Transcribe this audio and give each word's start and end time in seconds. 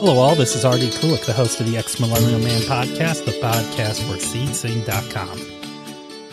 Hello, 0.00 0.18
all. 0.18 0.36
This 0.36 0.54
is 0.54 0.64
R.D. 0.64 0.90
Kulik, 0.90 1.26
the 1.26 1.32
host 1.32 1.60
of 1.60 1.68
the 1.68 1.76
Ex 1.76 1.98
Millennial 1.98 2.38
Man 2.38 2.60
podcast, 2.60 3.24
the 3.24 3.32
podcast 3.32 4.00
for 4.06 4.16
SeedSing.com. 4.16 5.36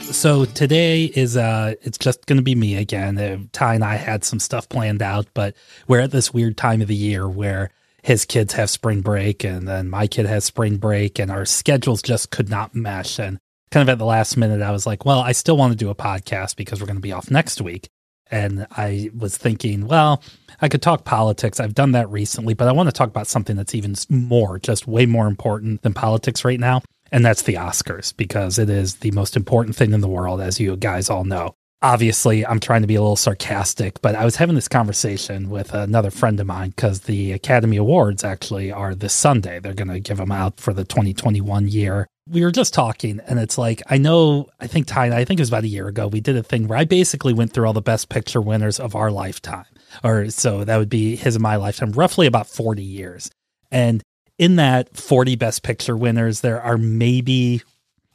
So 0.04 0.46
today 0.46 1.06
is 1.06 1.36
uh, 1.36 1.74
it's 1.82 1.98
just 1.98 2.28
going 2.28 2.38
to 2.38 2.44
be 2.44 2.54
me 2.54 2.76
again. 2.76 3.18
Uh, 3.18 3.40
Ty 3.54 3.74
and 3.74 3.84
I 3.84 3.96
had 3.96 4.24
some 4.24 4.40
stuff 4.40 4.70
planned 4.70 5.02
out, 5.02 5.26
but 5.34 5.56
we're 5.88 6.02
at 6.02 6.12
this 6.12 6.32
weird 6.32 6.58
time 6.58 6.84
of 6.84 6.88
the 6.88 6.94
year 6.94 7.28
where 7.28 7.72
his 8.04 8.24
kids 8.24 8.54
have 8.54 8.70
spring 8.70 9.02
break, 9.02 9.44
and 9.44 9.68
then 9.68 9.90
my 9.90 10.06
kid 10.06 10.28
has 10.28 10.46
spring 10.46 10.78
break, 10.78 11.18
and 11.18 11.32
our 11.32 11.44
schedules 11.44 12.04
just 12.04 12.30
could 12.30 12.50
not 12.50 12.76
mesh. 12.76 13.18
And 13.18 13.40
kind 13.72 13.82
of 13.82 13.92
at 13.92 13.98
the 13.98 14.06
last 14.06 14.38
minute, 14.38 14.62
I 14.62 14.70
was 14.70 14.86
like, 14.86 15.06
well, 15.06 15.22
I 15.22 15.32
still 15.32 15.58
want 15.58 15.72
to 15.72 15.76
do 15.76 15.90
a 15.90 15.96
podcast 15.96 16.56
because 16.56 16.80
we're 16.80 16.86
going 16.86 16.98
to 16.98 17.02
be 17.02 17.14
off 17.14 17.32
next 17.32 17.60
week. 17.62 17.90
And 18.32 18.68
I 18.72 19.12
was 19.18 19.38
thinking, 19.38 19.88
well, 19.88 20.24
I 20.62 20.70
could 20.70 20.82
talk 20.82 21.06
politics. 21.06 21.60
I've 21.60 21.76
done 21.76 21.92
that 21.92 22.10
recently, 22.10 22.54
but 22.54 22.68
I 22.68 22.72
want 22.72 22.88
to 22.88 22.94
talk 22.94 23.10
about 23.10 23.28
something 23.28 23.56
that's 23.56 23.76
even 23.76 23.96
more, 24.10 24.60
just 24.60 24.88
way 24.88 25.06
more 25.06 25.28
important 25.28 25.82
than 25.82 25.94
politics 25.94 26.46
right 26.46 26.60
now. 26.60 26.82
And 27.12 27.24
that's 27.24 27.44
the 27.44 27.56
Oscars, 27.56 28.16
because 28.16 28.58
it 28.58 28.70
is 28.70 28.96
the 28.96 29.12
most 29.12 29.36
important 29.36 29.76
thing 29.76 29.94
in 29.94 30.02
the 30.02 30.08
world, 30.08 30.42
as 30.42 30.60
you 30.60 30.76
guys 30.76 31.10
all 31.10 31.24
know. 31.24 31.56
Obviously, 31.82 32.46
I'm 32.46 32.60
trying 32.60 32.82
to 32.82 32.88
be 32.88 32.96
a 32.96 33.02
little 33.02 33.16
sarcastic, 33.16 34.02
but 34.02 34.16
I 34.16 34.26
was 34.26 34.38
having 34.38 34.56
this 34.56 34.68
conversation 34.68 35.50
with 35.50 35.74
another 35.74 36.10
friend 36.10 36.40
of 36.40 36.48
mine 36.48 36.70
because 36.70 37.02
the 37.02 37.32
Academy 37.32 37.78
Awards 37.78 38.24
actually 38.24 38.72
are 38.72 38.96
this 38.96 39.14
Sunday. 39.14 39.60
They're 39.60 39.74
going 39.74 39.90
to 39.90 40.00
give 40.00 40.18
them 40.18 40.32
out 40.32 40.60
for 40.60 40.74
the 40.74 40.84
2021 40.84 41.68
year 41.68 42.08
we 42.28 42.44
were 42.44 42.52
just 42.52 42.74
talking 42.74 43.20
and 43.28 43.40
it's 43.40 43.58
like 43.58 43.84
i 43.88 43.98
know 43.98 44.48
i 44.60 44.66
think 44.66 44.88
ty 44.88 45.16
i 45.16 45.24
think 45.24 45.40
it 45.40 45.42
was 45.42 45.50
about 45.50 45.64
a 45.64 45.68
year 45.68 45.88
ago 45.88 46.08
we 46.08 46.20
did 46.20 46.36
a 46.36 46.42
thing 46.42 46.68
where 46.68 46.78
i 46.78 46.84
basically 46.84 47.34
went 47.34 47.54
through 47.54 47.68
all 47.68 47.74
the 47.74 47.82
best 47.82 48.10
picture 48.10 48.42
winners 48.42 48.80
of 48.80 48.96
our 48.96 49.12
lifetime 49.12 49.66
or 50.04 50.30
so 50.30 50.64
that 50.64 50.78
would 50.78 50.90
be 50.90 51.16
his 51.16 51.36
and 51.36 51.44
my 51.44 51.56
lifetime 51.56 51.92
roughly 51.92 52.28
about 52.28 52.48
40 52.48 52.84
years. 52.84 53.30
And 53.72 54.04
in 54.38 54.58
that 54.58 54.96
40 54.96 55.36
best 55.36 55.64
picture 55.64 55.96
winners 55.96 56.42
there 56.42 56.62
are 56.62 56.78
maybe 56.78 57.62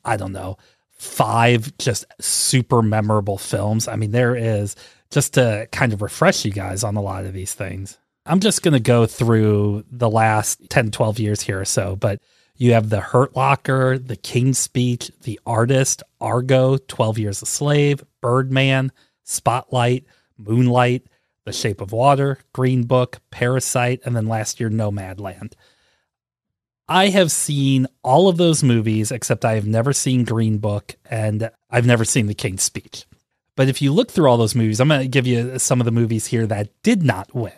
i 0.05 0.17
don't 0.17 0.33
know 0.33 0.57
five 0.91 1.77
just 1.79 2.05
super 2.21 2.83
memorable 2.83 3.39
films. 3.39 3.89
I 3.89 3.97
mean 3.97 4.11
there 4.11 4.37
is 4.37 4.77
just 5.11 5.35
to 5.35 5.67
kind 5.73 5.93
of 5.93 6.03
refresh 6.03 6.45
you 6.45 6.53
guys 6.53 6.85
on 6.85 6.97
a 6.97 7.03
lot 7.03 7.25
of 7.25 7.33
these 7.33 7.55
things. 7.55 7.99
I'm 8.27 8.41
just 8.41 8.63
going 8.63 8.75
to 8.75 8.81
go 8.81 9.07
through 9.07 9.85
the 9.91 10.11
last 10.11 10.61
10 10.69 10.91
12 10.91 11.19
years 11.19 11.41
here 11.41 11.61
or 11.61 11.65
so 11.65 11.97
but 11.97 12.21
you 12.61 12.75
have 12.75 12.91
the 12.91 13.01
Hurt 13.01 13.35
Locker, 13.35 13.99
the 13.99 14.17
King's 14.17 14.59
Speech, 14.59 15.11
the 15.23 15.41
Artist, 15.47 16.03
Argo, 16.21 16.77
12 16.77 17.19
Years 17.19 17.41
a 17.41 17.47
Slave, 17.47 18.05
Birdman, 18.21 18.93
Spotlight, 19.25 20.05
Moonlight, 20.37 21.07
The 21.47 21.55
Shape 21.55 21.81
of 21.81 21.91
Water, 21.91 22.37
Green 22.53 22.85
Book, 22.85 23.21
Parasite, 23.31 24.01
and 24.05 24.15
then 24.15 24.29
last 24.29 24.61
year, 24.61 24.69
Nomadland. 24.69 25.55
I 26.87 27.09
have 27.09 27.33
seen 27.33 27.87
all 28.05 28.29
of 28.29 28.37
those 28.37 28.63
movies, 28.63 29.11
except 29.11 29.47
I 29.47 29.55
have 29.55 29.67
never 29.67 29.95
seen 29.95 30.25
Green 30.25 30.59
Book 30.59 30.97
and 31.09 31.51
I've 31.71 31.87
never 31.87 32.05
seen 32.05 32.27
The 32.27 32.35
King's 32.35 32.63
Speech. 32.63 33.07
But 33.57 33.71
if 33.71 33.81
you 33.81 33.91
look 33.91 34.11
through 34.11 34.29
all 34.29 34.37
those 34.37 34.55
movies, 34.55 34.81
I'm 34.81 34.89
going 34.89 35.01
to 35.01 35.09
give 35.09 35.27
you 35.27 35.59
some 35.59 35.81
of 35.81 35.87
the 35.87 35.91
movies 35.91 36.27
here 36.27 36.47
that 36.47 36.69
did 36.83 37.03
not 37.03 37.35
win. 37.35 37.53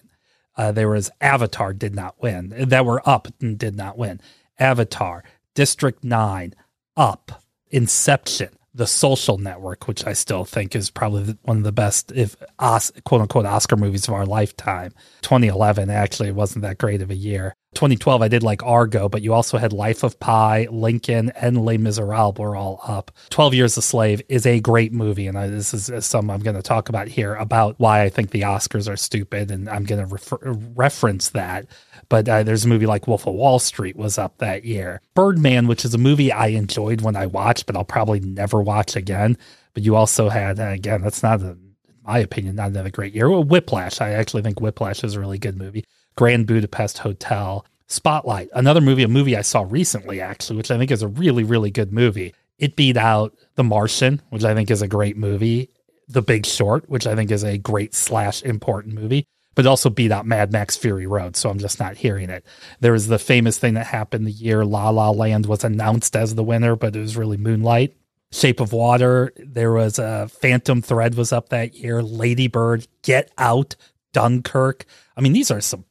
Uh, 0.56 0.70
there 0.70 0.90
was 0.90 1.10
Avatar 1.20 1.72
did 1.72 1.94
not 1.94 2.22
win, 2.22 2.54
that 2.68 2.86
were 2.86 3.02
up 3.08 3.26
and 3.40 3.58
did 3.58 3.74
not 3.74 3.98
win. 3.98 4.20
Avatar, 4.62 5.24
District 5.56 6.04
9, 6.04 6.54
Up, 6.96 7.42
Inception, 7.70 8.50
The 8.72 8.86
Social 8.86 9.36
Network, 9.36 9.88
which 9.88 10.06
I 10.06 10.12
still 10.12 10.44
think 10.44 10.76
is 10.76 10.88
probably 10.88 11.36
one 11.42 11.58
of 11.58 11.64
the 11.64 11.72
best, 11.72 12.12
if 12.12 12.36
quote 12.58 13.20
unquote, 13.20 13.44
Oscar 13.44 13.76
movies 13.76 14.06
of 14.06 14.14
our 14.14 14.24
lifetime. 14.24 14.94
2011 15.22 15.90
actually 15.90 16.30
wasn't 16.30 16.62
that 16.62 16.78
great 16.78 17.02
of 17.02 17.10
a 17.10 17.16
year. 17.16 17.54
2012, 17.74 18.20
I 18.20 18.28
did 18.28 18.42
like 18.42 18.62
Argo, 18.62 19.08
but 19.08 19.22
you 19.22 19.32
also 19.32 19.56
had 19.56 19.72
Life 19.72 20.02
of 20.02 20.20
Pi, 20.20 20.68
Lincoln, 20.70 21.30
and 21.30 21.64
Les 21.64 21.78
Miserables 21.78 22.38
were 22.38 22.54
all 22.54 22.80
up. 22.86 23.10
12 23.30 23.54
Years 23.54 23.76
a 23.78 23.82
Slave 23.82 24.20
is 24.28 24.44
a 24.46 24.60
great 24.60 24.92
movie, 24.92 25.26
and 25.26 25.38
I, 25.38 25.48
this 25.48 25.72
is 25.72 25.90
uh, 25.90 26.00
some 26.02 26.30
I'm 26.30 26.40
going 26.40 26.56
to 26.56 26.62
talk 26.62 26.90
about 26.90 27.08
here 27.08 27.34
about 27.34 27.76
why 27.78 28.02
I 28.02 28.10
think 28.10 28.30
the 28.30 28.42
Oscars 28.42 28.92
are 28.92 28.96
stupid, 28.96 29.50
and 29.50 29.70
I'm 29.70 29.84
going 29.84 30.00
to 30.00 30.06
refer, 30.06 30.38
reference 30.42 31.30
that. 31.30 31.66
But 32.12 32.28
uh, 32.28 32.42
there's 32.42 32.66
a 32.66 32.68
movie 32.68 32.84
like 32.84 33.08
Wolf 33.08 33.26
of 33.26 33.32
Wall 33.32 33.58
Street 33.58 33.96
was 33.96 34.18
up 34.18 34.36
that 34.36 34.66
year. 34.66 35.00
Birdman, 35.14 35.66
which 35.66 35.82
is 35.82 35.94
a 35.94 35.98
movie 35.98 36.30
I 36.30 36.48
enjoyed 36.48 37.00
when 37.00 37.16
I 37.16 37.24
watched, 37.24 37.64
but 37.64 37.74
I'll 37.74 37.86
probably 37.86 38.20
never 38.20 38.60
watch 38.60 38.96
again. 38.96 39.38
But 39.72 39.82
you 39.82 39.96
also 39.96 40.28
had, 40.28 40.60
uh, 40.60 40.64
again, 40.64 41.00
that's 41.00 41.22
not, 41.22 41.40
a, 41.40 41.52
in 41.52 41.74
my 42.06 42.18
opinion, 42.18 42.56
not 42.56 42.68
another 42.68 42.90
great 42.90 43.14
year. 43.14 43.30
Well, 43.30 43.42
Whiplash. 43.42 44.02
I 44.02 44.10
actually 44.10 44.42
think 44.42 44.60
Whiplash 44.60 45.02
is 45.02 45.14
a 45.14 45.20
really 45.20 45.38
good 45.38 45.56
movie. 45.56 45.86
Grand 46.14 46.46
Budapest 46.46 46.98
Hotel. 46.98 47.64
Spotlight, 47.86 48.50
another 48.52 48.82
movie, 48.82 49.04
a 49.04 49.08
movie 49.08 49.34
I 49.34 49.40
saw 49.40 49.64
recently, 49.66 50.20
actually, 50.20 50.58
which 50.58 50.70
I 50.70 50.76
think 50.76 50.90
is 50.90 51.00
a 51.00 51.08
really, 51.08 51.44
really 51.44 51.70
good 51.70 51.94
movie. 51.94 52.34
It 52.58 52.76
beat 52.76 52.98
out 52.98 53.34
The 53.54 53.64
Martian, 53.64 54.20
which 54.28 54.44
I 54.44 54.52
think 54.52 54.70
is 54.70 54.82
a 54.82 54.86
great 54.86 55.16
movie. 55.16 55.70
The 56.08 56.20
Big 56.20 56.44
Short, 56.44 56.90
which 56.90 57.06
I 57.06 57.14
think 57.16 57.30
is 57.30 57.42
a 57.42 57.56
great 57.56 57.94
slash 57.94 58.42
important 58.42 58.94
movie, 58.96 59.26
but 59.54 59.66
also 59.66 59.90
beat 59.90 60.12
out 60.12 60.26
Mad 60.26 60.52
Max 60.52 60.76
Fury 60.76 61.06
Road. 61.06 61.36
So 61.36 61.50
I'm 61.50 61.58
just 61.58 61.78
not 61.78 61.96
hearing 61.96 62.30
it. 62.30 62.44
There 62.80 62.92
was 62.92 63.06
the 63.06 63.18
famous 63.18 63.58
thing 63.58 63.74
that 63.74 63.86
happened 63.86 64.26
the 64.26 64.32
year 64.32 64.64
La 64.64 64.90
La 64.90 65.10
Land 65.10 65.46
was 65.46 65.64
announced 65.64 66.16
as 66.16 66.34
the 66.34 66.44
winner, 66.44 66.76
but 66.76 66.96
it 66.96 67.00
was 67.00 67.16
really 67.16 67.36
Moonlight. 67.36 67.96
Shape 68.32 68.60
of 68.60 68.72
Water. 68.72 69.32
There 69.36 69.72
was 69.72 69.98
a 69.98 70.28
Phantom 70.28 70.80
Thread 70.80 71.14
was 71.14 71.32
up 71.32 71.50
that 71.50 71.74
year. 71.74 72.02
Lady 72.02 72.48
Bird, 72.48 72.86
Get 73.02 73.30
Out, 73.36 73.76
Dunkirk. 74.12 74.86
I 75.16 75.20
mean, 75.20 75.34
these 75.34 75.50
are 75.50 75.60
some 75.60 75.84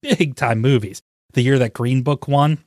big 0.00 0.36
time 0.36 0.60
movies 0.60 1.02
the 1.32 1.42
year 1.42 1.58
that 1.58 1.74
Green 1.74 2.02
Book 2.02 2.28
won, 2.28 2.58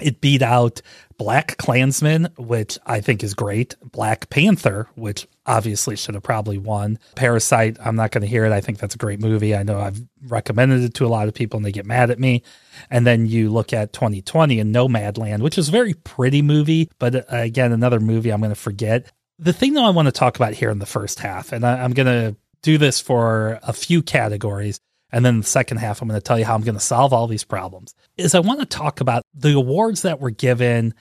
it 0.00 0.20
beat 0.20 0.42
out 0.42 0.82
BlacKkKlansman, 1.18 2.38
which 2.38 2.78
I 2.84 3.00
think 3.00 3.24
is 3.24 3.34
great. 3.34 3.74
Black 3.80 4.28
Panther, 4.28 4.88
which 4.94 5.26
obviously 5.46 5.96
should 5.96 6.14
have 6.14 6.22
probably 6.22 6.58
won. 6.58 6.98
Parasite, 7.14 7.78
I'm 7.82 7.96
not 7.96 8.10
going 8.10 8.22
to 8.22 8.28
hear 8.28 8.44
it. 8.44 8.52
I 8.52 8.60
think 8.60 8.78
that's 8.78 8.94
a 8.94 8.98
great 8.98 9.20
movie. 9.20 9.54
I 9.56 9.62
know 9.62 9.80
I've 9.80 10.00
recommended 10.26 10.82
it 10.82 10.94
to 10.94 11.06
a 11.06 11.08
lot 11.08 11.28
of 11.28 11.34
people 11.34 11.56
and 11.56 11.64
they 11.64 11.72
get 11.72 11.86
mad 11.86 12.10
at 12.10 12.18
me. 12.18 12.42
And 12.90 13.06
then 13.06 13.26
you 13.26 13.50
look 13.50 13.72
at 13.72 13.92
2020 13.92 14.60
and 14.60 14.74
Nomadland, 14.74 15.40
which 15.40 15.56
is 15.56 15.68
a 15.68 15.72
very 15.72 15.94
pretty 15.94 16.42
movie, 16.42 16.90
but 16.98 17.14
uh, 17.14 17.24
again, 17.30 17.72
another 17.72 18.00
movie 18.00 18.30
I'm 18.30 18.40
going 18.40 18.50
to 18.50 18.56
forget. 18.56 19.10
The 19.38 19.52
thing 19.52 19.74
that 19.74 19.84
I 19.84 19.90
want 19.90 20.06
to 20.06 20.12
talk 20.12 20.36
about 20.36 20.54
here 20.54 20.70
in 20.70 20.78
the 20.78 20.86
first 20.86 21.20
half, 21.20 21.52
and 21.52 21.64
I, 21.64 21.82
I'm 21.82 21.92
going 21.92 22.06
to 22.06 22.36
do 22.62 22.78
this 22.78 23.00
for 23.00 23.60
a 23.62 23.72
few 23.72 24.02
categories. 24.02 24.80
And 25.16 25.24
then 25.24 25.38
the 25.38 25.46
second 25.46 25.78
half, 25.78 26.02
I'm 26.02 26.08
going 26.08 26.20
to 26.20 26.22
tell 26.22 26.38
you 26.38 26.44
how 26.44 26.54
I'm 26.54 26.60
going 26.60 26.74
to 26.74 26.80
solve 26.80 27.14
all 27.14 27.26
these 27.26 27.42
problems. 27.42 27.94
Is 28.18 28.34
I 28.34 28.40
want 28.40 28.60
to 28.60 28.66
talk 28.66 29.00
about 29.00 29.22
the 29.32 29.54
awards 29.54 30.02
that 30.02 30.20
were 30.20 30.28
given, 30.28 30.92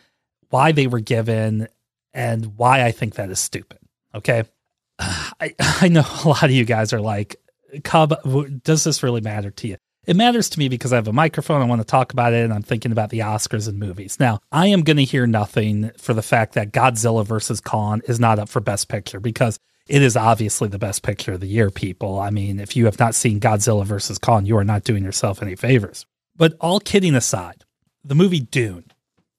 why 0.51 0.71
they 0.71 0.87
were 0.87 1.01
given, 1.01 1.67
and 2.13 2.57
why 2.57 2.85
I 2.85 2.91
think 2.91 3.15
that 3.15 3.29
is 3.29 3.39
stupid. 3.39 3.79
Okay. 4.15 4.45
I, 4.99 5.53
I 5.59 5.89
know 5.89 6.05
a 6.23 6.29
lot 6.29 6.45
of 6.45 6.51
you 6.51 6.63
guys 6.63 6.93
are 6.93 7.01
like, 7.01 7.35
Cub, 7.83 8.15
does 8.63 8.85
this 8.85 9.03
really 9.03 9.19
matter 9.19 9.51
to 9.51 9.67
you? 9.67 9.75
It 10.07 10.15
matters 10.15 10.47
to 10.51 10.59
me 10.59 10.69
because 10.69 10.93
I 10.93 10.95
have 10.95 11.09
a 11.09 11.13
microphone. 11.13 11.61
I 11.61 11.65
want 11.65 11.81
to 11.81 11.85
talk 11.85 12.13
about 12.13 12.31
it, 12.31 12.45
and 12.45 12.53
I'm 12.53 12.63
thinking 12.63 12.93
about 12.93 13.09
the 13.09 13.19
Oscars 13.19 13.67
and 13.67 13.77
movies. 13.77 14.17
Now, 14.17 14.39
I 14.49 14.67
am 14.67 14.83
going 14.83 14.95
to 14.95 15.03
hear 15.03 15.27
nothing 15.27 15.91
for 15.97 16.13
the 16.13 16.21
fact 16.21 16.53
that 16.53 16.71
Godzilla 16.71 17.25
versus 17.25 17.59
Kong 17.59 18.01
is 18.07 18.17
not 18.17 18.39
up 18.39 18.47
for 18.47 18.61
Best 18.61 18.87
Picture 18.87 19.19
because 19.19 19.59
it 19.87 20.01
is 20.01 20.17
obviously 20.17 20.67
the 20.67 20.79
best 20.79 21.03
picture 21.03 21.33
of 21.33 21.39
the 21.39 21.47
year, 21.47 21.69
people. 21.69 22.19
I 22.19 22.31
mean, 22.31 22.59
if 22.59 22.75
you 22.75 22.85
have 22.85 22.99
not 22.99 23.15
seen 23.15 23.39
Godzilla 23.39 23.85
versus 23.85 24.17
Kong, 24.17 24.45
you 24.45 24.57
are 24.57 24.63
not 24.63 24.83
doing 24.83 25.03
yourself 25.03 25.41
any 25.41 25.55
favors. 25.55 26.05
But 26.35 26.53
all 26.59 26.79
kidding 26.79 27.15
aside, 27.15 27.63
the 28.03 28.15
movie 28.15 28.39
Dune 28.39 28.85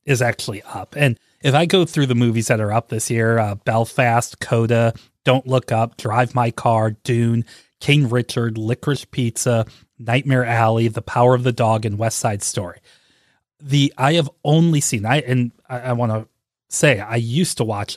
is 0.05 0.23
actually 0.23 0.62
up. 0.62 0.95
And 0.97 1.19
if 1.43 1.55
I 1.55 1.67
go 1.67 1.84
through 1.84 2.07
the 2.07 2.15
movies 2.15 2.47
that 2.47 2.61
are 2.61 2.73
up 2.73 2.89
this 2.89 3.11
year, 3.11 3.39
uh, 3.39 3.57
Belfast, 3.57 4.39
Coda, 4.41 4.95
Don't 5.25 5.47
Look 5.47 5.72
Up, 5.72 5.97
Drive 5.97 6.34
My 6.34 6.51
Car, 6.51 6.93
Dune, 6.93 7.45
King 7.81 8.09
Richard, 8.09 8.57
Licorice 8.57 9.04
Pizza, 9.10 9.66
Nightmare 9.98 10.45
Alley, 10.45 10.89
The 10.89 11.03
Power 11.03 11.34
of 11.34 11.43
the 11.43 11.53
Dog, 11.53 11.84
and 11.84 11.98
West 11.98 12.19
Side 12.19 12.43
Story. 12.43 12.78
The 13.60 13.93
I 13.98 14.15
have 14.15 14.31
only 14.45 14.81
seen 14.81 15.07
I 15.07 15.21
and 15.21 15.51
I, 15.69 15.81
I 15.81 15.93
want 15.95 16.13
to 16.13 16.28
say 16.69 17.01
I 17.01 17.16
used 17.16 17.57
to 17.59 17.65
watch 17.65 17.97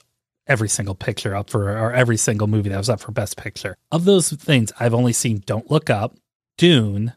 every 0.49 0.67
single 0.67 0.95
picture 0.95 1.35
up 1.35 1.49
for, 1.49 1.69
or 1.77 1.93
every 1.93 2.17
single 2.17 2.47
movie 2.47 2.69
that 2.69 2.77
was 2.77 2.89
up 2.89 2.99
for 2.99 3.11
Best 3.11 3.37
Picture. 3.37 3.77
Of 3.91 4.03
those 4.03 4.31
things, 4.31 4.73
I've 4.79 4.95
only 4.95 5.13
seen 5.13 5.43
Don't 5.45 5.69
Look 5.71 5.89
Up, 5.89 6.17
Dune, 6.57 7.13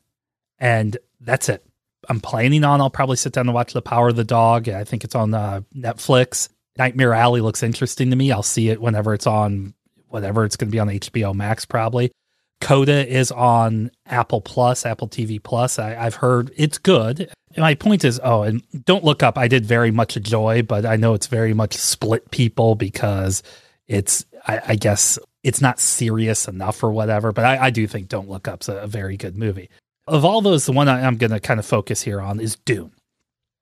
and 0.58 0.96
that's 1.20 1.49
it. 1.49 1.67
I'm 2.08 2.20
planning 2.20 2.64
on, 2.64 2.81
I'll 2.81 2.90
probably 2.90 3.17
sit 3.17 3.32
down 3.32 3.49
and 3.49 3.55
watch 3.55 3.73
The 3.73 3.82
Power 3.82 4.08
of 4.08 4.17
the 4.17 4.25
Dog. 4.25 4.69
I 4.69 4.84
think 4.84 5.02
it's 5.05 5.14
on 5.14 5.34
uh, 5.34 5.62
Netflix. 5.75 6.49
Nightmare 6.76 7.14
Alley 7.14 7.40
looks 7.40 7.62
interesting 7.62 8.11
to 8.11 8.17
me. 8.17 8.32
I'll 8.32 8.43
see 8.43 8.69
it 8.69 8.81
whenever 8.81 9.14
it's 9.14 9.26
on, 9.26 9.75
whatever 10.08 10.44
it's 10.44 10.56
going 10.56 10.69
to 10.69 10.73
be 10.73 10.79
on 10.79 10.88
HBO 10.88 11.34
Max, 11.34 11.64
probably. 11.64 12.12
Coda 12.61 13.06
is 13.06 13.32
on 13.32 13.90
Apple 14.06 14.40
Plus, 14.40 14.87
Apple 14.87 15.08
TV 15.08 15.43
Plus. 15.43 15.79
I, 15.79 15.94
have 15.94 16.14
heard 16.14 16.52
it's 16.56 16.79
good. 16.79 17.32
My 17.56 17.75
point 17.75 18.04
is, 18.04 18.20
oh, 18.22 18.43
and 18.43 18.62
don't 18.84 19.04
look 19.04 19.22
up. 19.22 19.37
I 19.38 19.49
did 19.49 19.66
very 19.66 19.90
much 19.90 20.16
enjoy, 20.16 20.62
but 20.62 20.87
I 20.87 20.96
know 20.96 21.14
it's 21.14 21.26
very 21.26 21.54
much 21.54 21.75
split 21.75 22.31
people 22.31 22.75
because 22.75 23.43
it's, 23.87 24.25
I, 24.46 24.60
I 24.69 24.76
guess, 24.76 25.19
it's 25.43 25.60
not 25.60 25.78
serious 25.78 26.49
enough 26.49 26.82
or 26.82 26.90
whatever. 26.90 27.32
But 27.32 27.44
I, 27.44 27.66
I 27.66 27.70
do 27.70 27.87
think 27.87 28.08
Don't 28.08 28.28
Look 28.28 28.49
Up's 28.49 28.69
a, 28.69 28.76
a 28.78 28.87
very 28.87 29.16
good 29.16 29.37
movie. 29.37 29.69
Of 30.06 30.25
all 30.25 30.40
those, 30.40 30.66
the 30.66 30.72
one 30.72 30.88
I, 30.88 31.06
I'm 31.06 31.16
going 31.16 31.31
to 31.31 31.40
kind 31.40 31.60
of 31.60 31.66
focus 31.66 32.02
here 32.02 32.20
on 32.20 32.40
is 32.40 32.56
Dune. 32.56 32.93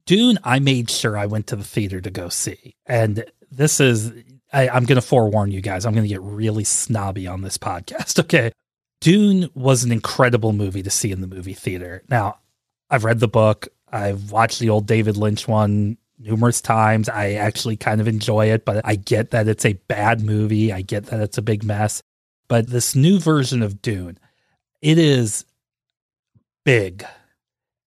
Dune, 0.06 0.38
I 0.42 0.58
made 0.58 0.90
sure 0.90 1.16
I 1.16 1.26
went 1.26 1.46
to 1.48 1.56
the 1.56 1.64
theater 1.64 2.00
to 2.00 2.10
go 2.10 2.28
see. 2.28 2.74
And 2.86 3.24
this 3.50 3.80
is, 3.80 4.12
I, 4.52 4.68
I'm 4.68 4.84
going 4.84 5.00
to 5.00 5.06
forewarn 5.06 5.50
you 5.50 5.60
guys, 5.60 5.84
I'm 5.84 5.92
going 5.92 6.04
to 6.04 6.08
get 6.08 6.22
really 6.22 6.64
snobby 6.64 7.26
on 7.26 7.42
this 7.42 7.58
podcast. 7.58 8.18
Okay. 8.20 8.52
Dune 9.00 9.48
was 9.54 9.82
an 9.82 9.92
incredible 9.92 10.52
movie 10.52 10.82
to 10.82 10.90
see 10.90 11.10
in 11.10 11.22
the 11.22 11.26
movie 11.26 11.54
theater. 11.54 12.02
Now, 12.10 12.40
I've 12.90 13.04
read 13.04 13.20
the 13.20 13.28
book, 13.28 13.68
I've 13.92 14.30
watched 14.30 14.58
the 14.58 14.70
old 14.70 14.86
David 14.86 15.16
Lynch 15.16 15.48
one 15.48 15.96
numerous 16.18 16.60
times. 16.60 17.08
I 17.08 17.32
actually 17.32 17.76
kind 17.76 18.00
of 18.00 18.08
enjoy 18.08 18.50
it, 18.50 18.64
but 18.64 18.82
I 18.84 18.96
get 18.96 19.30
that 19.30 19.48
it's 19.48 19.64
a 19.64 19.72
bad 19.72 20.20
movie. 20.20 20.72
I 20.72 20.82
get 20.82 21.06
that 21.06 21.20
it's 21.20 21.38
a 21.38 21.42
big 21.42 21.64
mess. 21.64 22.02
But 22.48 22.68
this 22.68 22.94
new 22.94 23.18
version 23.18 23.62
of 23.62 23.80
Dune, 23.80 24.18
it 24.82 24.98
is 24.98 25.44
big. 26.64 27.04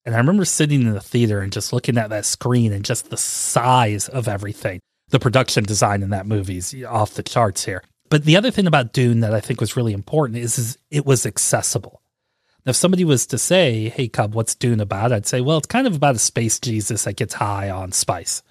And 0.06 0.16
I 0.16 0.18
remember 0.18 0.46
sitting 0.46 0.82
in 0.82 0.94
the 0.94 1.02
theater 1.02 1.40
and 1.40 1.52
just 1.52 1.74
looking 1.74 1.98
at 1.98 2.10
that 2.10 2.26
screen 2.26 2.74
and 2.74 2.84
just 2.84 3.10
the 3.10 3.18
size 3.18 4.10
of 4.10 4.28
everything. 4.28 4.80
The 5.10 5.20
production 5.20 5.64
design 5.64 6.02
in 6.02 6.10
that 6.10 6.26
movie 6.26 6.58
is 6.58 6.76
off 6.88 7.14
the 7.14 7.24
charts 7.24 7.66
here. 7.66 7.84
But 8.10 8.26
the 8.26 8.36
other 8.36 8.52
thing 8.52 8.68
about 8.68 8.94
Dune 8.94 9.22
that 9.22 9.34
I 9.34 9.40
think 9.40 9.60
was 9.60 9.78
really 9.78 9.94
important 9.94 10.38
is, 10.38 10.58
is 10.58 10.78
it 10.92 11.06
was 11.06 11.26
accessible. 11.26 12.02
Now, 12.66 12.70
if 12.70 12.76
somebody 12.76 13.04
was 13.04 13.26
to 13.28 13.38
say, 13.38 13.90
"Hey, 13.90 14.08
Cub, 14.08 14.34
what's 14.34 14.56
Dune 14.56 14.80
about?" 14.80 15.12
I'd 15.12 15.28
say, 15.28 15.42
"Well, 15.42 15.58
it's 15.58 15.68
kind 15.68 15.88
of 15.88 15.96
about 15.96 16.16
a 16.16 16.20
space 16.20 16.60
Jesus 16.60 17.04
that 17.04 17.18
gets 17.18 17.36
high 17.36 17.70
on 17.70 17.92
spice." 17.92 18.42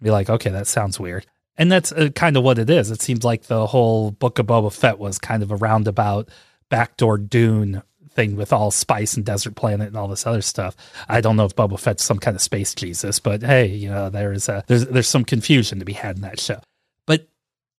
I'd 0.00 0.04
be 0.04 0.10
like, 0.10 0.28
"Okay, 0.28 0.50
that 0.50 0.66
sounds 0.66 0.98
weird," 0.98 1.26
and 1.56 1.70
that's 1.70 1.92
uh, 1.92 2.10
kind 2.14 2.36
of 2.36 2.42
what 2.42 2.58
it 2.58 2.68
is. 2.68 2.90
It 2.90 3.00
seems 3.00 3.24
like 3.24 3.44
the 3.44 3.68
whole 3.68 4.10
Book 4.10 4.38
of 4.38 4.46
Boba 4.46 4.72
Fett 4.72 4.98
was 4.98 5.18
kind 5.18 5.42
of 5.42 5.50
a 5.50 5.56
roundabout 5.56 6.28
backdoor 6.70 7.18
Dune 7.18 7.82
thing 8.14 8.36
with 8.36 8.52
all 8.52 8.70
spice 8.70 9.14
and 9.14 9.24
desert 9.24 9.54
planet 9.54 9.88
and 9.88 9.96
all 9.96 10.08
this 10.08 10.26
other 10.26 10.42
stuff. 10.42 10.76
I 11.08 11.20
don't 11.20 11.36
know 11.36 11.44
if 11.44 11.56
Boba 11.56 11.78
Fett's 11.78 12.04
some 12.04 12.18
kind 12.18 12.34
of 12.34 12.42
space 12.42 12.74
Jesus, 12.74 13.20
but 13.20 13.42
hey, 13.42 13.66
you 13.66 13.88
know, 13.88 14.10
there's 14.10 14.48
a, 14.48 14.64
there's 14.66 14.86
there's 14.86 15.08
some 15.08 15.24
confusion 15.24 15.78
to 15.78 15.84
be 15.84 15.94
had 15.94 16.16
in 16.16 16.22
that 16.22 16.40
show. 16.40 16.60
But 17.06 17.28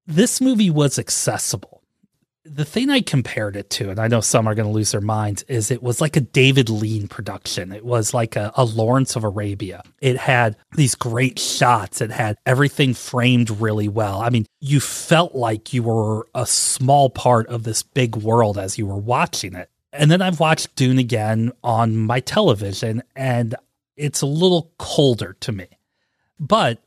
this 0.08 0.42
movie 0.42 0.70
was 0.70 0.98
accessible 0.98 1.83
the 2.46 2.66
thing 2.66 2.90
I 2.90 3.02
compared 3.02 3.56
it 3.56 3.70
to, 3.72 3.90
and 3.90 4.00
I 4.00 4.08
know 4.08 4.20
some 4.20 4.48
are 4.48 4.56
going 4.56 4.68
to 4.68 4.74
lose 4.74 4.92
their 4.92 5.02
minds, 5.02 5.44
is 5.48 5.72
it 5.72 5.82
was 5.82 6.02
like 6.02 6.18
a 6.18 6.22
David 6.22 6.70
Lean 6.70 7.08
production. 7.08 7.72
It 7.72 7.86
was 7.86 8.14
like 8.14 8.36
a, 8.36 8.52
a, 8.56 8.66
Lawrence 8.66 9.16
of 9.16 9.24
Arabia. 9.24 9.84
It 10.02 10.18
had 10.18 10.58
these 10.74 10.96
great 10.96 11.40
shots. 11.40 12.02
It 12.02 12.12
had 12.12 12.38
everything 12.46 12.94
framed 12.94 13.50
really 13.62 13.88
well. 13.88 14.22
I 14.22 14.30
mean, 14.30 14.46
you 14.60 14.82
felt 14.82 15.36
like 15.36 15.74
you 15.74 15.84
were 15.84 16.28
a 16.36 16.46
small 16.46 17.10
part 17.10 17.48
of 17.48 17.64
this 17.64 17.82
big 17.82 18.18
world 18.18 18.58
as 18.58 18.78
you 18.78 18.88
were 18.88 18.98
watching 18.98 19.56
it. 19.56 19.70
And 19.94 20.12
then 20.12 20.22
I've 20.22 20.40
watched 20.40 20.76
Dune 20.76 21.00
again 21.00 21.54
on 21.64 21.96
my 21.96 22.20
television, 22.20 23.04
and 23.16 23.56
it's 23.96 24.22
a 24.22 24.28
little 24.28 24.72
colder 24.78 25.38
to 25.42 25.52
me. 25.52 25.68
But 26.40 26.84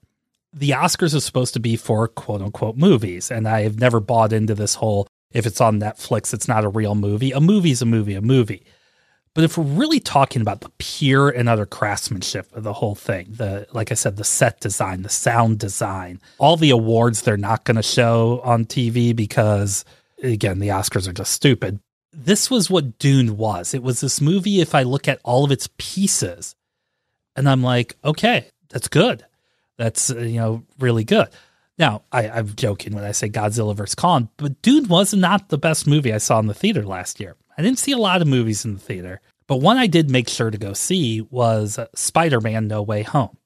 the 0.52 0.70
Oscars 0.70 1.14
are 1.14 1.20
supposed 1.20 1.54
to 1.54 1.60
be 1.60 1.76
for 1.76 2.08
quote 2.08 2.42
unquote 2.42 2.76
movies. 2.76 3.30
And 3.30 3.46
I 3.46 3.62
have 3.62 3.78
never 3.78 4.00
bought 4.00 4.32
into 4.32 4.54
this 4.54 4.74
whole 4.74 5.06
if 5.32 5.46
it's 5.46 5.60
on 5.60 5.80
Netflix, 5.80 6.32
it's 6.32 6.48
not 6.48 6.64
a 6.64 6.68
real 6.68 6.94
movie. 6.94 7.32
A 7.32 7.40
movie's 7.40 7.82
a 7.82 7.86
movie, 7.86 8.14
a 8.14 8.22
movie. 8.22 8.64
But 9.34 9.44
if 9.44 9.58
we're 9.58 9.64
really 9.64 10.00
talking 10.00 10.40
about 10.40 10.62
the 10.62 10.72
pure 10.78 11.28
and 11.28 11.46
utter 11.46 11.66
craftsmanship 11.66 12.50
of 12.56 12.62
the 12.62 12.72
whole 12.72 12.94
thing, 12.94 13.26
the 13.28 13.66
like 13.70 13.92
I 13.92 13.94
said, 13.94 14.16
the 14.16 14.24
set 14.24 14.60
design, 14.60 15.02
the 15.02 15.10
sound 15.10 15.58
design, 15.58 16.20
all 16.38 16.56
the 16.56 16.70
awards 16.70 17.20
they're 17.20 17.36
not 17.36 17.64
going 17.64 17.76
to 17.76 17.82
show 17.82 18.40
on 18.44 18.64
TV 18.64 19.14
because 19.14 19.84
again, 20.22 20.58
the 20.58 20.68
Oscars 20.68 21.06
are 21.06 21.12
just 21.12 21.32
stupid. 21.32 21.80
This 22.14 22.50
was 22.50 22.70
what 22.70 22.98
Dune 22.98 23.36
was. 23.36 23.74
It 23.74 23.82
was 23.82 24.00
this 24.00 24.22
movie 24.22 24.62
if 24.62 24.74
I 24.74 24.84
look 24.84 25.06
at 25.06 25.20
all 25.22 25.44
of 25.44 25.52
its 25.52 25.68
pieces 25.76 26.54
and 27.36 27.46
I'm 27.46 27.62
like, 27.62 27.94
okay, 28.02 28.46
that's 28.70 28.88
good. 28.88 29.24
That's 29.76 30.10
uh, 30.10 30.18
you 30.18 30.40
know 30.40 30.64
really 30.78 31.04
good. 31.04 31.28
Now, 31.78 32.02
I, 32.10 32.24
am 32.24 32.54
joking 32.54 32.94
when 32.94 33.04
I 33.04 33.12
say 33.12 33.28
Godzilla 33.28 33.74
vs. 33.74 33.94
Kong, 33.94 34.30
but 34.38 34.62
Dune 34.62 34.88
was 34.88 35.12
not 35.12 35.50
the 35.50 35.58
best 35.58 35.86
movie 35.86 36.12
I 36.12 36.18
saw 36.18 36.38
in 36.38 36.46
the 36.46 36.54
theater 36.54 36.84
last 36.84 37.20
year. 37.20 37.36
I 37.58 37.62
didn't 37.62 37.78
see 37.78 37.92
a 37.92 37.98
lot 37.98 38.22
of 38.22 38.28
movies 38.28 38.64
in 38.64 38.74
the 38.74 38.80
theater, 38.80 39.20
but 39.46 39.56
one 39.56 39.76
I 39.76 39.86
did 39.86 40.10
make 40.10 40.28
sure 40.28 40.50
to 40.50 40.58
go 40.58 40.72
see 40.72 41.20
was 41.30 41.78
Spider 41.94 42.40
Man 42.40 42.66
No 42.66 42.82
Way 42.82 43.02
Home. 43.02 43.36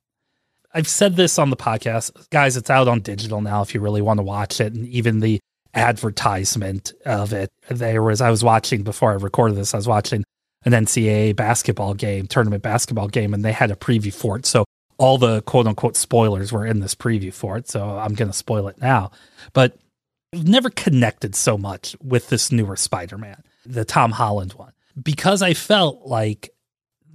I've 0.73 0.89
said 0.89 1.17
this 1.17 1.39
on 1.39 1.51
the 1.51 1.57
podcast. 1.57 2.31
Guys, 2.31 2.57
it's 2.57 2.71
out 2.71 2.87
on 2.87 3.01
digital 3.01 3.41
now 3.41 3.63
if 3.63 3.75
you 3.75 3.81
really 3.81 4.03
want 4.03 4.19
to 4.19 4.23
watch 4.25 4.61
it. 4.61 4.73
And 4.73 4.87
even 4.87 5.19
the 5.19 5.41
advertisement 5.75 6.93
of 7.05 7.33
it, 7.33 7.51
there 7.69 8.03
was, 8.03 8.21
I 8.21 8.31
was 8.31 8.45
watching 8.45 8.83
before 8.85 9.11
I 9.11 9.15
recorded 9.15 9.57
this, 9.57 9.75
I 9.75 9.79
was 9.79 9.89
watching 9.89 10.25
an 10.65 10.73
NCAA 10.73 11.35
basketball 11.35 11.95
game, 11.95 12.27
tournament 12.27 12.63
basketball 12.63 13.09
game, 13.09 13.35
and 13.35 13.45
they 13.45 13.53
had 13.53 13.71
a 13.71 13.77
preview 13.77 14.13
for 14.13 14.37
it. 14.37 14.47
So 14.47 14.65
all 15.01 15.17
the 15.17 15.41
quote 15.43 15.67
unquote 15.67 15.97
spoilers 15.97 16.53
were 16.53 16.67
in 16.67 16.81
this 16.81 16.95
preview 16.95 17.33
for 17.33 17.57
it, 17.57 17.67
so 17.67 17.99
I'm 17.99 18.15
going 18.15 18.31
to 18.31 18.37
spoil 18.37 18.69
it 18.69 18.79
now. 18.83 19.11
But 19.55 19.79
I've 20.33 20.47
never 20.47 20.69
connected 20.69 21.35
so 21.35 21.57
much 21.57 21.97
with 22.03 22.29
this 22.29 22.53
newer 22.53 22.77
Spider 22.77 23.17
Man, 23.17 23.43
the 23.65 23.87
Tom 23.87 24.13
Holland 24.13 24.53
one, 24.53 24.75
because 25.03 25.41
I 25.41 25.55
felt 25.55 26.07
like 26.07 26.51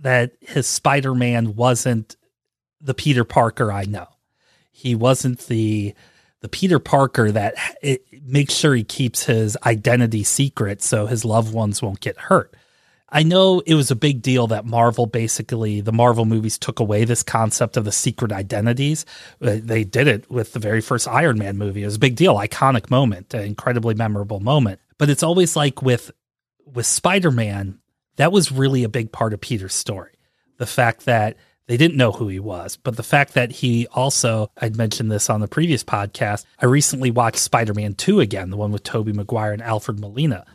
that 0.02 0.32
his 0.42 0.66
Spider 0.66 1.14
Man 1.14 1.56
wasn't 1.56 2.16
the 2.82 2.96
Peter 2.96 3.24
Parker 3.24 3.72
I 3.72 3.86
know. 3.86 4.08
He 4.72 4.96
wasn't 4.96 5.40
the 5.42 5.94
the 6.42 6.50
Peter 6.50 6.80
Parker 6.80 7.32
that 7.32 7.54
makes 8.24 8.56
sure 8.56 8.74
he 8.74 8.84
keeps 8.84 9.26
his 9.26 9.56
identity 9.64 10.24
secret 10.24 10.82
so 10.82 11.06
his 11.06 11.24
loved 11.24 11.54
ones 11.54 11.84
won't 11.84 12.00
get 12.00 12.18
hurt. 12.18 12.56
I 13.10 13.24
know 13.24 13.62
it 13.66 13.76
was 13.76 13.92
a 13.92 13.96
big 13.96 14.22
deal 14.22 14.48
that 14.48 14.66
Marvel 14.66 15.06
basically, 15.06 15.80
the 15.80 15.92
Marvel 15.92 16.26
movies 16.26 16.58
took 16.58 16.80
away 16.80 17.06
this 17.06 17.22
concept 17.24 17.78
of 17.78 17.86
the 17.86 17.92
secret 17.92 18.32
identities. 18.32 19.06
Uh, 19.42 19.58
they 19.62 19.84
did 19.84 20.08
it 20.08 20.30
with 20.30 20.54
the 20.54 20.60
very 20.60 20.82
first 20.82 21.08
Iron 21.08 21.38
Man 21.38 21.58
movie. 21.58 21.84
It 21.84 21.86
was 21.86 21.96
a 21.96 22.00
big 22.00 22.16
deal, 22.16 22.36
iconic 22.36 22.90
moment, 22.90 23.34
an 23.34 23.44
incredibly 23.44 23.94
memorable 23.94 24.40
moment. 24.40 24.80
But 24.98 25.10
it's 25.10 25.24
always 25.24 25.56
like 25.56 25.82
with 25.82 26.12
with 26.66 26.86
Spider-Man, 26.86 27.80
that 28.16 28.32
was 28.32 28.52
really 28.52 28.84
a 28.84 28.90
big 28.90 29.12
part 29.12 29.34
of 29.34 29.42
Peter's 29.42 29.74
story. 29.74 30.14
The 30.58 30.66
fact 30.66 31.06
that 31.06 31.38
they 31.68 31.78
didn't 31.78 31.98
know 31.98 32.12
who 32.12 32.28
he 32.28 32.40
was, 32.40 32.76
but 32.76 32.98
the 32.98 33.04
fact 33.04 33.34
that 33.34 33.52
he 33.52 33.88
also, 33.94 34.52
I'd 34.58 34.76
mentioned 34.76 35.12
this 35.12 35.30
on 35.30 35.42
the 35.42 35.48
previous 35.48 35.84
podcast, 35.84 36.46
I 36.60 36.66
recently 36.66 37.12
watched 37.12 37.38
Spider-Man 37.38 37.94
2 37.94 38.20
again, 38.20 38.50
the 38.50 38.58
one 38.58 38.72
with 38.72 38.84
Tobey 38.84 39.14
Maguire 39.14 39.54
and 39.54 39.62
Alfred 39.62 40.00
Molina 40.00 40.46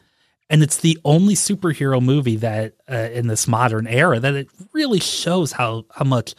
and 0.50 0.64
it's 0.64 0.78
the 0.78 0.98
only 1.04 1.34
superhero 1.34 2.02
movie 2.02 2.36
that 2.36 2.74
uh, 2.90 3.08
in 3.12 3.28
this 3.28 3.46
modern 3.46 3.86
era 3.86 4.18
that 4.18 4.34
it 4.34 4.48
really 4.74 5.00
shows 5.00 5.52
how 5.52 5.86
how 5.92 6.04
much 6.04 6.34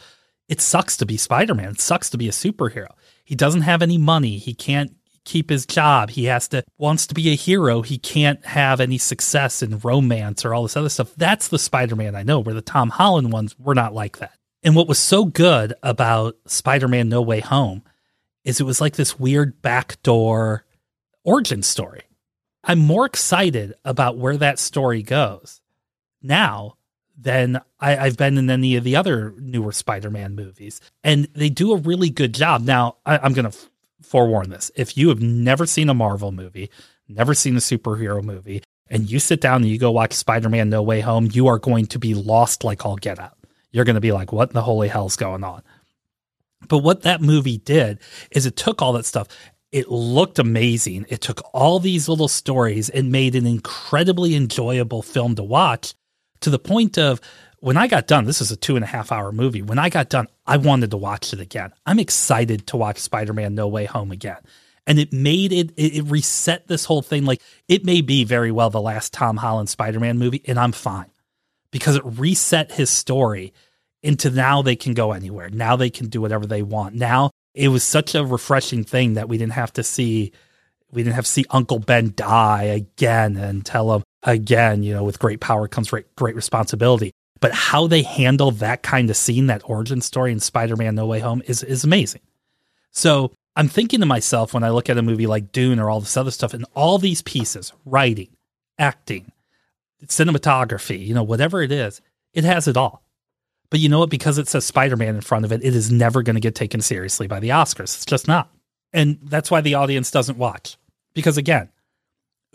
it 0.48 0.60
sucks 0.60 0.98
to 0.98 1.06
be 1.06 1.16
Spider-Man. 1.16 1.70
It 1.70 1.80
sucks 1.80 2.10
to 2.10 2.18
be 2.18 2.28
a 2.28 2.32
superhero. 2.32 2.88
He 3.24 3.34
doesn't 3.34 3.62
have 3.62 3.80
any 3.80 3.96
money. 3.96 4.36
He 4.36 4.52
can't 4.52 4.94
keep 5.24 5.48
his 5.48 5.64
job. 5.64 6.10
He 6.10 6.26
has 6.26 6.46
to 6.48 6.62
wants 6.76 7.06
to 7.06 7.14
be 7.14 7.30
a 7.30 7.36
hero. 7.36 7.80
He 7.80 7.96
can't 7.96 8.44
have 8.44 8.80
any 8.80 8.98
success 8.98 9.62
in 9.62 9.78
romance 9.78 10.44
or 10.44 10.52
all 10.52 10.64
this 10.64 10.76
other 10.76 10.90
stuff. 10.90 11.14
That's 11.16 11.48
the 11.48 11.58
Spider-Man 11.58 12.14
I 12.14 12.22
know. 12.22 12.38
Where 12.38 12.54
the 12.54 12.60
Tom 12.60 12.90
Holland 12.90 13.32
ones 13.32 13.58
were 13.58 13.74
not 13.74 13.94
like 13.94 14.18
that. 14.18 14.36
And 14.62 14.76
what 14.76 14.88
was 14.88 14.98
so 14.98 15.24
good 15.24 15.72
about 15.82 16.36
Spider-Man 16.46 17.08
No 17.08 17.22
Way 17.22 17.40
Home 17.40 17.82
is 18.44 18.60
it 18.60 18.64
was 18.64 18.80
like 18.80 18.96
this 18.96 19.18
weird 19.18 19.62
backdoor 19.62 20.66
origin 21.24 21.62
story 21.62 22.02
I'm 22.64 22.78
more 22.78 23.06
excited 23.06 23.74
about 23.84 24.16
where 24.16 24.36
that 24.36 24.58
story 24.58 25.02
goes 25.02 25.60
now 26.22 26.76
than 27.18 27.60
I, 27.80 27.94
have 27.94 28.16
been 28.16 28.38
in 28.38 28.50
any 28.50 28.76
of 28.76 28.84
the 28.84 28.96
other 28.96 29.34
newer 29.38 29.72
Spider-Man 29.72 30.34
movies, 30.34 30.80
and 31.04 31.28
they 31.34 31.48
do 31.48 31.72
a 31.72 31.76
really 31.76 32.10
good 32.10 32.34
job. 32.34 32.62
Now, 32.62 32.96
I, 33.04 33.24
am 33.24 33.32
going 33.32 33.50
to 33.50 33.56
f- 33.56 33.70
forewarn 34.02 34.50
this: 34.50 34.70
if 34.76 34.96
you 34.96 35.08
have 35.08 35.20
never 35.20 35.66
seen 35.66 35.88
a 35.88 35.94
Marvel 35.94 36.32
movie, 36.32 36.70
never 37.08 37.34
seen 37.34 37.56
a 37.56 37.60
superhero 37.60 38.22
movie, 38.22 38.62
and 38.88 39.10
you 39.10 39.18
sit 39.18 39.40
down 39.40 39.62
and 39.62 39.70
you 39.70 39.78
go 39.78 39.90
watch 39.90 40.12
Spider-Man: 40.12 40.70
No 40.70 40.82
Way 40.82 41.00
Home, 41.00 41.28
you 41.32 41.48
are 41.48 41.58
going 41.58 41.86
to 41.86 41.98
be 41.98 42.14
lost 42.14 42.64
like 42.64 42.86
all 42.86 42.96
get 42.96 43.18
out. 43.18 43.36
You're 43.70 43.84
going 43.84 43.94
to 43.94 44.00
be 44.00 44.12
like, 44.12 44.32
"What 44.32 44.50
in 44.50 44.54
the 44.54 44.62
holy 44.62 44.88
hell's 44.88 45.16
going 45.16 45.44
on?" 45.44 45.62
But 46.68 46.78
what 46.78 47.02
that 47.02 47.20
movie 47.20 47.58
did 47.58 47.98
is 48.30 48.46
it 48.46 48.56
took 48.56 48.80
all 48.80 48.92
that 48.94 49.04
stuff 49.04 49.28
it 49.72 49.90
looked 49.90 50.38
amazing. 50.38 51.06
It 51.08 51.22
took 51.22 51.40
all 51.54 51.80
these 51.80 52.08
little 52.08 52.28
stories 52.28 52.90
and 52.90 53.10
made 53.10 53.34
an 53.34 53.46
incredibly 53.46 54.34
enjoyable 54.34 55.02
film 55.02 55.34
to 55.36 55.42
watch 55.42 55.94
to 56.42 56.50
the 56.50 56.58
point 56.58 56.98
of 56.98 57.20
when 57.60 57.76
I 57.76 57.86
got 57.86 58.06
done, 58.06 58.24
this 58.24 58.40
is 58.40 58.50
a 58.50 58.56
two 58.56 58.76
and 58.76 58.84
a 58.84 58.88
half 58.88 59.12
hour 59.12 59.32
movie. 59.32 59.62
When 59.62 59.78
I 59.78 59.88
got 59.88 60.08
done, 60.08 60.26
I 60.46 60.56
wanted 60.56 60.90
to 60.90 60.96
watch 60.96 61.32
it 61.32 61.40
again. 61.40 61.72
I'm 61.86 62.00
excited 62.00 62.66
to 62.68 62.76
watch 62.76 62.98
Spider 62.98 63.32
Man 63.32 63.54
No 63.54 63.68
Way 63.68 63.86
Home 63.86 64.10
again. 64.10 64.38
And 64.86 64.98
it 64.98 65.12
made 65.12 65.52
it, 65.52 65.72
it 65.76 66.04
reset 66.04 66.66
this 66.66 66.84
whole 66.84 67.02
thing. 67.02 67.24
Like 67.24 67.40
it 67.68 67.84
may 67.84 68.00
be 68.00 68.24
very 68.24 68.50
well 68.50 68.68
the 68.68 68.80
last 68.80 69.12
Tom 69.12 69.36
Holland 69.36 69.68
Spider 69.68 70.00
Man 70.00 70.18
movie, 70.18 70.42
and 70.46 70.58
I'm 70.58 70.72
fine 70.72 71.12
because 71.70 71.96
it 71.96 72.02
reset 72.04 72.72
his 72.72 72.90
story 72.90 73.54
into 74.02 74.28
now 74.28 74.60
they 74.60 74.74
can 74.74 74.92
go 74.92 75.12
anywhere. 75.12 75.48
Now 75.48 75.76
they 75.76 75.88
can 75.88 76.08
do 76.08 76.20
whatever 76.20 76.46
they 76.46 76.62
want. 76.62 76.96
Now 76.96 77.30
it 77.54 77.68
was 77.68 77.82
such 77.84 78.14
a 78.14 78.24
refreshing 78.24 78.84
thing 78.84 79.14
that 79.14 79.28
we 79.28 79.38
didn't 79.38 79.52
have 79.52 79.72
to 79.74 79.82
see 79.82 80.32
we 80.92 81.02
didn't 81.02 81.14
have 81.16 81.24
to 81.24 81.30
see 81.30 81.46
Uncle 81.50 81.78
Ben 81.78 82.12
die 82.14 82.64
again 82.64 83.36
and 83.36 83.64
tell 83.64 83.94
him 83.94 84.02
again, 84.22 84.82
you 84.82 84.92
know, 84.94 85.02
with 85.02 85.18
great 85.18 85.40
power 85.40 85.66
comes 85.66 85.90
great, 85.90 86.14
great 86.16 86.36
responsibility. 86.36 87.12
But 87.40 87.52
how 87.52 87.86
they 87.86 88.02
handle 88.02 88.50
that 88.52 88.82
kind 88.82 89.10
of 89.10 89.16
scene, 89.16 89.46
that 89.46 89.62
origin 89.64 90.00
story 90.00 90.32
in 90.32 90.38
Spider 90.38 90.76
Man 90.76 90.94
No 90.94 91.06
Way 91.06 91.20
Home 91.20 91.42
is, 91.46 91.62
is 91.62 91.82
amazing. 91.82 92.20
So 92.90 93.32
I'm 93.56 93.68
thinking 93.68 94.00
to 94.00 94.06
myself 94.06 94.54
when 94.54 94.62
I 94.62 94.70
look 94.70 94.88
at 94.88 94.98
a 94.98 95.02
movie 95.02 95.26
like 95.26 95.50
Dune 95.50 95.80
or 95.80 95.90
all 95.90 96.00
this 96.00 96.16
other 96.16 96.30
stuff, 96.30 96.54
and 96.54 96.64
all 96.74 96.98
these 96.98 97.22
pieces 97.22 97.72
writing, 97.84 98.28
acting, 98.78 99.32
cinematography, 100.06 101.04
you 101.04 101.14
know, 101.14 101.22
whatever 101.22 101.62
it 101.62 101.72
is, 101.72 102.00
it 102.34 102.44
has 102.44 102.68
it 102.68 102.76
all. 102.76 103.02
But 103.72 103.80
you 103.80 103.88
know 103.88 104.00
what? 104.00 104.10
Because 104.10 104.36
it 104.36 104.48
says 104.48 104.66
Spider 104.66 104.98
Man 104.98 105.14
in 105.14 105.22
front 105.22 105.46
of 105.46 105.50
it, 105.50 105.64
it 105.64 105.74
is 105.74 105.90
never 105.90 106.22
going 106.22 106.34
to 106.34 106.40
get 106.40 106.54
taken 106.54 106.82
seriously 106.82 107.26
by 107.26 107.40
the 107.40 107.48
Oscars. 107.48 107.94
It's 107.94 108.04
just 108.04 108.28
not. 108.28 108.50
And 108.92 109.18
that's 109.22 109.50
why 109.50 109.62
the 109.62 109.76
audience 109.76 110.10
doesn't 110.10 110.36
watch. 110.36 110.76
Because 111.14 111.38
again, 111.38 111.70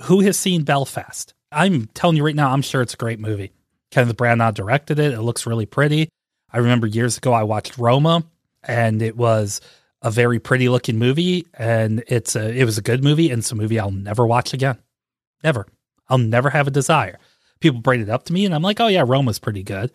who 0.04 0.20
has 0.20 0.38
seen 0.38 0.62
Belfast? 0.62 1.34
I'm 1.52 1.88
telling 1.96 2.18
you 2.18 2.24
right 2.24 2.36
now, 2.36 2.52
I'm 2.52 2.62
sure 2.62 2.84
it's 2.84 2.94
a 2.94 2.98
great 2.98 3.20
movie. 3.20 3.52
Kenneth 3.90 4.16
Branagh 4.16 4.54
directed 4.54 5.00
it. 5.00 5.14
It 5.14 5.22
looks 5.24 5.48
really 5.48 5.66
pretty. 5.66 6.08
I 6.52 6.60
remember 6.60 6.86
years 6.86 7.18
ago 7.18 7.34
I 7.34 7.42
watched 7.42 7.80
Roma, 7.80 8.24
and 8.64 9.02
it 9.02 9.18
was 9.18 9.60
a 10.04 10.12
very 10.12 10.38
pretty 10.38 10.70
looking 10.70 11.00
movie, 11.00 11.48
and 11.56 12.04
it's 12.08 12.36
a 12.36 12.48
it 12.48 12.66
was 12.66 12.78
a 12.78 12.84
good 12.84 13.04
movie, 13.04 13.32
and 13.32 13.40
it's 13.40 13.52
a 13.52 13.56
movie 13.56 13.80
I'll 13.80 13.90
never 13.90 14.28
watch 14.28 14.54
again, 14.54 14.78
never. 15.44 15.66
I'll 16.10 16.20
never 16.20 16.52
have 16.52 16.68
a 16.68 16.72
desire. 16.72 17.18
People 17.60 17.82
bring 17.82 18.02
it 18.02 18.10
up 18.10 18.26
to 18.26 18.34
me, 18.34 18.46
and 18.46 18.54
I'm 18.54 18.62
like, 18.62 18.80
oh 18.80 18.88
yeah, 18.88 19.04
Roma's 19.04 19.40
pretty 19.40 19.64
good. 19.64 19.92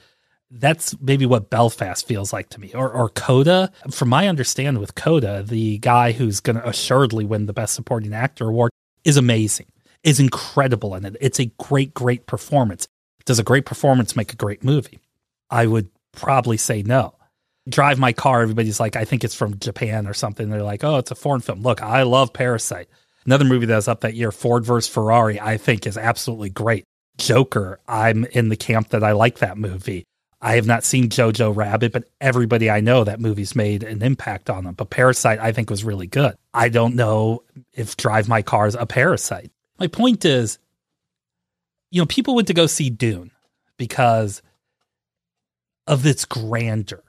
That's 0.55 0.95
maybe 1.01 1.25
what 1.25 1.51
Belfast 1.51 2.07
feels 2.07 2.33
like 2.33 2.51
to 2.51 2.61
me, 2.61 2.73
or 2.75 2.91
or 2.91 3.09
Coda. 3.09 3.73
From 3.91 4.11
my 4.11 4.29
understanding 4.29 4.81
with 4.81 4.95
Coda, 4.95 5.43
the 5.43 5.79
guy 5.79 6.13
who's 6.13 6.41
going 6.41 6.57
to 6.57 6.69
assuredly 6.69 7.25
win 7.25 7.47
the 7.47 7.53
Best 7.53 7.75
Supporting 7.75 8.13
Actor 8.13 8.49
award 8.49 8.71
is 9.05 9.17
amazing, 9.17 9.67
is 10.03 10.21
incredible 10.21 10.95
in 10.95 11.05
it. 11.05 11.17
It's 11.21 11.41
a 11.41 11.47
great, 11.59 11.95
great 11.95 12.27
performance. 12.27 12.87
Does 13.25 13.39
a 13.39 13.45
great 13.45 13.65
performance 13.67 14.15
make 14.15 14.33
a 14.33 14.37
great 14.37 14.63
movie? 14.63 15.01
I 15.49 15.67
would 15.67 15.89
probably 16.13 16.57
say 16.57 16.83
no 16.83 17.15
drive 17.69 17.99
my 17.99 18.13
car, 18.13 18.43
everybody's 18.43 18.81
like, 18.81 18.97
I 18.97 19.05
think 19.05 19.25
it's 19.25 19.35
from 19.35 19.59
Japan 19.59 20.07
or 20.07 20.15
something. 20.15 20.51
They're 20.51 20.63
like, 20.63 20.85
oh, 20.85 20.99
it's 20.99 21.11
a 21.11 21.17
foreign 21.17 21.41
film. 21.41 21.63
Look, 21.63 21.83
I 21.83 22.03
love 22.03 22.33
Parasite. 22.33 22.89
Another 23.25 23.45
movie 23.45 23.67
that 23.67 23.77
was 23.77 23.89
up 23.89 24.01
that 24.01 24.15
year, 24.15 24.33
Ford 24.33 24.65
vs. 24.65 24.93
Ferrari, 24.93 25.41
I 25.41 25.57
think 25.57 25.87
is 25.87 25.97
absolutely 25.97 26.51
great. 26.51 26.85
Joker, 27.19 27.79
I'm 27.87 28.25
in 28.25 28.49
the 28.49 28.57
camp 28.57 28.89
that 28.89 29.05
I 29.05 29.13
like 29.13 29.39
that 29.39 29.59
movie. 29.59 30.05
I 30.43 30.57
have 30.57 30.67
not 30.67 30.85
seen 30.85 31.09
Jojo 31.09 31.55
Rabbit, 31.55 31.93
but 31.93 32.11
everybody 32.21 32.69
I 32.69 32.81
know 32.81 33.05
that 33.05 33.21
movie's 33.21 33.57
made 33.57 33.83
an 33.85 34.03
impact 34.03 34.51
on 34.51 34.65
them. 34.65 34.75
But 34.75 34.91
Parasite, 34.91 35.39
I 35.39 35.53
think, 35.53 35.71
was 35.71 35.85
really 35.85 36.09
good. 36.09 36.35
I 36.53 36.69
don't 36.69 36.97
know 36.97 37.45
if 37.73 37.97
Drive 37.97 38.29
My 38.29 38.43
Car 38.43 38.67
is 38.67 38.75
a 38.75 38.85
Parasite. 38.85 39.53
My 39.79 39.87
point 39.87 40.25
is, 40.25 40.59
you 41.91 42.03
know, 42.03 42.07
people 42.07 42.35
went 42.35 42.49
to 42.49 42.55
go 42.55 42.67
see 42.67 42.91
Dune 42.91 43.31
because 43.79 44.43
of 45.87 46.05
its 46.05 46.25
grandeur 46.25 47.03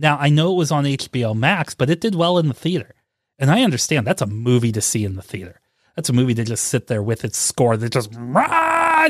now, 0.00 0.16
I 0.18 0.30
know 0.30 0.52
it 0.52 0.56
was 0.56 0.72
on 0.72 0.84
HBO 0.84 1.36
Max, 1.36 1.74
but 1.74 1.90
it 1.90 2.00
did 2.00 2.14
well 2.14 2.38
in 2.38 2.48
the 2.48 2.54
theater. 2.54 2.94
And 3.38 3.50
I 3.50 3.62
understand 3.62 4.06
that's 4.06 4.22
a 4.22 4.26
movie 4.26 4.72
to 4.72 4.80
see 4.80 5.04
in 5.04 5.14
the 5.14 5.22
theater. 5.22 5.60
That's 5.94 6.08
a 6.08 6.14
movie 6.14 6.32
to 6.34 6.44
just 6.44 6.64
sit 6.64 6.86
there 6.86 7.02
with 7.02 7.22
its 7.22 7.36
score 7.36 7.76
that 7.76 7.92
just, 7.92 8.10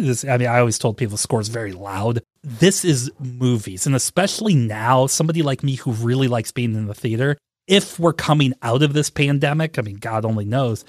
I 0.04 0.36
mean, 0.36 0.48
I 0.48 0.58
always 0.60 0.78
told 0.78 0.96
people 0.96 1.12
the 1.12 1.18
score 1.18 1.40
is 1.40 1.48
very 1.48 1.72
loud. 1.72 2.22
This 2.42 2.84
is 2.84 3.10
movies. 3.18 3.86
And 3.86 3.94
especially 3.94 4.54
now, 4.54 5.06
somebody 5.06 5.42
like 5.42 5.62
me 5.62 5.76
who 5.76 5.92
really 5.92 6.28
likes 6.28 6.52
being 6.52 6.74
in 6.74 6.86
the 6.86 6.94
theater, 6.94 7.36
if 7.66 7.98
we're 7.98 8.12
coming 8.12 8.54
out 8.62 8.82
of 8.82 8.92
this 8.92 9.10
pandemic, 9.10 9.78
I 9.78 9.82
mean, 9.82 9.96
God 9.96 10.24
only 10.24 10.44
knows, 10.44 10.84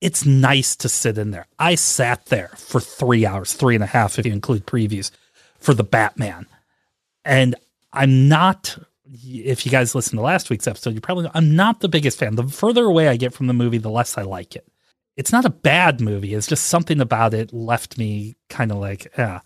it's 0.00 0.24
nice 0.24 0.76
to 0.76 0.88
sit 0.88 1.18
in 1.18 1.30
there. 1.30 1.46
I 1.58 1.74
sat 1.74 2.26
there 2.26 2.50
for 2.56 2.80
three 2.80 3.26
hours, 3.26 3.52
three 3.52 3.74
and 3.74 3.84
a 3.84 3.88
half, 3.88 4.18
if 4.18 4.26
you 4.26 4.32
include 4.32 4.66
previews 4.66 5.10
for 5.58 5.74
the 5.74 5.84
Batman. 5.84 6.46
And 7.24 7.54
I'm 7.92 8.28
not 8.28 8.78
if 9.12 9.66
you 9.66 9.72
guys 9.72 9.94
listened 9.94 10.18
to 10.18 10.22
last 10.22 10.50
week's 10.50 10.66
episode, 10.66 10.94
you 10.94 11.00
probably 11.00 11.24
know 11.24 11.30
I'm 11.34 11.56
not 11.56 11.80
the 11.80 11.88
biggest 11.88 12.18
fan. 12.18 12.36
The 12.36 12.46
further 12.46 12.84
away 12.84 13.08
I 13.08 13.16
get 13.16 13.34
from 13.34 13.46
the 13.48 13.52
movie, 13.52 13.78
the 13.78 13.90
less 13.90 14.16
I 14.16 14.22
like 14.22 14.54
it. 14.54 14.66
It's 15.20 15.32
not 15.32 15.44
a 15.44 15.50
bad 15.50 16.00
movie. 16.00 16.34
It's 16.34 16.46
just 16.46 16.66
something 16.66 17.00
about 17.00 17.34
it 17.34 17.52
left 17.52 17.98
me 17.98 18.36
kind 18.48 18.72
of 18.72 18.78
like, 18.78 19.12
yeah. 19.16 19.40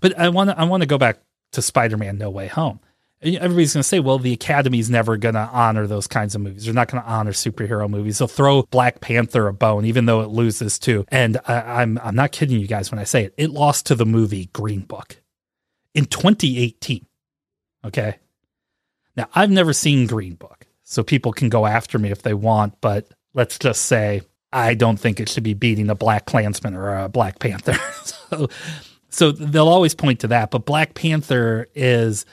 But 0.00 0.18
I 0.18 0.30
want 0.30 0.50
to 0.50 0.58
I 0.58 0.64
want 0.64 0.82
to 0.82 0.86
go 0.86 0.98
back 0.98 1.20
to 1.52 1.62
Spider-Man: 1.62 2.18
No 2.18 2.30
Way 2.30 2.48
Home. 2.48 2.80
Everybody's 3.22 3.74
going 3.74 3.82
to 3.82 3.88
say, 3.88 4.00
well, 4.00 4.18
the 4.18 4.32
Academy's 4.32 4.88
never 4.88 5.18
going 5.18 5.34
to 5.34 5.50
honor 5.52 5.86
those 5.86 6.06
kinds 6.06 6.34
of 6.34 6.40
movies. 6.40 6.64
They're 6.64 6.72
not 6.72 6.90
going 6.90 7.02
to 7.02 7.08
honor 7.08 7.32
superhero 7.32 7.86
movies. 7.86 8.16
They'll 8.16 8.28
throw 8.28 8.62
Black 8.62 9.02
Panther 9.02 9.46
a 9.46 9.52
bone, 9.52 9.84
even 9.84 10.06
though 10.06 10.22
it 10.22 10.30
loses 10.30 10.78
too. 10.78 11.04
And 11.08 11.36
I, 11.46 11.82
I'm 11.82 11.98
I'm 12.02 12.16
not 12.16 12.32
kidding 12.32 12.58
you 12.58 12.66
guys 12.66 12.90
when 12.90 12.98
I 12.98 13.04
say 13.04 13.24
it. 13.24 13.34
It 13.36 13.50
lost 13.50 13.86
to 13.86 13.94
the 13.94 14.06
movie 14.06 14.48
Green 14.54 14.80
Book 14.80 15.20
in 15.94 16.06
2018. 16.06 17.06
Okay, 17.84 18.16
now, 19.16 19.28
I've 19.34 19.50
never 19.50 19.72
seen 19.72 20.06
Green 20.06 20.34
Book, 20.34 20.66
so 20.82 21.02
people 21.02 21.32
can 21.32 21.50
go 21.50 21.66
after 21.66 21.98
me 21.98 22.10
if 22.10 22.22
they 22.22 22.32
want, 22.34 22.80
but 22.80 23.08
let's 23.34 23.58
just 23.58 23.84
say 23.84 24.22
I 24.52 24.74
don't 24.74 24.98
think 24.98 25.20
it 25.20 25.28
should 25.28 25.44
be 25.44 25.54
beating 25.54 25.90
a 25.90 25.96
BlacKkKlansman 25.96 26.74
or 26.74 26.96
a 26.96 27.08
Black 27.08 27.38
Panther. 27.38 27.74
so, 28.04 28.48
so 29.08 29.32
they'll 29.32 29.68
always 29.68 29.94
point 29.94 30.20
to 30.20 30.28
that. 30.28 30.50
But 30.50 30.64
Black 30.66 30.94
Panther 30.94 31.68
is, 31.74 32.26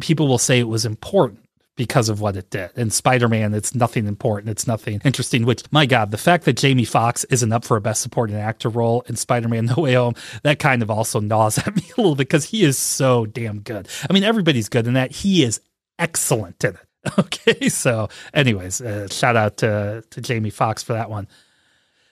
people 0.00 0.28
will 0.28 0.38
say 0.38 0.58
it 0.58 0.68
was 0.68 0.84
important 0.84 1.40
because 1.76 2.08
of 2.08 2.20
what 2.20 2.36
it 2.36 2.50
did. 2.50 2.70
And 2.76 2.92
Spider 2.92 3.28
Man, 3.28 3.54
it's 3.54 3.74
nothing 3.74 4.06
important. 4.06 4.50
It's 4.50 4.66
nothing 4.66 5.00
interesting. 5.04 5.44
Which, 5.44 5.64
my 5.72 5.86
God, 5.86 6.10
the 6.10 6.18
fact 6.18 6.44
that 6.44 6.56
Jamie 6.56 6.84
Foxx 6.84 7.24
isn't 7.24 7.52
up 7.52 7.64
for 7.64 7.76
a 7.76 7.80
Best 7.80 8.02
Supporting 8.02 8.36
Actor 8.36 8.68
role 8.68 9.02
in 9.08 9.16
Spider 9.16 9.48
Man 9.48 9.66
No 9.76 9.82
Way 9.82 9.94
Home, 9.94 10.14
that 10.42 10.58
kind 10.58 10.82
of 10.82 10.90
also 10.90 11.20
gnaws 11.20 11.58
at 11.58 11.74
me 11.76 11.82
a 11.96 12.00
little 12.00 12.14
bit 12.14 12.28
because 12.28 12.44
he 12.44 12.64
is 12.64 12.78
so 12.78 13.26
damn 13.26 13.60
good. 13.60 13.88
I 14.08 14.12
mean, 14.12 14.24
everybody's 14.24 14.68
good 14.68 14.86
in 14.86 14.94
that. 14.94 15.12
He 15.12 15.42
is 15.42 15.60
excellent 15.98 16.62
in 16.64 16.74
it. 16.74 16.86
Okay, 17.18 17.68
so 17.68 18.08
anyways, 18.32 18.80
uh, 18.80 19.08
shout 19.08 19.36
out 19.36 19.58
to 19.58 20.02
to 20.10 20.20
Jamie 20.20 20.50
Foxx 20.50 20.82
for 20.82 20.94
that 20.94 21.10
one. 21.10 21.28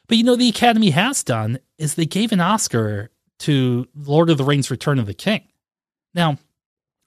But 0.07 0.19
you 0.19 0.25
know, 0.25 0.37
the 0.37 0.51
Academy 0.51 0.91
has 0.91 1.25
done 1.25 1.59
is 1.79 1.95
they 1.95 2.05
gave 2.05 2.33
an 2.33 2.41
Oscar 2.41 3.11
to 3.41 3.87
Lord 3.95 4.29
of 4.29 4.37
the 4.37 4.45
Rings: 4.45 4.71
Return 4.71 4.99
of 4.99 5.07
the 5.07 5.15
King. 5.15 5.49
Now, 6.15 6.37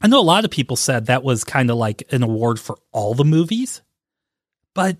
I 0.01 0.07
know 0.07 0.19
a 0.19 0.21
lot 0.21 0.45
of 0.45 0.51
people 0.51 0.75
said 0.75 1.05
that 1.05 1.23
was 1.23 1.43
kind 1.43 1.69
of 1.69 1.77
like 1.77 2.11
an 2.11 2.23
award 2.23 2.59
for 2.59 2.77
all 2.91 3.13
the 3.13 3.23
movies, 3.23 3.83
but 4.73 4.97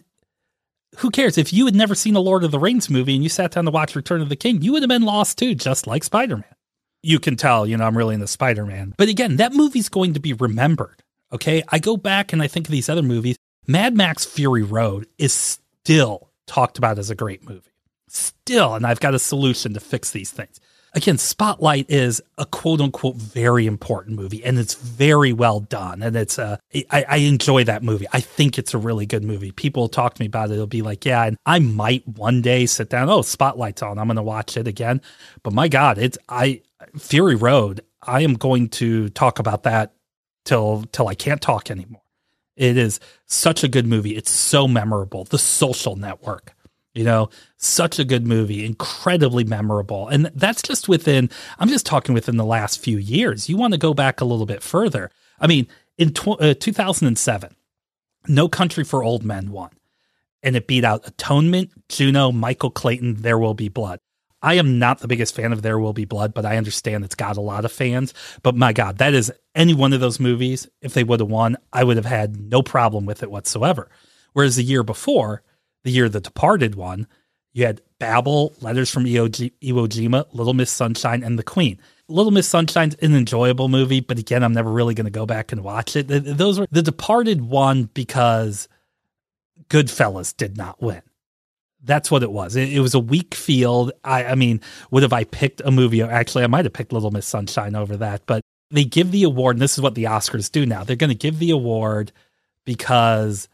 who 0.98 1.10
cares? 1.10 1.38
If 1.38 1.52
you 1.52 1.66
had 1.66 1.76
never 1.76 1.96
seen 1.96 2.16
a 2.16 2.20
Lord 2.20 2.44
of 2.44 2.52
the 2.52 2.60
Rings 2.60 2.90
movie 2.90 3.16
and 3.16 3.24
you 3.24 3.30
sat 3.30 3.52
down 3.52 3.66
to 3.66 3.72
watch 3.72 3.96
Return 3.96 4.22
of 4.22 4.30
the 4.30 4.36
King, 4.36 4.62
you 4.62 4.72
would 4.74 4.84
have 4.84 4.90
been 4.90 5.04
lost 5.04 5.38
too, 5.38 5.56
just 5.56 5.88
like 5.88 6.04
Spider 6.04 6.38
Man. 6.38 6.56
You 7.04 7.20
can 7.20 7.36
tell, 7.36 7.68
you 7.68 7.78
know, 7.78 7.86
I'm 7.86 7.98
really 7.98 8.16
into 8.16 8.28
Spider 8.28 8.66
Man. 8.66 8.94
But 8.98 9.10
again, 9.10 9.36
that 9.38 9.54
movie's 9.54 9.90
going 9.90 10.14
to 10.14 10.20
be 10.20 10.34
remembered. 10.34 11.04
Okay. 11.36 11.64
I 11.70 11.80
go 11.80 11.98
back 11.98 12.32
and 12.32 12.42
I 12.42 12.48
think 12.48 12.68
of 12.68 12.72
these 12.72 12.88
other 12.88 13.04
movies. 13.04 13.36
Mad 13.68 13.96
Max 13.96 14.24
Fury 14.26 14.64
Road 14.64 15.06
is 15.18 15.34
still 15.34 16.30
talked 16.48 16.78
about 16.78 16.98
as 16.98 17.10
a 17.10 17.16
great 17.16 17.48
movie. 17.48 17.72
Still. 18.08 18.74
And 18.74 18.86
I've 18.86 19.02
got 19.02 19.14
a 19.14 19.20
solution 19.20 19.74
to 19.74 19.82
fix 19.82 20.12
these 20.12 20.32
things. 20.32 20.62
Again, 20.94 21.18
Spotlight 21.18 21.88
is 21.90 22.22
a 22.38 22.46
quote 22.46 22.80
unquote 22.80 23.18
very 23.18 23.68
important 23.68 24.16
movie 24.16 24.42
and 24.46 24.58
it's 24.58 24.76
very 24.76 25.34
well 25.34 25.60
done. 25.60 26.02
And 26.02 26.16
it's, 26.16 26.40
uh, 26.40 26.56
I, 26.90 27.06
I 27.10 27.18
enjoy 27.18 27.66
that 27.66 27.84
movie. 27.84 28.06
I 28.14 28.22
think 28.22 28.58
it's 28.58 28.74
a 28.74 28.78
really 28.78 29.06
good 29.06 29.26
movie. 29.26 29.52
People 29.52 29.90
talk 29.90 30.14
to 30.14 30.22
me 30.22 30.28
about 30.28 30.52
it. 30.52 30.56
They'll 30.56 30.68
be 30.68 30.84
like, 30.84 31.04
yeah, 31.04 31.26
and 31.26 31.38
I 31.46 31.60
might 31.60 32.08
one 32.08 32.42
day 32.42 32.66
sit 32.66 32.90
down. 32.90 33.10
Oh, 33.10 33.24
Spotlight's 33.24 33.82
on. 33.82 34.00
I'm 34.00 34.08
going 34.08 34.16
to 34.16 34.24
watch 34.24 34.56
it 34.56 34.70
again. 34.70 35.02
But 35.44 35.52
my 35.52 35.68
God, 35.68 35.98
it's, 35.98 36.18
I, 36.30 36.62
Fury 36.98 37.36
Road, 37.36 37.82
I 38.02 38.22
am 38.22 38.36
going 38.36 38.70
to 38.70 39.10
talk 39.10 39.40
about 39.40 39.64
that 39.64 39.95
till 40.46 40.86
till 40.92 41.08
I 41.08 41.16
can't 41.16 41.42
talk 41.42 41.70
anymore. 41.70 42.02
It 42.56 42.78
is 42.78 43.00
such 43.26 43.64
a 43.64 43.68
good 43.68 43.86
movie. 43.86 44.16
It's 44.16 44.32
so 44.32 44.68
memorable. 44.68 45.26
The 45.26 45.38
Social 45.38 45.98
Network, 45.98 46.56
you 46.94 47.04
know, 47.04 47.30
such 47.58 48.00
a 48.00 48.06
good 48.06 48.26
movie, 48.26 48.66
incredibly 48.66 49.44
memorable. 49.44 50.08
And 50.08 50.32
that's 50.34 50.62
just 50.62 50.88
within, 50.88 51.30
I'm 51.60 51.68
just 51.68 51.86
talking 51.86 52.16
within 52.16 52.38
the 52.38 52.46
last 52.46 52.80
few 52.80 52.98
years. 52.98 53.50
You 53.50 53.58
want 53.58 53.74
to 53.74 53.78
go 53.78 53.94
back 53.94 54.22
a 54.22 54.26
little 54.26 54.46
bit 54.46 54.64
further. 54.64 55.12
I 55.40 55.48
mean, 55.48 55.68
in 55.98 56.14
tw- 56.14 56.40
uh, 56.40 56.54
2007, 56.54 57.56
No 58.28 58.48
Country 58.48 58.86
for 58.86 59.04
Old 59.04 59.26
Men 59.26 59.52
won, 59.52 59.72
and 60.42 60.56
it 60.56 60.68
beat 60.68 60.86
out 60.86 61.06
Atonement, 61.06 61.72
Juno, 61.90 62.32
Michael 62.32 62.70
Clayton, 62.72 63.22
There 63.22 63.38
Will 63.38 63.54
Be 63.54 63.68
Blood. 63.68 64.00
I 64.46 64.54
am 64.54 64.78
not 64.78 65.00
the 65.00 65.08
biggest 65.08 65.34
fan 65.34 65.52
of 65.52 65.64
There 65.64 65.80
Will 65.80 65.92
Be 65.92 66.06
Blood, 66.06 66.36
but 66.36 66.46
I 66.46 66.58
understand 66.58 67.04
it's 67.04 67.16
got 67.16 67.36
a 67.36 67.42
lot 67.42 67.66
of 67.66 67.72
fans. 67.72 68.14
But 68.44 68.56
my 68.56 68.74
God, 68.74 69.00
that 69.00 69.16
is 69.16 69.34
any 69.56 69.74
one 69.74 69.92
of 69.92 70.02
those 70.02 70.20
movies. 70.20 70.68
If 70.84 70.94
they 70.94 71.04
would 71.04 71.20
have 71.20 71.30
won, 71.30 71.58
I 71.74 71.84
would 71.84 71.98
have 71.98 72.06
had 72.06 72.40
no 72.40 72.62
problem 72.62 73.08
with 73.08 73.24
it 73.24 73.32
whatsoever. 73.32 73.90
Whereas 74.34 74.56
the 74.56 74.64
year 74.64 74.84
before, 74.84 75.42
the 75.84 75.90
year 75.90 76.10
The 76.10 76.22
Departed 76.22 76.76
won, 76.76 77.08
you 77.54 77.66
had 77.66 77.82
Babel, 77.98 78.54
Letters 78.62 78.92
from 78.92 79.06
Iwo 79.06 79.30
Jima, 79.60 80.28
Little 80.32 80.54
Miss 80.54 80.70
Sunshine, 80.70 81.24
and 81.24 81.40
The 81.40 81.44
Queen. 81.44 81.80
Little 82.08 82.32
Miss 82.32 82.48
Sunshine's 82.48 82.94
an 83.02 83.16
enjoyable 83.16 83.68
movie, 83.68 84.00
but 84.00 84.20
again, 84.20 84.44
I'm 84.44 84.54
never 84.54 84.72
really 84.72 84.94
going 84.94 85.06
to 85.06 85.12
go 85.12 85.26
back 85.26 85.54
and 85.54 85.64
watch 85.64 85.96
it. 85.96 86.04
Those 86.04 86.60
were 86.60 86.68
The 86.70 86.84
Departed 86.84 87.42
won 87.42 87.90
because 87.96 88.68
Goodfellas 89.70 90.38
did 90.38 90.56
not 90.56 90.80
win. 90.84 91.02
That's 91.86 92.10
what 92.10 92.24
it 92.24 92.32
was. 92.32 92.56
It, 92.56 92.74
it, 92.74 92.80
was 92.80 92.94
a 92.94 93.00
weak 93.00 93.36
field. 93.36 93.92
I, 94.04 94.26
I 94.26 94.36
mean, 94.36 94.60
would 94.92 95.04
have 95.04 95.14
I 95.14 95.24
picked 95.24 95.62
a 95.64 95.72
movie? 95.72 96.02
Actually, 96.02 96.44
I 96.44 96.48
might 96.48 96.66
have 96.66 96.74
picked 96.74 96.92
Little 96.92 97.12
Miss 97.12 97.28
Sunshine 97.28 97.76
over 97.76 97.96
that. 97.98 98.24
But 98.26 98.42
they 98.72 98.84
give 98.84 99.12
the 99.12 99.24
award, 99.24 99.56
and 99.56 99.62
this 99.62 99.74
is 99.74 99.82
what 99.82 99.96
the 99.96 100.06
Oscars 100.06 100.52
do 100.52 100.66
now. 100.66 100.84
They're 100.84 100.96
going 100.96 101.12
to 101.12 101.16
give 101.16 101.40
the 101.40 101.52
award 101.52 102.12
because, 102.66 103.48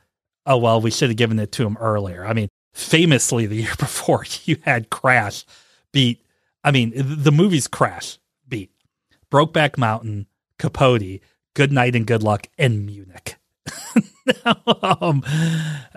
oh, 0.45 0.57
well, 0.57 0.81
we 0.81 0.91
should 0.91 1.09
have 1.09 1.17
given 1.17 1.39
it 1.39 1.51
to 1.53 1.65
him 1.65 1.77
earlier. 1.77 2.25
I 2.25 2.33
mean, 2.33 2.47
famously, 2.73 3.45
the 3.45 3.55
year 3.63 3.75
before, 3.77 4.25
you 4.45 4.57
had 4.63 4.89
Crash 4.89 5.45
beat, 5.91 6.23
I 6.63 6.71
mean, 6.71 6.93
the 6.95 7.31
movie's 7.31 7.67
Crash 7.67 8.17
beat 8.47 8.71
Brokeback 9.29 9.77
Mountain, 9.77 10.27
Capote, 10.57 11.19
Good 11.53 11.71
Night 11.71 11.95
and 11.95 12.07
Good 12.07 12.23
Luck, 12.23 12.47
and 12.57 12.85
Munich. 12.85 13.35
um, 15.01 15.23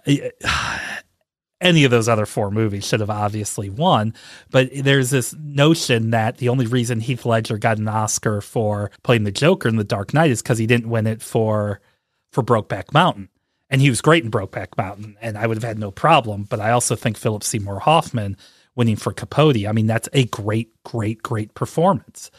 any 1.60 1.84
of 1.84 1.90
those 1.90 2.08
other 2.08 2.26
four 2.26 2.50
movies 2.50 2.86
should 2.86 3.00
have 3.00 3.10
obviously 3.10 3.70
won. 3.70 4.14
But 4.50 4.70
there's 4.74 5.10
this 5.10 5.34
notion 5.38 6.10
that 6.10 6.38
the 6.38 6.48
only 6.48 6.66
reason 6.66 7.00
Heath 7.00 7.24
Ledger 7.24 7.58
got 7.58 7.78
an 7.78 7.88
Oscar 7.88 8.40
for 8.40 8.90
playing 9.02 9.24
the 9.24 9.32
Joker 9.32 9.68
in 9.68 9.76
The 9.76 9.84
Dark 9.84 10.12
Knight 10.12 10.30
is 10.30 10.42
because 10.42 10.58
he 10.58 10.66
didn't 10.66 10.90
win 10.90 11.06
it 11.06 11.22
for 11.22 11.80
for 12.32 12.42
Brokeback 12.42 12.92
Mountain. 12.92 13.28
And 13.70 13.80
he 13.80 13.90
was 13.90 14.00
great 14.00 14.24
in 14.24 14.30
Brokeback 14.30 14.76
Mountain, 14.76 15.16
and 15.20 15.38
I 15.38 15.46
would 15.46 15.56
have 15.56 15.64
had 15.64 15.78
no 15.78 15.90
problem. 15.90 16.44
But 16.44 16.60
I 16.60 16.70
also 16.70 16.96
think 16.96 17.16
Philip 17.16 17.42
Seymour 17.42 17.80
Hoffman 17.80 18.36
winning 18.76 18.96
for 18.96 19.12
Capote, 19.12 19.66
I 19.66 19.72
mean, 19.72 19.86
that's 19.86 20.08
a 20.12 20.26
great, 20.26 20.70
great, 20.84 21.22
great 21.22 21.54
performance. 21.54 22.30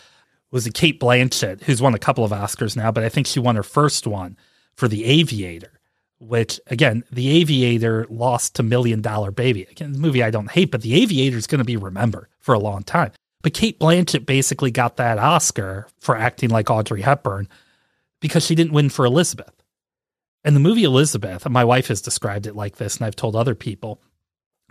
Was 0.52 0.68
it 0.68 0.74
Cate 0.74 1.00
Blanchett, 1.00 1.64
who's 1.64 1.82
won 1.82 1.96
a 1.96 2.00
couple 2.00 2.24
of 2.24 2.32
Oscars 2.32 2.78
now, 2.78 2.92
but 2.92 3.04
I 3.04 3.10
think 3.10 3.28
she 3.28 3.40
won 3.40 3.56
her 3.56 3.64
first 3.64 4.06
one 4.06 4.38
for 4.76 4.88
The 4.88 5.06
Aviator 5.06 5.75
which 6.20 6.60
again, 6.68 7.04
The 7.12 7.30
Aviator 7.42 8.06
lost 8.10 8.56
to 8.56 8.64
Million 8.64 9.02
Dollar 9.02 9.32
Baby. 9.32 9.64
Again, 9.70 9.94
the 9.94 10.00
movie 10.00 10.24
I 10.24 10.32
don't 10.32 10.52
hate, 10.52 10.72
but 10.72 10.82
The 10.82 11.02
Aviator 11.02 11.38
is 11.38 11.48
going 11.48 11.60
to 11.60 11.66
be 11.66 11.78
remembered 11.78 12.28
for 12.40 12.54
a 12.54 12.60
long 12.60 12.84
time. 12.84 13.12
But 13.42 13.54
Cate 13.54 13.80
Blanchett 13.80 14.26
basically 14.26 14.72
got 14.72 14.98
that 14.98 15.20
Oscar 15.20 15.88
for 16.00 16.18
acting 16.18 16.50
like 16.50 16.70
Audrey 16.70 17.02
Hepburn 17.02 17.48
because 18.20 18.46
she 18.46 18.56
didn't 18.56 18.74
win 18.74 18.90
for 18.90 19.06
Elizabeth. 19.06 19.54
And 20.44 20.56
the 20.56 20.62
movie 20.62 20.84
Elizabeth, 20.84 21.48
my 21.50 21.64
wife 21.64 21.88
has 21.88 22.02
described 22.02 22.48
it 22.48 22.56
like 22.56 22.78
this, 22.78 22.98
and 22.98 23.06
I've 23.06 23.16
told 23.16 23.36
other 23.36 23.56
people 23.56 24.02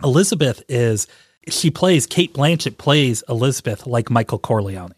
Elizabeth 0.03 0.61
is, 0.67 1.07
she 1.47 1.71
plays, 1.71 2.05
Cate 2.05 2.33
Blanchett 2.33 2.77
plays 2.77 3.23
Elizabeth 3.29 3.87
like 3.87 4.09
Michael 4.09 4.39
Corleone 4.39 4.93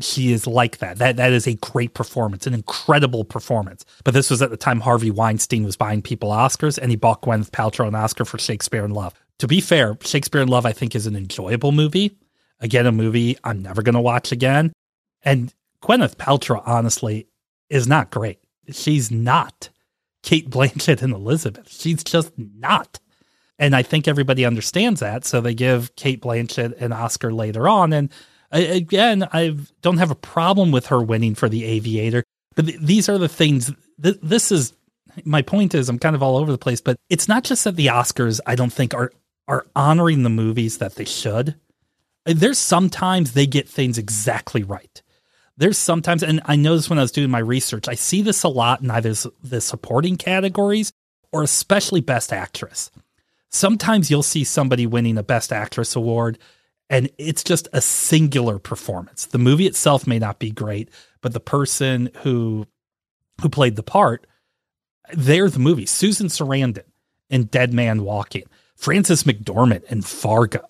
she 0.00 0.32
is 0.32 0.46
like 0.46 0.78
that. 0.78 0.98
That 0.98 1.16
that 1.16 1.32
is 1.32 1.46
a 1.46 1.54
great 1.54 1.94
performance, 1.94 2.46
an 2.46 2.54
incredible 2.54 3.24
performance. 3.24 3.84
But 4.04 4.14
this 4.14 4.30
was 4.30 4.42
at 4.42 4.50
the 4.50 4.56
time 4.56 4.80
Harvey 4.80 5.10
Weinstein 5.10 5.64
was 5.64 5.76
buying 5.76 6.02
people 6.02 6.30
Oscars, 6.30 6.78
and 6.78 6.90
he 6.90 6.96
bought 6.96 7.22
Gwyneth 7.22 7.50
Paltrow 7.50 7.88
an 7.88 7.94
Oscar 7.94 8.24
for 8.24 8.38
Shakespeare 8.38 8.84
in 8.84 8.92
Love. 8.92 9.14
To 9.38 9.46
be 9.46 9.60
fair, 9.60 9.96
Shakespeare 10.02 10.40
in 10.40 10.48
Love 10.48 10.66
I 10.66 10.72
think 10.72 10.94
is 10.94 11.06
an 11.06 11.16
enjoyable 11.16 11.72
movie. 11.72 12.16
Again, 12.60 12.86
a 12.86 12.92
movie 12.92 13.36
I'm 13.44 13.62
never 13.62 13.82
going 13.82 13.94
to 13.94 14.00
watch 14.00 14.32
again. 14.32 14.72
And 15.22 15.52
Gwyneth 15.82 16.16
Paltrow, 16.16 16.62
honestly, 16.64 17.28
is 17.68 17.86
not 17.86 18.10
great. 18.10 18.38
She's 18.70 19.10
not 19.10 19.68
Cate 20.22 20.50
Blanchett 20.50 21.02
and 21.02 21.12
Elizabeth. 21.12 21.70
She's 21.70 22.02
just 22.02 22.32
not. 22.36 22.98
And 23.58 23.74
I 23.74 23.82
think 23.82 24.06
everybody 24.06 24.44
understands 24.44 25.00
that. 25.00 25.24
So 25.24 25.40
they 25.40 25.54
give 25.54 25.94
Cate 25.96 26.20
Blanchett 26.22 26.80
an 26.80 26.92
Oscar 26.92 27.32
later 27.32 27.68
on. 27.68 27.92
And 27.92 28.10
again, 28.52 29.28
I 29.32 29.56
don't 29.82 29.98
have 29.98 30.10
a 30.10 30.16
problem 30.16 30.72
with 30.72 30.86
her 30.86 31.02
winning 31.02 31.34
for 31.34 31.48
the 31.48 31.64
Aviator, 31.64 32.24
but 32.54 32.66
th- 32.66 32.80
these 32.80 33.08
are 33.08 33.18
the 33.18 33.28
things. 33.28 33.72
Th- 34.02 34.18
this 34.22 34.52
is 34.52 34.72
my 35.24 35.42
point. 35.42 35.74
Is 35.74 35.88
I'm 35.88 35.98
kind 35.98 36.16
of 36.16 36.22
all 36.22 36.36
over 36.36 36.52
the 36.52 36.58
place, 36.58 36.80
but 36.80 36.96
it's 37.08 37.28
not 37.28 37.44
just 37.44 37.64
that 37.64 37.76
the 37.76 37.86
Oscars 37.86 38.40
I 38.46 38.54
don't 38.54 38.72
think 38.72 38.94
are 38.94 39.12
are 39.48 39.66
honoring 39.74 40.22
the 40.22 40.30
movies 40.30 40.78
that 40.78 40.96
they 40.96 41.04
should. 41.04 41.54
There's 42.24 42.58
sometimes 42.58 43.32
they 43.32 43.46
get 43.46 43.68
things 43.68 43.98
exactly 43.98 44.64
right. 44.64 45.02
There's 45.56 45.78
sometimes, 45.78 46.22
and 46.22 46.40
I 46.44 46.56
noticed 46.56 46.90
when 46.90 46.98
I 46.98 47.02
was 47.02 47.12
doing 47.12 47.30
my 47.30 47.38
research, 47.38 47.88
I 47.88 47.94
see 47.94 48.20
this 48.20 48.42
a 48.42 48.48
lot 48.48 48.82
in 48.82 48.90
either 48.90 49.14
the 49.42 49.60
supporting 49.60 50.16
categories 50.16 50.92
or 51.32 51.42
especially 51.42 52.00
Best 52.00 52.32
Actress. 52.32 52.90
Sometimes 53.50 54.10
you'll 54.10 54.22
see 54.22 54.44
somebody 54.44 54.86
winning 54.86 55.16
a 55.16 55.22
Best 55.22 55.52
Actress 55.52 55.96
award 55.96 56.38
and 56.88 57.10
it's 57.18 57.42
just 57.42 57.68
a 57.72 57.80
singular 57.80 58.58
performance. 58.58 59.26
The 59.26 59.38
movie 59.38 59.66
itself 59.66 60.06
may 60.06 60.18
not 60.18 60.38
be 60.38 60.50
great, 60.50 60.90
but 61.20 61.32
the 61.32 61.40
person 61.40 62.10
who 62.18 62.66
who 63.42 63.48
played 63.48 63.76
the 63.76 63.82
part, 63.82 64.26
they're 65.12 65.50
the 65.50 65.58
movie. 65.58 65.86
Susan 65.86 66.28
Sarandon 66.28 66.84
in 67.28 67.44
Dead 67.44 67.74
Man 67.74 68.02
Walking, 68.02 68.44
Frances 68.74 69.24
McDormand 69.24 69.84
in 69.84 70.02
Fargo. 70.02 70.66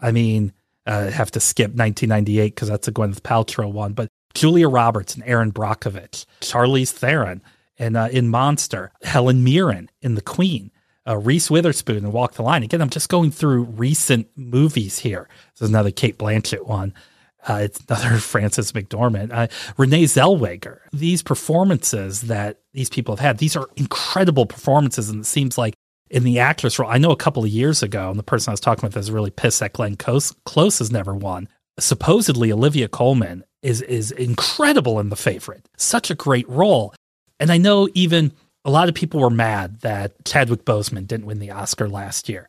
I 0.00 0.10
mean, 0.10 0.52
uh, 0.86 1.10
have 1.10 1.30
to 1.32 1.40
skip 1.40 1.70
1998 1.70 2.54
because 2.54 2.68
that's 2.68 2.88
a 2.88 2.92
Gwyneth 2.92 3.20
Paltrow 3.20 3.72
one, 3.72 3.92
but 3.92 4.08
Julia 4.34 4.68
Roberts 4.68 5.14
and 5.14 5.24
Erin 5.24 5.52
Brockovich, 5.52 6.26
Charlize 6.40 6.90
Theron 6.90 7.42
and 7.78 7.96
uh, 7.96 8.08
in 8.10 8.28
Monster, 8.28 8.92
Helen 9.02 9.44
Mirren 9.44 9.90
in 10.02 10.14
The 10.14 10.22
Queen, 10.22 10.70
uh, 11.06 11.16
Reese 11.16 11.50
Witherspoon 11.50 11.98
and 11.98 12.12
Walk 12.12 12.34
the 12.34 12.42
Line. 12.42 12.62
Again, 12.62 12.80
I'm 12.80 12.90
just 12.90 13.08
going 13.08 13.30
through 13.30 13.64
recent 13.64 14.28
movies 14.36 15.00
here. 15.00 15.28
This 15.52 15.62
is 15.62 15.68
another 15.68 15.90
Cate 15.90 16.18
Blanchett 16.18 16.66
one. 16.66 16.94
Uh, 17.46 17.60
it's 17.62 17.80
another 17.88 18.16
Frances 18.18 18.72
McDormand, 18.72 19.32
uh, 19.32 19.48
Renee 19.76 20.04
Zellweger. 20.04 20.80
These 20.92 21.22
performances 21.22 22.22
that 22.22 22.60
these 22.72 22.88
people 22.88 23.16
have 23.16 23.20
had, 23.20 23.38
these 23.38 23.56
are 23.56 23.68
incredible 23.76 24.46
performances, 24.46 25.10
and 25.10 25.20
it 25.20 25.26
seems 25.26 25.58
like 25.58 25.74
in 26.10 26.24
the 26.24 26.38
actress 26.38 26.78
role, 26.78 26.90
I 26.90 26.98
know 26.98 27.10
a 27.10 27.16
couple 27.16 27.44
of 27.44 27.50
years 27.50 27.82
ago, 27.82 28.10
and 28.10 28.18
the 28.18 28.22
person 28.22 28.50
I 28.50 28.54
was 28.54 28.60
talking 28.60 28.86
with 28.86 28.96
is 28.96 29.10
really 29.10 29.30
pissed 29.30 29.60
that 29.60 29.72
Glenn 29.72 29.96
Close, 29.96 30.32
Close 30.44 30.78
has 30.78 30.90
never 30.90 31.14
won. 31.14 31.48
Supposedly, 31.78 32.52
Olivia 32.52 32.88
Colman 32.88 33.44
is 33.62 33.82
is 33.82 34.10
incredible 34.12 35.00
in 35.00 35.08
The 35.08 35.16
Favorite, 35.16 35.68
such 35.76 36.10
a 36.10 36.14
great 36.14 36.48
role, 36.48 36.94
and 37.40 37.50
I 37.50 37.58
know 37.58 37.88
even 37.94 38.32
a 38.64 38.70
lot 38.70 38.88
of 38.88 38.94
people 38.94 39.20
were 39.20 39.30
mad 39.30 39.80
that 39.80 40.24
Chadwick 40.24 40.64
Boseman 40.64 41.06
didn't 41.06 41.26
win 41.26 41.38
the 41.38 41.50
Oscar 41.50 41.88
last 41.88 42.28
year. 42.28 42.48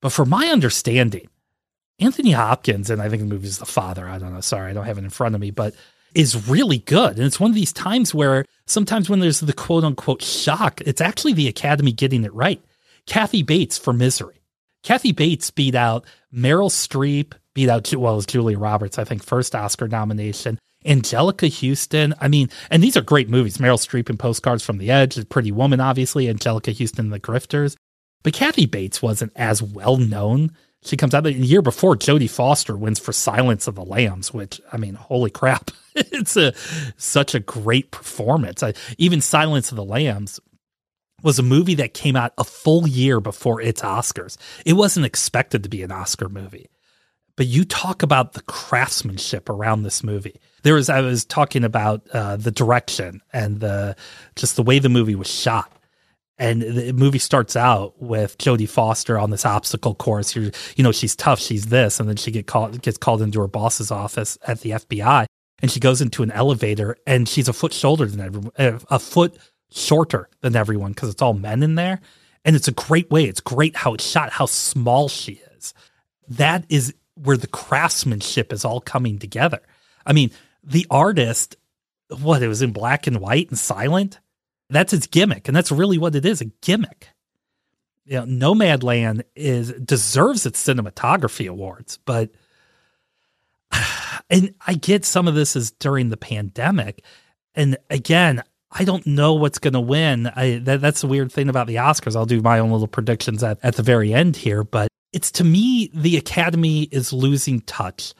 But 0.00 0.12
for 0.12 0.24
my 0.24 0.48
understanding, 0.48 1.28
Anthony 1.98 2.32
Hopkins, 2.32 2.90
and 2.90 3.00
I 3.00 3.08
think 3.08 3.22
the 3.22 3.28
movie 3.28 3.48
is 3.48 3.58
The 3.58 3.66
Father, 3.66 4.06
I 4.06 4.18
don't 4.18 4.34
know, 4.34 4.40
sorry, 4.40 4.70
I 4.70 4.74
don't 4.74 4.84
have 4.84 4.98
it 4.98 5.04
in 5.04 5.10
front 5.10 5.34
of 5.34 5.40
me, 5.40 5.50
but 5.50 5.74
is 6.14 6.48
really 6.48 6.78
good. 6.78 7.16
And 7.16 7.26
it's 7.26 7.40
one 7.40 7.50
of 7.50 7.54
these 7.54 7.72
times 7.72 8.14
where 8.14 8.44
sometimes 8.66 9.08
when 9.08 9.20
there's 9.20 9.40
the 9.40 9.52
quote 9.52 9.84
unquote 9.84 10.22
shock, 10.22 10.80
it's 10.84 11.00
actually 11.00 11.32
the 11.32 11.48
Academy 11.48 11.92
getting 11.92 12.24
it 12.24 12.34
right. 12.34 12.62
Kathy 13.06 13.42
Bates 13.42 13.78
for 13.78 13.92
Misery. 13.92 14.40
Kathy 14.82 15.12
Bates 15.12 15.50
beat 15.50 15.74
out 15.74 16.04
Meryl 16.32 16.70
Streep, 16.70 17.32
beat 17.54 17.68
out, 17.68 17.92
well, 17.94 18.14
it 18.14 18.16
was 18.16 18.26
Julia 18.26 18.58
Roberts, 18.58 18.98
I 18.98 19.04
think, 19.04 19.22
first 19.22 19.54
Oscar 19.54 19.88
nomination. 19.88 20.58
Anjelica 20.86 21.50
Huston. 21.50 22.14
I 22.20 22.28
mean, 22.28 22.48
and 22.70 22.82
these 22.82 22.96
are 22.96 23.02
great 23.02 23.28
movies. 23.28 23.58
Meryl 23.58 23.78
Streep 23.78 24.08
in 24.08 24.16
Postcards 24.16 24.64
from 24.64 24.78
the 24.78 24.90
Edge, 24.90 25.28
Pretty 25.28 25.52
Woman, 25.52 25.80
obviously, 25.80 26.28
Angelica 26.28 26.70
Houston 26.70 26.86
Huston, 26.86 27.10
The 27.10 27.20
Grifters. 27.20 27.76
But 28.22 28.32
Kathy 28.32 28.66
Bates 28.66 29.02
wasn't 29.02 29.32
as 29.36 29.62
well 29.62 29.96
known. 29.96 30.52
She 30.82 30.96
comes 30.96 31.14
out 31.14 31.24
the 31.24 31.32
year 31.32 31.62
before 31.62 31.96
Jodie 31.96 32.30
Foster 32.30 32.76
wins 32.76 32.98
for 32.98 33.12
Silence 33.12 33.66
of 33.66 33.74
the 33.74 33.84
Lambs, 33.84 34.32
which 34.32 34.60
I 34.72 34.76
mean, 34.76 34.94
holy 34.94 35.30
crap, 35.30 35.70
it's 35.94 36.36
a 36.36 36.52
such 36.96 37.34
a 37.34 37.40
great 37.40 37.90
performance. 37.90 38.62
I, 38.62 38.74
even 38.98 39.20
Silence 39.20 39.70
of 39.70 39.76
the 39.76 39.84
Lambs 39.84 40.40
was 41.22 41.38
a 41.38 41.42
movie 41.42 41.74
that 41.76 41.94
came 41.94 42.14
out 42.14 42.32
a 42.38 42.44
full 42.44 42.86
year 42.86 43.20
before 43.20 43.60
its 43.60 43.82
Oscars. 43.82 44.36
It 44.64 44.74
wasn't 44.74 45.06
expected 45.06 45.62
to 45.62 45.68
be 45.68 45.82
an 45.82 45.90
Oscar 45.90 46.28
movie 46.28 46.68
but 47.36 47.46
you 47.46 47.64
talk 47.64 48.02
about 48.02 48.32
the 48.32 48.42
craftsmanship 48.42 49.48
around 49.48 49.82
this 49.82 50.02
movie. 50.02 50.40
There 50.62 50.74
was 50.74 50.88
I 50.88 51.02
was 51.02 51.24
talking 51.24 51.64
about 51.64 52.08
uh, 52.12 52.36
the 52.36 52.50
direction 52.50 53.22
and 53.32 53.60
the 53.60 53.94
just 54.34 54.56
the 54.56 54.62
way 54.62 54.78
the 54.78 54.88
movie 54.88 55.14
was 55.14 55.28
shot. 55.28 55.70
And 56.38 56.60
the 56.60 56.92
movie 56.92 57.18
starts 57.18 57.56
out 57.56 58.02
with 58.02 58.36
Jodie 58.36 58.68
Foster 58.68 59.18
on 59.18 59.30
this 59.30 59.46
obstacle 59.46 59.94
course. 59.94 60.36
You're, 60.36 60.50
you 60.76 60.84
know, 60.84 60.92
she's 60.92 61.16
tough, 61.16 61.40
she's 61.40 61.66
this, 61.66 61.98
and 61.98 62.06
then 62.06 62.16
she 62.16 62.30
get 62.30 62.46
called 62.46 62.82
gets 62.82 62.98
called 62.98 63.22
into 63.22 63.40
her 63.40 63.48
boss's 63.48 63.90
office 63.90 64.36
at 64.46 64.60
the 64.60 64.70
FBI, 64.70 65.24
and 65.60 65.70
she 65.70 65.80
goes 65.80 66.02
into 66.02 66.22
an 66.22 66.30
elevator, 66.30 66.96
and 67.06 67.26
she's 67.26 67.48
a 67.48 67.54
foot 67.54 67.72
shorter 67.72 68.04
than 68.04 68.20
everyone, 68.20 68.52
uh, 68.58 68.78
a 68.90 68.98
foot 68.98 69.38
shorter 69.70 70.28
than 70.42 70.56
everyone 70.56 70.92
because 70.92 71.08
it's 71.08 71.22
all 71.22 71.32
men 71.32 71.62
in 71.62 71.74
there, 71.74 72.00
and 72.44 72.54
it's 72.54 72.68
a 72.68 72.72
great 72.72 73.10
way. 73.10 73.24
It's 73.24 73.40
great 73.40 73.74
how 73.74 73.94
it's 73.94 74.04
shot, 74.04 74.30
how 74.30 74.44
small 74.44 75.08
she 75.08 75.40
is. 75.56 75.72
That 76.28 76.66
is 76.68 76.92
where 77.22 77.36
the 77.36 77.46
craftsmanship 77.46 78.52
is 78.52 78.64
all 78.64 78.80
coming 78.80 79.18
together. 79.18 79.60
I 80.04 80.12
mean, 80.12 80.30
the 80.62 80.86
artist, 80.90 81.56
what 82.20 82.42
it 82.42 82.48
was 82.48 82.62
in 82.62 82.72
black 82.72 83.06
and 83.06 83.18
white 83.18 83.48
and 83.48 83.58
silent. 83.58 84.20
That's 84.68 84.92
its 84.92 85.06
gimmick, 85.06 85.46
and 85.46 85.56
that's 85.56 85.70
really 85.70 85.96
what 85.96 86.16
it 86.16 86.26
is—a 86.26 86.46
gimmick. 86.60 87.10
You 88.04 88.24
know, 88.24 88.24
Nomadland 88.24 89.22
is 89.36 89.72
deserves 89.72 90.44
its 90.44 90.64
cinematography 90.64 91.48
awards, 91.48 91.98
but 92.04 92.30
and 94.30 94.54
I 94.66 94.74
get 94.74 95.04
some 95.04 95.28
of 95.28 95.34
this 95.36 95.54
is 95.54 95.70
during 95.70 96.08
the 96.08 96.16
pandemic, 96.16 97.04
and 97.54 97.76
again, 97.90 98.42
I 98.72 98.84
don't 98.84 99.06
know 99.06 99.34
what's 99.34 99.58
going 99.58 99.74
to 99.74 99.80
win. 99.80 100.26
I 100.26 100.60
that, 100.64 100.80
that's 100.80 101.00
the 101.00 101.06
weird 101.06 101.30
thing 101.30 101.48
about 101.48 101.68
the 101.68 101.76
Oscars. 101.76 102.16
I'll 102.16 102.26
do 102.26 102.42
my 102.42 102.58
own 102.58 102.72
little 102.72 102.88
predictions 102.88 103.42
at, 103.44 103.58
at 103.62 103.76
the 103.76 103.82
very 103.82 104.12
end 104.12 104.36
here, 104.36 104.64
but 104.64 104.88
it's 105.16 105.32
to 105.32 105.44
me 105.44 105.90
the 105.94 106.16
academy 106.16 106.82
is 106.82 107.12
losing 107.12 107.62
touch 107.62 108.14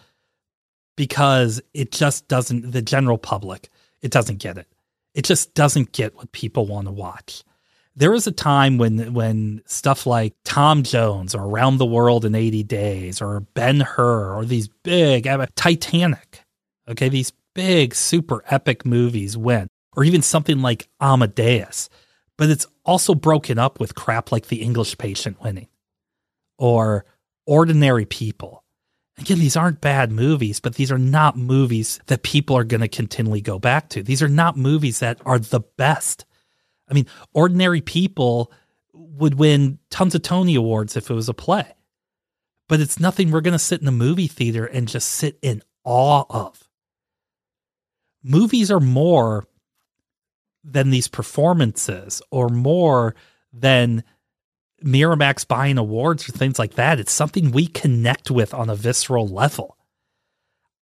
because 0.97 1.61
it 1.75 1.93
just 1.93 2.27
doesn't 2.27 2.73
the 2.73 2.83
general 2.83 3.19
public 3.19 3.69
it 4.03 4.11
doesn't 4.13 4.39
get 4.39 4.57
it. 4.57 4.69
It 5.15 5.25
just 5.25 5.55
doesn't 5.55 5.93
get 5.93 6.15
what 6.15 6.33
people 6.33 6.67
want 6.67 6.87
to 6.87 6.93
watch. 6.93 7.43
There 7.97 8.13
was 8.13 8.27
a 8.27 8.33
time 8.33 8.79
when 8.79 9.15
when 9.15 9.63
stuff 9.67 10.07
like 10.07 10.35
Tom 10.45 10.85
Jones 10.85 11.35
or 11.35 11.43
Around 11.45 11.79
the 11.79 11.87
World 11.87 12.25
in 12.25 12.35
80 12.35 12.63
Days 12.63 13.21
or 13.21 13.41
Ben 13.41 13.81
Hur 13.81 14.33
or 14.33 14.45
these 14.45 14.69
big 14.69 15.27
uh, 15.27 15.47
Titanic, 15.57 16.43
okay, 16.89 17.09
these 17.09 17.33
big 17.55 17.95
super 17.95 18.45
epic 18.49 18.85
movies 18.87 19.37
went, 19.37 19.69
or 19.97 20.05
even 20.05 20.23
something 20.23 20.61
like 20.61 20.89
Amadeus, 21.01 21.89
but 22.37 22.51
it's 22.51 22.67
also 22.85 23.15
broken 23.15 23.59
up 23.59 23.81
with 23.81 23.95
crap 23.95 24.31
like 24.31 24.47
The 24.47 24.63
English 24.63 24.99
Patient 24.99 25.43
winning 25.43 25.69
or 26.59 27.05
Ordinary 27.47 28.05
People 28.05 28.65
Again, 29.19 29.39
these 29.39 29.57
aren't 29.57 29.81
bad 29.81 30.13
movies, 30.13 30.61
but 30.61 30.75
these 30.75 30.93
are 30.93 30.99
not 30.99 31.39
movies 31.39 32.01
that 32.07 32.23
people 32.23 32.57
are 32.57 32.65
going 32.65 32.83
to 32.83 32.89
continually 32.89 33.41
go 33.41 33.59
back 33.59 33.89
to. 33.91 34.03
These 34.03 34.23
are 34.23 34.29
not 34.29 34.59
movies 34.59 34.99
that 34.99 35.21
are 35.25 35.39
the 35.39 35.61
best. 35.61 36.27
I 36.89 36.95
mean, 36.95 37.07
ordinary 37.33 37.81
people 37.81 38.53
would 38.93 39.37
win 39.37 39.79
tons 39.91 40.15
of 40.15 40.23
Tony 40.23 40.55
Awards 40.55 40.97
if 40.97 41.11
it 41.11 41.15
was 41.15 41.31
a 41.31 41.35
play, 41.35 41.73
but 42.69 42.81
it's 42.81 43.01
nothing 43.01 43.31
we're 43.31 43.41
going 43.41 43.53
to 43.53 43.59
sit 43.59 43.81
in 43.81 43.89
a 43.89 43.93
movie 43.93 44.27
theater 44.27 44.67
and 44.67 44.87
just 44.87 45.09
sit 45.09 45.39
in 45.41 45.63
awe 45.83 46.25
of. 46.29 46.69
Movies 48.23 48.71
are 48.71 48.81
more 48.81 49.47
than 50.63 50.91
these 50.91 51.09
performances 51.09 52.21
or 52.31 52.51
more 52.51 53.15
than 53.51 54.05
Miramax 54.87 55.47
buying 55.47 55.79
awards 55.79 56.29
or 56.29 56.33
things 56.33 56.59
like 56.59 56.75
that. 56.75 57.01
It's 57.01 57.13
something 57.13 57.51
we 57.51 57.67
connect 57.67 58.31
with 58.31 58.55
on 58.55 58.71
a 58.71 58.77
visceral 58.77 59.29
level. 59.29 59.77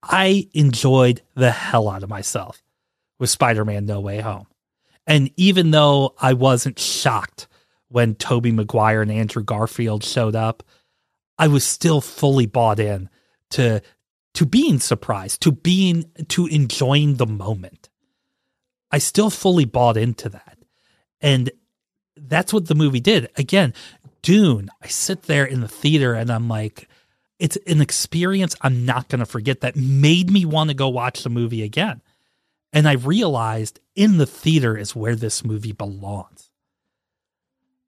I 0.03 0.49
enjoyed 0.53 1.23
the 1.35 1.51
hell 1.51 1.88
out 1.88 2.03
of 2.03 2.11
myself 2.11 2.62
with 3.19 3.31
Spider 3.31 3.64
Man 3.64 3.87
No 3.87 4.01
Way 4.01 4.21
Home. 4.21 4.47
And 5.07 5.31
even 5.37 5.71
though 5.71 6.14
I 6.21 6.35
wasn't 6.35 6.79
shocked 6.79 7.49
when 7.88 8.14
Tobey 8.14 8.53
Maguire 8.53 9.03
and 9.03 9.11
Andrew 9.11 9.43
Garfield 9.43 10.05
showed 10.05 10.37
up, 10.37 10.62
I 11.38 11.49
was 11.49 11.64
still 11.64 12.01
fully 12.01 12.47
bought 12.47 12.79
in 12.79 13.09
to 13.51 13.81
to 14.35 14.47
being 14.47 14.81
surprised, 14.81 15.40
to 15.43 15.53
being 15.53 16.05
to 16.29 16.47
enjoying 16.47 17.17
the 17.17 17.27
moment. 17.27 17.88
I 18.90 18.99
still 18.99 19.31
fully 19.31 19.64
bought 19.64 19.97
into 19.97 20.29
that. 20.29 20.59
And 21.21 21.51
that's 22.16 22.53
what 22.53 22.66
the 22.66 22.74
movie 22.74 23.00
did. 23.00 23.31
Again, 23.37 23.74
Dune, 24.22 24.70
I 24.83 24.88
sit 24.88 25.22
there 25.22 25.44
in 25.44 25.61
the 25.61 25.68
theater 25.68 26.14
and 26.14 26.31
I'm 26.31 26.48
like, 26.48 26.88
it's 27.38 27.59
an 27.66 27.81
experience 27.81 28.57
I'm 28.61 28.85
not 28.85 29.09
going 29.09 29.18
to 29.18 29.27
forget 29.27 29.61
that 29.61 29.77
made 29.77 30.31
me 30.31 30.44
want 30.44 30.70
to 30.70 30.74
go 30.74 30.88
watch 30.88 31.22
the 31.22 31.31
movie 31.31 31.62
again. 31.62 32.00
And 32.72 32.88
I 32.88 32.92
realized 32.92 33.81
in 33.94 34.18
the 34.18 34.27
theater 34.27 34.77
is 34.77 34.96
where 34.96 35.14
this 35.14 35.44
movie 35.44 35.72
belongs. 35.72 36.50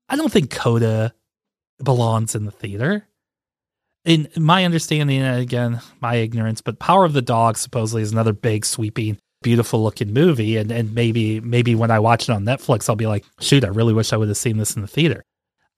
I 0.09 0.17
don't 0.17 0.31
think 0.31 0.51
Coda 0.51 1.15
belongs 1.83 2.35
in 2.35 2.45
the 2.45 2.51
theater. 2.51 3.07
In 4.05 4.29
my 4.37 4.65
understanding, 4.65 5.23
again, 5.23 5.81
my 6.01 6.17
ignorance, 6.17 6.61
but 6.61 6.79
Power 6.79 7.05
of 7.05 7.13
the 7.13 7.23
Dog 7.23 7.57
supposedly 7.57 8.03
is 8.03 8.13
another 8.13 8.33
big, 8.33 8.65
sweeping 8.65 9.19
beautiful 9.47 9.81
looking 9.81 10.13
movie 10.13 10.57
and 10.57 10.73
and 10.73 10.93
maybe 10.93 11.39
maybe 11.39 11.77
when 11.77 11.93
I 11.93 12.01
watch 12.01 12.29
it 12.29 12.33
on 12.33 12.45
Netflix 12.45 12.89
I'll 12.89 12.97
be 12.97 13.07
like, 13.07 13.25
shoot, 13.39 13.65
I 13.65 13.69
really 13.69 13.95
wish 13.95 14.13
I 14.13 14.17
would 14.17 14.27
have 14.27 14.37
seen 14.37 14.57
this 14.57 14.75
in 14.75 14.83
the 14.83 14.89
theater. 14.89 15.23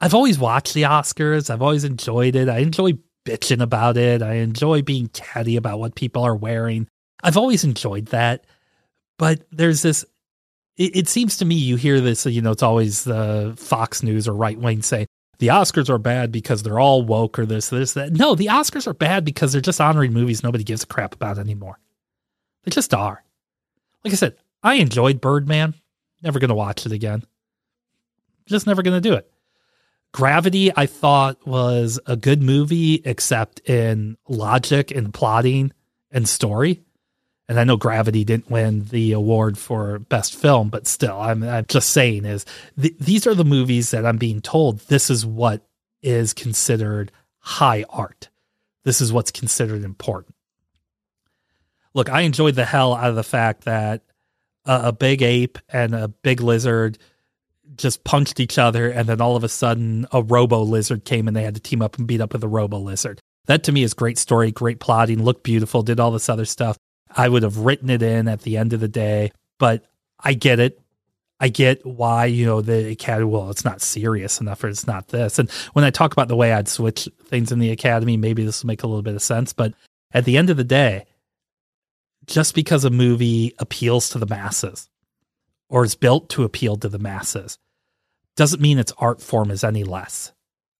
I've 0.00 0.14
always 0.14 0.38
watched 0.38 0.72
the 0.72 0.84
Oscars. 0.84 1.50
I've 1.50 1.60
always 1.60 1.84
enjoyed 1.84 2.34
it. 2.34 2.48
I 2.48 2.60
enjoy 2.60 2.92
bitching 3.26 3.60
about 3.60 3.98
it. 3.98 4.22
I 4.22 4.36
enjoy 4.36 4.80
being 4.80 5.08
catty 5.08 5.56
about 5.56 5.80
what 5.80 5.96
people 5.96 6.22
are 6.22 6.34
wearing. 6.34 6.88
I've 7.22 7.36
always 7.36 7.62
enjoyed 7.62 8.06
that. 8.06 8.46
But 9.18 9.42
there's 9.52 9.82
this 9.82 10.06
it, 10.78 10.96
it 10.96 11.08
seems 11.08 11.36
to 11.36 11.44
me 11.44 11.56
you 11.56 11.76
hear 11.76 12.00
this, 12.00 12.24
you 12.24 12.40
know, 12.40 12.52
it's 12.52 12.62
always 12.62 13.04
the 13.04 13.52
Fox 13.58 14.02
News 14.02 14.26
or 14.26 14.32
right 14.32 14.58
wing 14.58 14.80
say 14.80 15.06
the 15.40 15.48
Oscars 15.48 15.90
are 15.90 15.98
bad 15.98 16.32
because 16.32 16.62
they're 16.62 16.80
all 16.80 17.02
woke 17.02 17.38
or 17.38 17.44
this, 17.44 17.68
this, 17.68 17.92
that. 17.92 18.12
No, 18.12 18.34
the 18.34 18.46
Oscars 18.46 18.86
are 18.86 18.94
bad 18.94 19.26
because 19.26 19.52
they're 19.52 19.60
just 19.60 19.80
honoring 19.80 20.14
movies 20.14 20.42
nobody 20.42 20.64
gives 20.64 20.84
a 20.84 20.86
crap 20.86 21.14
about 21.14 21.38
anymore. 21.38 21.78
They 22.64 22.70
just 22.70 22.94
are 22.94 23.22
like 24.04 24.12
I 24.12 24.16
said, 24.16 24.36
I 24.62 24.74
enjoyed 24.74 25.20
Birdman. 25.20 25.74
Never 26.22 26.38
going 26.38 26.48
to 26.48 26.54
watch 26.54 26.86
it 26.86 26.92
again. 26.92 27.24
Just 28.46 28.66
never 28.66 28.82
going 28.82 29.00
to 29.00 29.08
do 29.08 29.14
it. 29.14 29.30
Gravity, 30.12 30.72
I 30.74 30.86
thought 30.86 31.46
was 31.46 32.00
a 32.06 32.16
good 32.16 32.42
movie, 32.42 33.02
except 33.04 33.60
in 33.68 34.16
logic 34.26 34.90
and 34.90 35.12
plotting 35.12 35.72
and 36.10 36.28
story. 36.28 36.82
And 37.48 37.60
I 37.60 37.64
know 37.64 37.76
Gravity 37.76 38.24
didn't 38.24 38.50
win 38.50 38.84
the 38.86 39.12
award 39.12 39.58
for 39.58 39.98
best 39.98 40.34
film, 40.34 40.70
but 40.70 40.86
still, 40.86 41.20
I'm, 41.20 41.42
I'm 41.42 41.66
just 41.66 41.90
saying 41.90 42.24
is 42.24 42.44
th- 42.80 42.96
these 42.98 43.26
are 43.26 43.34
the 43.34 43.44
movies 43.44 43.90
that 43.90 44.04
I'm 44.04 44.18
being 44.18 44.40
told 44.40 44.80
this 44.80 45.08
is 45.10 45.24
what 45.24 45.66
is 46.02 46.34
considered 46.34 47.12
high 47.38 47.84
art. 47.88 48.28
This 48.84 49.00
is 49.00 49.12
what's 49.12 49.30
considered 49.30 49.84
important 49.84 50.34
look, 51.94 52.08
I 52.08 52.22
enjoyed 52.22 52.54
the 52.54 52.64
hell 52.64 52.94
out 52.94 53.10
of 53.10 53.16
the 53.16 53.22
fact 53.22 53.64
that 53.64 54.02
a, 54.64 54.92
big 54.92 55.22
ape 55.22 55.58
and 55.68 55.94
a 55.94 56.08
big 56.08 56.40
lizard 56.40 56.98
just 57.74 58.04
punched 58.04 58.40
each 58.40 58.58
other, 58.58 58.90
and 58.90 59.08
then 59.08 59.20
all 59.20 59.36
of 59.36 59.44
a 59.44 59.48
sudden 59.48 60.06
a 60.12 60.22
robo 60.22 60.62
lizard 60.62 61.04
came 61.04 61.26
and 61.26 61.36
they 61.36 61.44
had 61.44 61.54
to 61.54 61.60
team 61.60 61.80
up 61.80 61.96
and 61.96 62.06
beat 62.06 62.20
up 62.20 62.32
with 62.32 62.44
a 62.44 62.48
robo 62.48 62.78
lizard. 62.78 63.20
That 63.46 63.64
to 63.64 63.72
me 63.72 63.82
is 63.82 63.94
great 63.94 64.18
story, 64.18 64.50
great 64.50 64.78
plotting, 64.78 65.22
looked 65.22 65.42
beautiful, 65.42 65.82
did 65.82 66.00
all 66.00 66.10
this 66.10 66.28
other 66.28 66.44
stuff. 66.44 66.76
I 67.10 67.28
would 67.28 67.42
have 67.42 67.58
written 67.58 67.88
it 67.88 68.02
in 68.02 68.28
at 68.28 68.42
the 68.42 68.58
end 68.58 68.74
of 68.74 68.80
the 68.80 68.88
day, 68.88 69.32
but 69.58 69.84
I 70.20 70.34
get 70.34 70.60
it. 70.60 70.80
I 71.40 71.48
get 71.48 71.86
why, 71.86 72.26
you 72.26 72.44
know, 72.44 72.60
the 72.60 72.90
Academy, 72.90 73.30
well, 73.30 73.50
it's 73.50 73.64
not 73.64 73.80
serious 73.80 74.40
enough 74.40 74.64
or 74.64 74.68
it's 74.68 74.86
not 74.86 75.08
this. 75.08 75.38
And 75.38 75.48
when 75.72 75.84
I 75.84 75.90
talk 75.90 76.12
about 76.12 76.28
the 76.28 76.36
way 76.36 76.52
I'd 76.52 76.68
switch 76.68 77.08
things 77.24 77.52
in 77.52 77.60
the 77.60 77.70
Academy, 77.70 78.16
maybe 78.16 78.44
this 78.44 78.62
will 78.62 78.66
make 78.66 78.82
a 78.82 78.88
little 78.88 79.02
bit 79.02 79.14
of 79.14 79.22
sense. 79.22 79.52
But 79.52 79.72
at 80.12 80.24
the 80.24 80.36
end 80.36 80.50
of 80.50 80.56
the 80.56 80.64
day, 80.64 81.06
just 82.28 82.54
because 82.54 82.84
a 82.84 82.90
movie 82.90 83.54
appeals 83.58 84.10
to 84.10 84.18
the 84.18 84.26
masses 84.26 84.88
or 85.68 85.84
is 85.84 85.94
built 85.94 86.28
to 86.30 86.44
appeal 86.44 86.76
to 86.76 86.88
the 86.88 86.98
masses 86.98 87.58
doesn't 88.36 88.62
mean 88.62 88.78
its 88.78 88.92
art 88.98 89.20
form 89.20 89.50
is 89.50 89.64
any 89.64 89.82
less. 89.82 90.32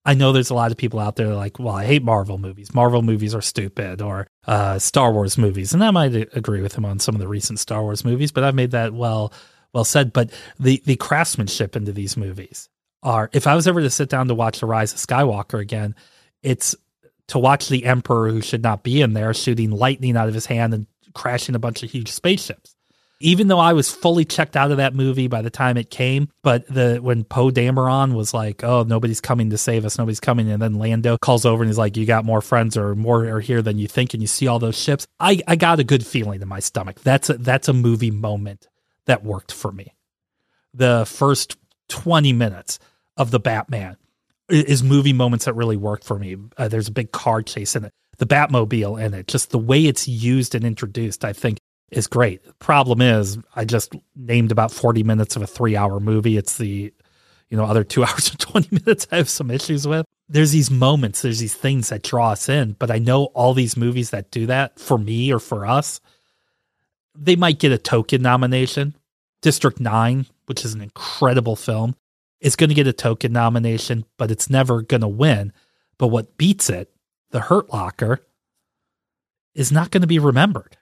I 0.05 0.15
know 0.15 0.33
there's 0.33 0.51
a 0.51 0.55
lot 0.55 0.71
of 0.71 0.77
people 0.77 1.01
out 1.01 1.17
there 1.17 1.35
like, 1.35 1.59
well, 1.59 1.75
I 1.75 1.85
hate 1.85 2.03
Marvel 2.03 2.39
movies. 2.39 2.73
Marvel 2.73 3.03
movies 3.03 3.35
are 3.35 3.43
stupid, 3.43 4.01
or 4.01 4.27
uh, 4.47 4.79
Star 4.79 5.13
Wars 5.13 5.37
movies, 5.37 5.75
and 5.75 5.85
I 5.85 5.91
might 5.91 6.15
agree 6.35 6.63
with 6.63 6.75
him 6.75 6.87
on 6.87 6.99
some 6.99 7.15
of 7.15 7.21
the 7.21 7.29
recent 7.29 7.59
Star 7.59 7.83
Wars 7.83 8.05
movies. 8.05 8.33
But 8.33 8.45
I've 8.45 8.55
made 8.55 8.71
that 8.71 8.95
well, 8.95 9.35
well 9.75 9.85
said. 9.85 10.15
But 10.15 10.31
the 10.59 10.83
the 10.87 10.97
craftsmanship 10.97 11.77
into 11.77 11.93
these 11.93 12.17
movies 12.17 12.71
are, 13.03 13.29
if 13.35 13.47
I 13.47 13.55
was 13.55 13.69
ever 13.69 13.83
to 13.83 13.91
sit 13.91 14.09
down 14.09 14.29
to 14.29 14.35
watch 14.35 14.61
The 14.61 14.67
Rise 14.67 14.95
of 14.95 14.99
Skywalker 14.99 15.61
again, 15.61 15.95
it's 16.43 16.75
to 17.27 17.39
watch 17.39 17.69
the 17.69 17.85
Emperor 17.85 18.31
who 18.31 18.41
should 18.41 18.63
not 18.63 18.83
be 18.83 19.03
in 19.03 19.13
there 19.13 19.35
shooting 19.35 19.71
lightning 19.71 20.17
out 20.17 20.29
of 20.29 20.35
his 20.35 20.47
hand 20.47 20.73
and 20.73 20.87
crashing 21.15 21.55
a 21.55 21.59
bunch 21.59 21.83
of 21.83 21.91
huge 21.91 22.11
spaceships. 22.11 22.75
Even 23.21 23.49
though 23.49 23.59
I 23.59 23.73
was 23.73 23.91
fully 23.91 24.25
checked 24.25 24.55
out 24.55 24.71
of 24.71 24.77
that 24.77 24.95
movie 24.95 25.27
by 25.27 25.43
the 25.43 25.51
time 25.51 25.77
it 25.77 25.91
came, 25.91 26.29
but 26.43 26.65
the 26.69 26.99
when 27.03 27.25
Poe 27.25 27.51
Dameron 27.51 28.15
was 28.15 28.33
like, 28.33 28.63
"Oh, 28.63 28.85
nobody's 28.85 29.21
coming 29.21 29.51
to 29.51 29.59
save 29.59 29.85
us, 29.85 29.99
nobody's 29.99 30.21
coming," 30.21 30.49
and 30.49 30.63
then 30.63 30.75
Lando 30.75 31.19
calls 31.19 31.45
over 31.45 31.65
and 31.65 31.69
he's 31.69 31.79
like, 31.79 31.97
"You 31.97 32.07
got 32.07 32.25
more 32.25 32.41
friends 32.41 32.77
or 32.77 32.95
more 32.95 33.25
are 33.27 33.41
here 33.41 33.61
than 33.61 33.77
you 33.77 33.89
think," 33.89 34.15
and 34.15 34.23
you 34.23 34.29
see 34.29 34.47
all 34.47 34.61
those 34.61 34.79
ships. 34.79 35.09
I 35.19 35.41
I 35.49 35.57
got 35.57 35.81
a 35.81 35.85
good 35.85 36.07
feeling 36.07 36.41
in 36.41 36.47
my 36.47 36.61
stomach. 36.61 37.01
That's 37.01 37.29
a 37.29 37.35
that's 37.39 37.67
a 37.67 37.73
movie 37.73 38.13
moment 38.13 38.69
that 39.07 39.25
worked 39.25 39.51
for 39.51 39.73
me. 39.73 39.95
The 40.73 41.05
first 41.05 41.57
twenty 41.89 42.33
minutes 42.33 42.79
of 43.17 43.33
the 43.33 43.41
Batman 43.41 43.97
is 44.49 44.85
movie 44.85 45.13
moments 45.13 45.47
that 45.47 45.55
really 45.55 45.77
work 45.77 46.05
for 46.05 46.21
me. 46.21 46.37
Uh, 46.57 46.69
there's 46.69 46.89
a 46.89 46.93
big 46.93 47.11
car 47.11 47.43
chase 47.43 47.75
in 47.75 47.85
it 47.85 47.93
the 48.19 48.27
Batmobile 48.27 49.03
in 49.03 49.15
it. 49.15 49.29
Just 49.29 49.51
the 49.51 49.59
way 49.59 49.87
it's 49.87 50.07
used 50.07 50.55
and 50.55 50.65
introduced, 50.65 51.25
I 51.25 51.33
think, 51.33 51.59
is 51.91 52.07
great. 52.07 52.59
Problem 52.59 53.01
is, 53.01 53.39
I 53.57 53.65
just 53.65 53.95
named 54.15 54.53
about 54.53 54.73
40 54.73 55.03
minutes 55.03 55.37
of 55.37 55.43
a 55.43 55.47
three 55.47 55.77
hour 55.77 56.01
movie. 56.01 56.37
It's 56.37 56.59
the, 56.59 56.93
you 57.49 57.57
know, 57.57 57.65
other 57.65 57.85
two 57.85 58.05
hours 58.07 58.31
and 58.31 58.39
20 58.39 58.69
minutes 58.85 59.07
I 59.11 59.17
have 59.17 59.29
some 59.29 59.51
issues 59.51 59.87
with. 59.87 60.05
There's 60.29 60.53
these 60.53 60.71
moments, 60.71 61.23
there's 61.23 61.39
these 61.39 61.55
things 61.55 61.89
that 61.89 62.03
draw 62.03 62.33
us 62.33 62.51
in, 62.51 62.73
but 62.79 62.91
I 62.91 62.99
know 62.99 63.27
all 63.27 63.55
these 63.55 63.79
movies 63.79 64.11
that 64.11 64.31
do 64.31 64.45
that 64.47 64.79
for 64.79 64.99
me 64.99 65.33
or 65.33 65.39
for 65.39 65.65
us, 65.65 66.03
they 67.15 67.35
might 67.35 67.59
get 67.59 67.73
a 67.73 67.79
token 67.79 68.21
nomination. 68.21 68.95
District 69.41 69.81
9, 69.81 70.27
which 70.45 70.67
is 70.67 70.75
an 70.75 70.83
incredible 70.83 71.57
film, 71.57 71.97
is 72.41 72.57
going 72.57 72.69
to 72.69 72.75
get 72.75 72.87
a 72.87 72.93
token 72.93 73.33
nomination, 73.33 74.05
but 74.19 74.31
it's 74.31 74.51
never 74.51 74.83
going 74.83 75.01
to 75.01 75.09
win. 75.09 75.53
But 75.97 76.09
what 76.09 76.37
beats 76.37 76.69
it 76.69 76.93
the 77.31 77.41
Hurt 77.41 77.73
Locker 77.73 78.21
is 79.55 79.73
not 79.73 79.91
going 79.91 80.03
to 80.03 80.07
be 80.07 80.19
remembered. 80.19 80.77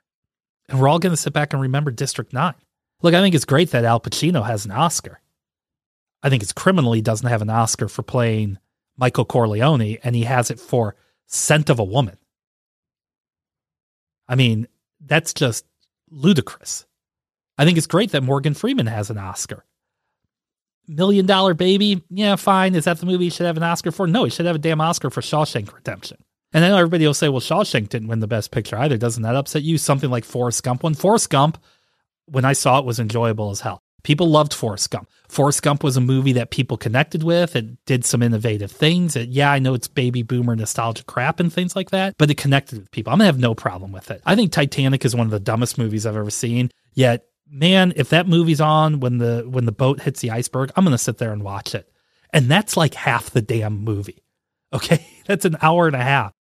And 0.69 0.81
we're 0.81 0.89
all 0.89 0.99
going 0.99 1.13
to 1.13 1.17
sit 1.17 1.33
back 1.33 1.53
and 1.53 1.63
remember 1.63 1.91
District 1.91 2.33
9. 2.33 2.55
Look, 3.03 3.15
I 3.15 3.21
think 3.21 3.35
it's 3.35 3.45
great 3.45 3.71
that 3.71 3.85
Al 3.85 4.01
Pacino 4.01 4.45
has 4.45 4.65
an 4.65 4.73
Oscar. 4.73 5.21
I 6.23 6.29
think 6.29 6.43
it's 6.43 6.53
criminal 6.53 6.93
he 6.93 7.03
doesn't 7.03 7.29
have 7.29 7.43
an 7.43 7.51
Oscar 7.51 7.89
for 7.89 8.03
playing 8.03 8.59
Michael 8.97 9.25
Corleone, 9.25 9.99
and 10.03 10.17
he 10.17 10.25
has 10.25 10.51
it 10.51 10.59
for 10.59 10.97
Scent 11.27 11.71
of 11.71 11.79
a 11.79 11.85
Woman. 11.85 12.17
I 14.29 14.35
mean, 14.35 14.67
that's 15.01 15.35
just 15.35 15.65
ludicrous. 16.11 16.87
I 17.59 17.65
think 17.65 17.79
it's 17.79 17.87
great 17.87 18.13
that 18.13 18.23
Morgan 18.23 18.55
Freeman 18.55 18.87
has 18.87 19.11
an 19.11 19.19
Oscar. 19.19 19.65
Million 20.89 21.27
Dollar 21.27 21.55
Baby, 21.55 22.03
yeah, 22.11 22.37
fine. 22.37 22.75
Is 22.75 22.85
that 22.85 22.99
the 22.99 23.07
movie 23.07 23.25
he 23.25 23.31
should 23.31 23.47
have 23.47 23.57
an 23.57 23.63
Oscar 23.63 23.91
for? 23.91 24.07
No, 24.07 24.25
he 24.25 24.31
should 24.31 24.47
have 24.47 24.57
a 24.57 24.61
damn 24.61 24.81
Oscar 24.81 25.11
for 25.11 25.21
Shawshank 25.21 25.73
Redemption. 25.73 26.19
And 26.53 26.63
then 26.63 26.73
everybody 26.73 27.07
will 27.07 27.15
say, 27.15 27.29
well, 27.29 27.41
Shawshank 27.41 27.89
didn't 27.89 28.09
win 28.09 28.21
the 28.21 28.27
best 28.27 28.51
picture 28.51 28.79
either. 28.79 28.97
Doesn't 28.97 29.23
that 29.25 29.37
upset 29.37 29.63
you? 29.63 29.79
Something 29.79 30.11
like 30.11 30.25
Forrest 30.25 30.63
Gump 30.63 30.83
won. 30.83 30.95
Forrest 30.95 31.31
Gump, 31.31 31.59
when 32.27 32.45
I 32.45 32.53
saw 32.53 32.79
it, 32.79 32.85
was 32.85 32.99
enjoyable 32.99 33.51
as 33.51 33.61
hell. 33.61 33.83
People 34.05 34.31
loved 34.31 34.55
Forrest 34.55 34.91
Gump. 34.91 35.09
Forrest 35.29 35.65
Gump 35.65 35.83
was 35.83 35.97
a 35.97 36.01
movie 36.01 36.35
that 36.35 36.53
people 36.53 36.77
connected 36.77 37.25
with. 37.25 37.57
It 37.57 37.85
did 37.87 38.05
some 38.05 38.23
innovative 38.23 38.71
things. 38.71 39.17
It, 39.17 39.31
yeah, 39.31 39.51
I 39.51 39.59
know 39.59 39.75
it's 39.75 39.89
baby 39.89 40.23
boomer 40.23 40.55
nostalgia 40.55 41.03
crap 41.03 41.41
and 41.41 41.53
things 41.53 41.75
like 41.75 41.91
that, 41.91 42.15
but 42.17 42.31
it 42.31 42.37
connected 42.37 42.79
with 42.79 42.93
people. 42.93 43.13
I'm 43.13 43.19
going 43.19 43.25
to 43.25 43.33
have 43.33 43.41
no 43.41 43.57
problem 43.57 43.91
with 43.91 44.13
it. 44.13 44.23
I 44.25 44.37
think 44.37 44.53
Titanic 44.53 45.05
is 45.05 45.17
one 45.17 45.27
of 45.27 45.33
the 45.33 45.41
dumbest 45.41 45.77
movies 45.77 46.07
I've 46.07 46.17
ever 46.17 46.31
seen. 46.31 46.71
Yet, 46.95 47.27
man, 47.51 47.93
if 47.97 48.11
that 48.11 48.29
movie's 48.29 48.61
on 48.61 49.01
when 49.01 49.19
the 49.19 49.45
when 49.49 49.67
the 49.67 49.73
boat 49.73 50.01
hits 50.01 50.21
the 50.21 50.31
iceberg, 50.31 50.71
I'm 50.77 50.85
going 50.85 50.93
to 50.93 50.99
sit 50.99 51.19
there 51.19 51.33
and 51.33 51.43
watch 51.43 51.75
it. 51.75 51.91
And 52.33 52.49
that's 52.49 52.77
like 52.77 52.95
half 52.95 53.31
the 53.31 53.43
damn 53.43 53.81
movie. 53.81 54.23
Okay? 54.73 55.07
That's 55.27 55.45
an 55.45 55.57
hour 55.63 55.87
and 55.87 55.97
a 55.97 56.03
half 56.03 56.33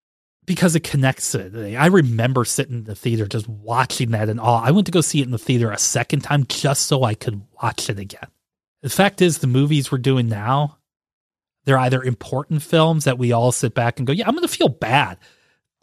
because 0.47 0.77
it 0.77 0.85
connects 0.85 1.35
it. 1.35 1.55
I 1.77 1.87
remember 1.87 2.45
sitting 2.45 2.77
in 2.77 2.85
the 2.85 2.95
theater 2.95 3.27
just 3.27 3.49
watching 3.49 4.13
that 4.13 4.29
in 4.29 4.39
awe. 4.39 4.63
I 4.63 4.71
went 4.71 4.87
to 4.87 4.93
go 4.93 5.01
see 5.01 5.21
it 5.21 5.25
in 5.25 5.33
the 5.33 5.39
theater 5.39 5.71
a 5.71 5.79
second 5.79 6.21
time 6.21 6.47
just 6.47 6.87
so 6.87 7.03
I 7.03 7.15
could 7.15 7.43
watch 7.61 7.91
it 7.91 7.99
again. 7.99 8.29
The 8.83 8.91
fact 8.91 9.21
is, 9.21 9.39
the 9.39 9.49
movies 9.49 9.91
we're 9.91 9.99
doing 9.99 10.29
now, 10.29 10.79
they're 11.65 11.79
either 11.79 12.03
important 12.03 12.63
films 12.63 13.05
that 13.05 13.19
we 13.19 13.33
all 13.33 13.51
sit 13.51 13.75
back 13.75 13.99
and 13.99 14.07
go, 14.07 14.13
yeah, 14.13 14.29
I'm 14.29 14.35
going 14.35 14.47
to 14.47 14.49
feel 14.49 14.69
bad 14.69 15.19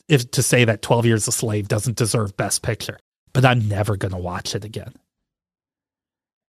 if 0.08 0.32
to 0.32 0.42
say 0.42 0.64
that 0.64 0.82
12 0.82 1.06
Years 1.06 1.28
a 1.28 1.32
Slave 1.34 1.68
doesn't 1.68 1.98
deserve 1.98 2.38
Best 2.38 2.62
Picture, 2.62 2.98
but 3.34 3.44
I'm 3.44 3.68
never 3.68 3.98
going 3.98 4.14
to 4.14 4.18
watch 4.18 4.56
it 4.56 4.64
again. 4.64 4.94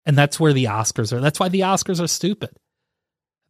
And 0.06 0.18
that's 0.18 0.40
where 0.40 0.52
the 0.52 0.66
Oscars 0.66 1.14
are. 1.14 1.22
That's 1.22 1.40
why 1.40 1.48
the 1.48 1.62
Oscars 1.62 2.04
are 2.04 2.08
stupid. 2.08 2.50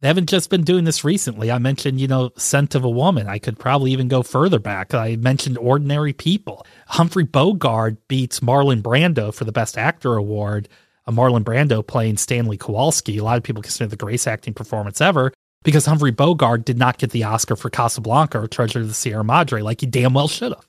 They 0.02 0.08
haven't 0.08 0.28
just 0.28 0.50
been 0.50 0.64
doing 0.64 0.82
this 0.82 1.04
recently. 1.04 1.52
I 1.52 1.58
mentioned, 1.58 2.00
you 2.00 2.08
know, 2.08 2.32
Scent 2.36 2.74
of 2.74 2.82
a 2.82 2.90
Woman. 2.90 3.28
I 3.28 3.38
could 3.38 3.56
probably 3.56 3.92
even 3.92 4.08
go 4.08 4.24
further 4.24 4.58
back. 4.58 4.94
I 4.94 5.14
mentioned 5.14 5.56
Ordinary 5.58 6.12
People. 6.12 6.66
Humphrey 6.88 7.22
Bogart 7.22 8.08
beats 8.08 8.40
Marlon 8.40 8.82
Brando 8.82 9.32
for 9.32 9.44
the 9.44 9.52
Best 9.52 9.78
Actor 9.78 10.16
award. 10.16 10.68
Marlon 11.08 11.44
Brando 11.44 11.86
playing 11.86 12.16
Stanley 12.16 12.56
Kowalski. 12.56 13.18
A 13.18 13.22
lot 13.22 13.36
of 13.36 13.44
people 13.44 13.62
consider 13.62 13.88
the 13.88 13.96
greatest 13.96 14.26
acting 14.26 14.54
performance 14.54 15.00
ever 15.00 15.32
because 15.62 15.86
Humphrey 15.86 16.10
Bogart 16.10 16.64
did 16.64 16.78
not 16.78 16.98
get 16.98 17.12
the 17.12 17.22
Oscar 17.22 17.54
for 17.54 17.70
Casablanca 17.70 18.40
or 18.40 18.48
Treasure 18.48 18.80
of 18.80 18.88
the 18.88 18.94
Sierra 18.94 19.22
Madre 19.22 19.62
like 19.62 19.82
he 19.82 19.86
damn 19.86 20.14
well 20.14 20.28
should 20.28 20.52
have. 20.52 20.66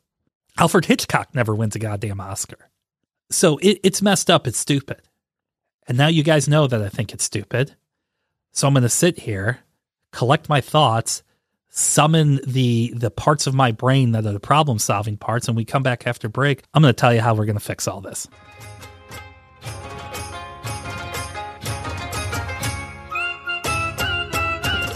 Alfred 0.60 0.86
Hitchcock 0.86 1.34
never 1.34 1.56
wins 1.56 1.76
a 1.76 1.80
goddamn 1.80 2.22
Oscar. 2.22 2.69
So 3.32 3.58
it, 3.58 3.80
it's 3.82 4.04
messed 4.04 4.30
up. 4.30 4.46
It's 4.46 4.60
stupid. 4.60 5.02
And 5.88 5.98
now 5.98 6.08
you 6.08 6.22
guys 6.22 6.48
know 6.48 6.67
that 6.67 6.84
I 6.84 6.89
think 6.89 7.13
it's 7.13 7.24
stupid. 7.24 7.76
So 8.54 8.68
I'm 8.68 8.74
going 8.74 8.84
to 8.84 8.89
sit 8.89 9.20
here, 9.20 9.60
collect 10.12 10.48
my 10.48 10.62
thoughts, 10.62 11.24
summon 11.70 12.39
the 12.46 12.94
the 12.96 13.10
parts 13.10 13.48
of 13.48 13.56
my 13.56 13.72
brain 13.72 14.12
that 14.12 14.26
are 14.28 14.32
the 14.32 14.39
problem 14.39 14.78
solving 14.78 15.18
parts, 15.18 15.48
and 15.48 15.58
we 15.58 15.66
come 15.66 15.82
back 15.82 16.06
after 16.06 16.30
break. 16.30 16.63
I'm 16.74 16.84
going 16.84 16.94
to 16.94 17.00
tell 17.00 17.13
you 17.13 17.20
how 17.20 17.34
we're 17.34 17.46
going 17.46 17.58
to 17.58 17.63
fix 17.63 17.88
all 17.88 18.00
this. 18.00 18.28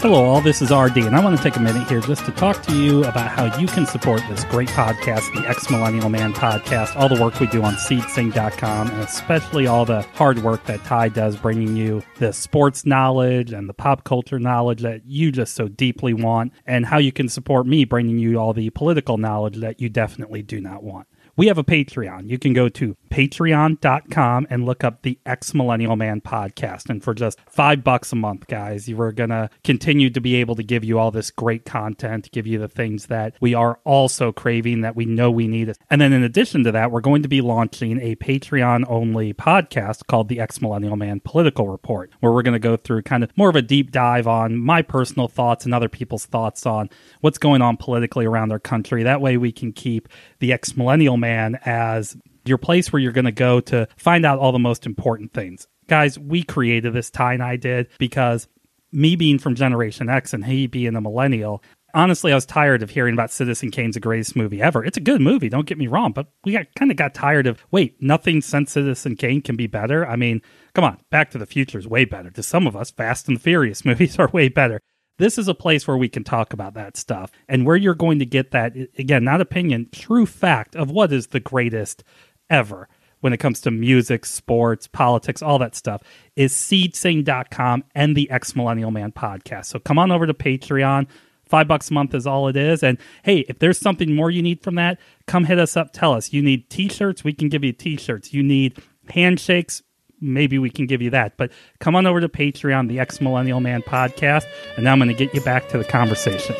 Hello, 0.07 0.23
all. 0.23 0.39
This 0.39 0.61
is 0.61 0.71
RD, 0.71 0.99
and 0.99 1.17
I 1.17 1.21
want 1.21 1.35
to 1.35 1.43
take 1.43 1.57
a 1.57 1.59
minute 1.59 1.85
here 1.89 1.99
just 1.99 2.23
to 2.23 2.31
talk 2.31 2.63
to 2.63 2.73
you 2.73 3.03
about 3.03 3.27
how 3.27 3.59
you 3.59 3.67
can 3.67 3.85
support 3.85 4.21
this 4.29 4.45
great 4.45 4.69
podcast, 4.69 5.33
the 5.33 5.45
Ex 5.45 5.69
Millennial 5.69 6.07
Man 6.07 6.33
podcast, 6.33 6.95
all 6.95 7.09
the 7.09 7.21
work 7.21 7.37
we 7.41 7.47
do 7.47 7.61
on 7.61 7.73
seedsing.com, 7.73 8.87
and 8.89 9.01
especially 9.01 9.67
all 9.67 9.83
the 9.83 10.03
hard 10.13 10.39
work 10.43 10.63
that 10.63 10.81
Ty 10.85 11.09
does 11.09 11.35
bringing 11.35 11.75
you 11.75 12.03
the 12.19 12.31
sports 12.31 12.85
knowledge 12.85 13.51
and 13.51 13.67
the 13.67 13.73
pop 13.73 14.05
culture 14.05 14.39
knowledge 14.39 14.81
that 14.83 15.05
you 15.05 15.29
just 15.29 15.55
so 15.55 15.67
deeply 15.67 16.13
want, 16.13 16.53
and 16.65 16.85
how 16.85 16.99
you 16.99 17.11
can 17.11 17.27
support 17.27 17.67
me 17.67 17.83
bringing 17.83 18.17
you 18.17 18.39
all 18.39 18.53
the 18.53 18.69
political 18.69 19.17
knowledge 19.17 19.57
that 19.57 19.81
you 19.81 19.89
definitely 19.89 20.41
do 20.41 20.61
not 20.61 20.83
want 20.83 21.05
we 21.37 21.47
have 21.47 21.59
a 21.59 21.63
Patreon. 21.63 22.29
You 22.29 22.39
can 22.39 22.51
go 22.53 22.67
to 22.67 22.97
patreon.com 23.11 24.47
and 24.49 24.65
look 24.65 24.83
up 24.83 25.03
the 25.03 25.19
Ex 25.23 25.53
Millennial 25.53 25.95
Man 25.95 26.19
podcast. 26.19 26.89
And 26.89 27.03
for 27.03 27.13
just 27.13 27.39
five 27.47 27.83
bucks 27.83 28.11
a 28.11 28.15
month, 28.15 28.47
guys, 28.47 28.89
you 28.89 28.99
are 28.99 29.11
going 29.11 29.29
to 29.29 29.49
continue 29.63 30.09
to 30.09 30.19
be 30.19 30.35
able 30.35 30.55
to 30.55 30.63
give 30.63 30.83
you 30.83 30.97
all 30.97 31.11
this 31.11 31.29
great 31.29 31.63
content, 31.63 32.31
give 32.31 32.47
you 32.47 32.57
the 32.57 32.67
things 32.67 33.05
that 33.05 33.35
we 33.39 33.53
are 33.53 33.79
also 33.83 34.31
craving 34.31 34.81
that 34.81 34.95
we 34.95 35.05
know 35.05 35.29
we 35.29 35.47
need. 35.47 35.73
And 35.91 36.01
then 36.01 36.11
in 36.11 36.23
addition 36.23 36.63
to 36.63 36.71
that, 36.71 36.91
we're 36.91 37.01
going 37.01 37.21
to 37.21 37.29
be 37.29 37.41
launching 37.41 38.01
a 38.01 38.15
Patreon 38.15 38.85
only 38.89 39.33
podcast 39.33 40.07
called 40.07 40.29
the 40.29 40.39
Ex 40.39 40.59
Millennial 40.59 40.95
Man 40.95 41.19
Political 41.19 41.69
Report, 41.69 42.11
where 42.19 42.31
we're 42.31 42.41
going 42.41 42.53
to 42.53 42.59
go 42.59 42.77
through 42.77 43.03
kind 43.03 43.23
of 43.23 43.29
more 43.37 43.49
of 43.49 43.55
a 43.55 43.61
deep 43.61 43.91
dive 43.91 44.27
on 44.27 44.57
my 44.57 44.81
personal 44.81 45.27
thoughts 45.27 45.65
and 45.65 45.73
other 45.73 45.89
people's 45.89 46.25
thoughts 46.25 46.65
on 46.65 46.89
what's 47.21 47.37
going 47.37 47.61
on 47.61 47.77
politically 47.77 48.25
around 48.25 48.51
our 48.51 48.59
country. 48.59 49.03
That 49.03 49.21
way 49.21 49.37
we 49.37 49.51
can 49.51 49.71
keep 49.71 50.09
the 50.39 50.51
Ex 50.51 50.75
Millennial 50.75 51.17
Man 51.17 51.26
as 51.35 52.17
your 52.45 52.57
place 52.57 52.91
where 52.91 53.01
you're 53.01 53.11
going 53.11 53.25
to 53.25 53.31
go 53.31 53.59
to 53.59 53.87
find 53.97 54.25
out 54.25 54.39
all 54.39 54.51
the 54.51 54.59
most 54.59 54.85
important 54.85 55.33
things. 55.33 55.67
Guys, 55.87 56.17
we 56.17 56.43
created 56.43 56.93
this, 56.93 57.09
Ty 57.09 57.33
and 57.33 57.43
I 57.43 57.55
did, 57.55 57.87
because 57.97 58.47
me 58.91 59.15
being 59.15 59.39
from 59.39 59.55
Generation 59.55 60.09
X 60.09 60.33
and 60.33 60.45
he 60.45 60.67
being 60.67 60.95
a 60.95 61.01
millennial, 61.01 61.63
honestly, 61.93 62.31
I 62.31 62.35
was 62.35 62.45
tired 62.45 62.83
of 62.83 62.89
hearing 62.89 63.13
about 63.13 63.31
Citizen 63.31 63.71
Kane's 63.71 63.95
the 63.95 63.99
greatest 63.99 64.35
movie 64.35 64.61
ever. 64.61 64.83
It's 64.83 64.97
a 64.97 65.01
good 65.01 65.21
movie, 65.21 65.49
don't 65.49 65.67
get 65.67 65.77
me 65.77 65.87
wrong, 65.87 66.11
but 66.11 66.27
we 66.43 66.53
got 66.53 66.67
kind 66.75 66.91
of 66.91 66.97
got 66.97 67.13
tired 67.13 67.47
of 67.47 67.63
wait, 67.71 68.01
nothing 68.01 68.41
since 68.41 68.71
Citizen 68.71 69.15
Kane 69.15 69.41
can 69.41 69.55
be 69.55 69.67
better. 69.67 70.07
I 70.07 70.15
mean, 70.15 70.41
come 70.73 70.83
on, 70.83 70.99
Back 71.09 71.31
to 71.31 71.37
the 71.37 71.45
Future 71.45 71.79
is 71.79 71.87
way 71.87 72.05
better. 72.05 72.29
To 72.31 72.43
some 72.43 72.67
of 72.67 72.75
us, 72.75 72.91
Fast 72.91 73.27
and 73.27 73.37
the 73.37 73.41
Furious 73.41 73.85
movies 73.85 74.19
are 74.19 74.29
way 74.29 74.49
better 74.49 74.79
this 75.17 75.37
is 75.37 75.47
a 75.47 75.53
place 75.53 75.87
where 75.87 75.97
we 75.97 76.09
can 76.09 76.23
talk 76.23 76.53
about 76.53 76.73
that 76.75 76.97
stuff 76.97 77.31
and 77.47 77.65
where 77.65 77.75
you're 77.75 77.95
going 77.95 78.19
to 78.19 78.25
get 78.25 78.51
that 78.51 78.73
again 78.97 79.23
not 79.23 79.41
opinion 79.41 79.87
true 79.91 80.25
fact 80.25 80.75
of 80.75 80.89
what 80.89 81.11
is 81.11 81.27
the 81.27 81.39
greatest 81.39 82.03
ever 82.49 82.87
when 83.19 83.33
it 83.33 83.37
comes 83.37 83.61
to 83.61 83.71
music 83.71 84.25
sports 84.25 84.87
politics 84.87 85.41
all 85.41 85.59
that 85.59 85.75
stuff 85.75 86.01
is 86.35 86.53
seedsing.com 86.53 87.83
and 87.95 88.15
the 88.15 88.29
ex 88.29 88.55
millennial 88.55 88.91
man 88.91 89.11
podcast. 89.11 89.65
So 89.65 89.79
come 89.79 89.99
on 89.99 90.11
over 90.11 90.27
to 90.27 90.33
patreon. 90.33 91.07
Five 91.45 91.67
bucks 91.67 91.89
a 91.89 91.93
month 91.93 92.13
is 92.13 92.27
all 92.27 92.47
it 92.47 92.55
is. 92.55 92.83
And 92.83 92.97
hey 93.23 93.39
if 93.49 93.59
there's 93.59 93.79
something 93.79 94.13
more 94.15 94.29
you 94.29 94.41
need 94.41 94.61
from 94.61 94.75
that 94.75 94.99
come 95.25 95.45
hit 95.45 95.59
us 95.59 95.75
up. 95.77 95.93
Tell 95.93 96.13
us. 96.13 96.33
You 96.33 96.41
need 96.41 96.69
t-shirts? 96.69 97.23
We 97.23 97.33
can 97.33 97.49
give 97.49 97.63
you 97.63 97.73
t-shirts. 97.73 98.33
You 98.33 98.43
need 98.43 98.77
handshakes 99.09 99.81
maybe 100.21 100.59
we 100.59 100.69
can 100.69 100.85
give 100.85 101.01
you 101.01 101.09
that. 101.11 101.37
But 101.37 101.51
come 101.79 101.95
on 101.95 102.05
over 102.05 102.21
to 102.21 102.29
Patreon, 102.29 102.87
the 102.87 102.99
Ex 102.99 103.21
Millennial 103.21 103.59
Man 103.59 103.81
podcast, 103.81 104.45
and 104.75 104.83
now 104.83 104.93
I'm 104.93 104.99
going 104.99 105.09
to 105.09 105.15
get 105.15 105.33
you 105.33 105.41
back 105.41 105.69
to 105.69 105.77
the 105.77 105.83
conversation. 105.83 106.55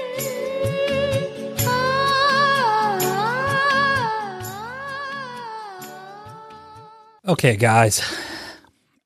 Okay, 7.27 7.57
guys, 7.57 8.01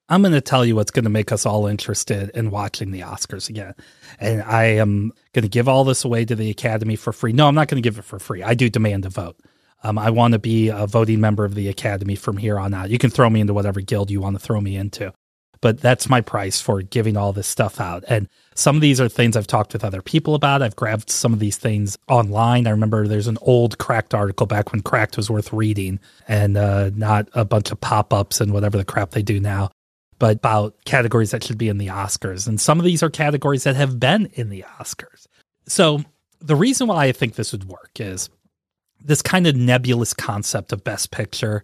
I'm 0.08 0.22
going 0.22 0.34
to 0.34 0.42
tell 0.42 0.64
you 0.64 0.76
what's 0.76 0.92
going 0.92 1.06
to 1.06 1.10
make 1.10 1.32
us 1.32 1.46
all 1.48 1.66
interested 1.66 2.30
in 2.36 2.52
watching 2.52 2.92
the 2.92 3.00
Oscars 3.00 3.50
again. 3.50 3.74
And 4.20 4.44
I 4.44 4.66
am 4.66 5.12
going 5.34 5.42
to 5.42 5.50
give 5.50 5.68
all 5.68 5.84
this 5.86 6.06
away 6.06 6.26
to 6.26 6.36
the 6.36 6.52
Academy 6.52 6.96
for 6.96 7.14
free. 7.14 7.34
No, 7.34 7.48
I'm 7.48 7.56
not 7.56 7.68
going 7.68 7.82
to 7.82 7.88
give 7.88 7.98
it 7.98 8.04
for 8.04 8.20
free. 8.20 8.44
I 8.44 8.54
do 8.54 8.70
demand 8.70 9.06
a 9.06 9.10
vote. 9.10 9.38
Um, 9.84 9.98
I 9.98 10.10
want 10.10 10.34
to 10.34 10.40
be 10.40 10.70
a 10.70 10.86
voting 10.86 11.20
member 11.20 11.46
of 11.46 11.56
the 11.56 11.68
Academy 11.68 12.16
from 12.16 12.38
here 12.38 12.60
on 12.60 12.74
out. 12.74 12.90
You 12.90 12.98
can 12.98 13.10
throw 13.10 13.30
me 13.30 13.42
into 13.42 13.54
whatever 13.54 13.82
guild 13.82 14.12
you 14.12 14.22
want 14.22 14.36
to 14.36 14.40
throw 14.40 14.62
me 14.62 14.76
into, 14.76 15.12
but 15.60 15.80
that's 15.80 16.10
my 16.10 16.22
price 16.22 16.62
for 16.62 16.82
giving 16.82 17.18
all 17.18 17.34
this 17.34 17.48
stuff 17.48 17.80
out. 17.80 18.04
And 18.08 18.28
some 18.54 18.76
of 18.76 18.82
these 18.82 19.02
are 19.02 19.10
things 19.10 19.36
I've 19.36 19.48
talked 19.48 19.74
with 19.74 19.84
other 19.84 20.02
people 20.02 20.36
about. 20.36 20.62
I've 20.62 20.76
grabbed 20.76 21.10
some 21.10 21.34
of 21.34 21.40
these 21.40 21.58
things 21.58 21.98
online. 22.08 22.68
I 22.68 22.72
remember 22.72 23.08
there's 23.08 23.28
an 23.28 23.38
old 23.42 23.78
Cracked 23.78 24.14
article 24.14 24.46
back 24.46 24.72
when 24.72 24.82
Cracked 24.82 25.18
was 25.18 25.30
worth 25.30 25.54
reading 25.54 26.00
and 26.28 26.58
uh, 26.58 26.92
not 26.96 27.30
a 27.34 27.46
bunch 27.46 27.72
of 27.72 27.80
pop 27.82 28.14
ups 28.14 28.42
and 28.42 28.54
whatever 28.54 28.78
the 28.78 28.86
crap 28.86 29.12
they 29.12 29.24
do 29.24 29.40
now, 29.40 29.70
but 30.20 30.38
about 30.38 30.76
categories 30.86 31.32
that 31.32 31.44
should 31.44 31.58
be 31.58 31.70
in 31.70 31.78
the 31.78 31.88
Oscars. 31.88 32.48
And 32.48 32.60
some 32.60 32.80
of 32.80 32.86
these 32.86 33.02
are 33.02 33.10
categories 33.10 33.64
that 33.64 33.76
have 33.76 34.00
been 34.00 34.28
in 34.34 34.50
the 34.50 34.64
Oscars. 34.80 35.28
So 35.68 36.02
the 36.40 36.56
reason 36.56 36.88
why 36.88 37.06
I 37.06 37.12
think 37.12 37.36
this 37.36 37.52
would 37.52 37.66
work 37.66 37.92
is 38.00 38.30
this 39.04 39.22
kind 39.22 39.48
of 39.48 39.56
nebulous 39.56 40.14
concept 40.14 40.72
of 40.72 40.84
best 40.84 41.12
picture, 41.12 41.64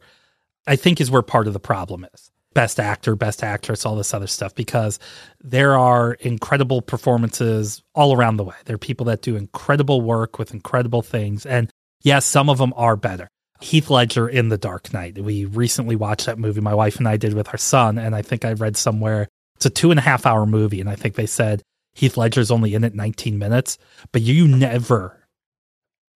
I 0.65 0.75
think 0.75 0.99
is 0.99 1.11
where 1.11 1.21
part 1.21 1.47
of 1.47 1.53
the 1.53 1.59
problem 1.59 2.05
is. 2.13 2.31
Best 2.53 2.79
actor, 2.79 3.15
best 3.15 3.43
actress, 3.43 3.85
all 3.85 3.95
this 3.95 4.13
other 4.13 4.27
stuff, 4.27 4.55
because 4.55 4.99
there 5.43 5.77
are 5.77 6.13
incredible 6.13 6.81
performances 6.81 7.83
all 7.93 8.15
around 8.15 8.37
the 8.37 8.43
way. 8.43 8.55
There 8.65 8.75
are 8.75 8.79
people 8.79 9.05
that 9.07 9.21
do 9.21 9.35
incredible 9.35 10.01
work 10.01 10.39
with 10.39 10.53
incredible 10.53 11.03
things. 11.03 11.45
And 11.45 11.69
yes, 12.01 12.25
some 12.25 12.49
of 12.49 12.57
them 12.57 12.73
are 12.75 12.95
better. 12.95 13.29
Heath 13.59 13.89
Ledger 13.89 14.27
in 14.27 14.49
The 14.49 14.57
Dark 14.57 14.93
Knight. 14.93 15.19
We 15.19 15.45
recently 15.45 15.95
watched 15.95 16.25
that 16.25 16.39
movie, 16.39 16.61
my 16.61 16.73
wife 16.73 16.97
and 16.97 17.07
I 17.07 17.17
did 17.17 17.33
with 17.33 17.47
our 17.49 17.57
son. 17.57 17.97
And 17.97 18.15
I 18.15 18.21
think 18.21 18.45
I 18.45 18.53
read 18.53 18.77
somewhere 18.77 19.27
it's 19.57 19.65
a 19.65 19.71
two 19.71 19.91
and 19.91 19.99
a 19.99 20.03
half 20.03 20.25
hour 20.25 20.45
movie. 20.45 20.79
And 20.79 20.89
I 20.89 20.95
think 20.95 21.15
they 21.15 21.25
said 21.25 21.63
Heath 21.93 22.15
Ledger's 22.15 22.51
only 22.51 22.75
in 22.75 22.83
it 22.83 22.95
19 22.95 23.37
minutes, 23.39 23.77
but 24.11 24.21
you 24.21 24.47
never 24.47 25.16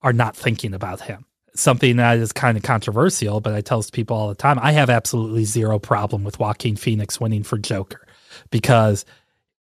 are 0.03 0.13
not 0.13 0.35
thinking 0.35 0.73
about 0.73 1.01
him. 1.01 1.25
something 1.53 1.97
that 1.97 2.17
is 2.17 2.31
kind 2.31 2.57
of 2.57 2.63
controversial, 2.63 3.41
but 3.41 3.53
I 3.53 3.61
tell 3.61 3.83
people 3.91 4.15
all 4.15 4.29
the 4.29 4.35
time 4.35 4.59
I 4.59 4.71
have 4.71 4.89
absolutely 4.89 5.43
zero 5.45 5.79
problem 5.79 6.23
with 6.23 6.39
Joaquin 6.39 6.75
Phoenix 6.75 7.19
winning 7.19 7.43
for 7.43 7.57
Joker 7.57 8.07
because 8.49 9.05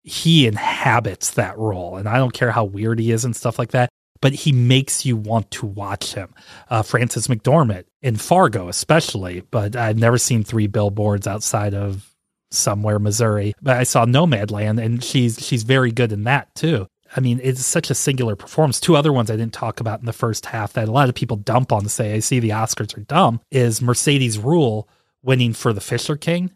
he 0.04 0.48
inhabits 0.48 1.32
that 1.32 1.58
role. 1.58 1.96
And 1.98 2.10
I 2.10 2.18
don't 2.18 2.34
care 2.34 2.52
how 2.52 2.66
weird 2.66 3.00
he 3.00 3.12
is 3.12 3.24
and 3.24 3.36
stuff 3.36 3.58
like 3.60 3.72
that, 3.72 3.90
but 4.20 4.34
he 4.34 4.52
makes 4.52 5.06
you 5.06 5.16
want 5.16 5.50
to 5.52 5.66
watch 5.66 6.14
him. 6.14 6.34
Uh, 6.70 6.82
Frances 6.82 7.28
McDormand 7.28 7.86
in 8.02 8.16
Fargo, 8.18 8.68
especially, 8.68 9.42
but 9.52 9.76
I've 9.76 9.98
never 9.98 10.18
seen 10.18 10.44
three 10.44 10.68
billboards 10.68 11.28
outside 11.28 11.74
of 11.74 12.14
somewhere 12.50 13.00
Missouri. 13.00 13.54
But 13.62 13.78
I 13.78 13.84
saw 13.84 14.06
Nomadland, 14.06 14.84
and 14.84 15.04
she's 15.04 15.40
she's 15.40 15.64
very 15.64 15.92
good 15.92 16.12
in 16.12 16.24
that 16.26 16.54
too. 16.56 16.88
I 17.16 17.20
mean, 17.20 17.40
it's 17.44 17.66
such 17.66 17.90
a 17.90 17.96
singular 17.96 18.36
performance. 18.36 18.80
Two 18.80 18.96
other 18.96 19.12
ones 19.12 19.30
I 19.30 19.36
didn't 19.36 19.54
talk 19.54 19.80
about 19.80 20.00
in 20.00 20.06
the 20.06 20.14
first 20.14 20.46
half 20.46 20.74
that 20.74 20.88
a 20.88 20.92
lot 20.92 21.10
of 21.10 21.16
people 21.16 21.38
dump 21.38 21.72
on 21.72 21.84
to 21.84 21.90
say 21.90 22.14
I 22.14 22.20
see 22.20 22.40
the 22.40 22.50
Oscars 22.52 22.98
are 22.98 23.02
dumb 23.02 23.42
is 23.52 23.82
Mercedes 23.82 24.38
Ruehl 24.38 24.88
winning 25.22 25.54
for 25.54 25.74
The 25.74 25.82
Fisher 25.82 26.16
King. 26.16 26.52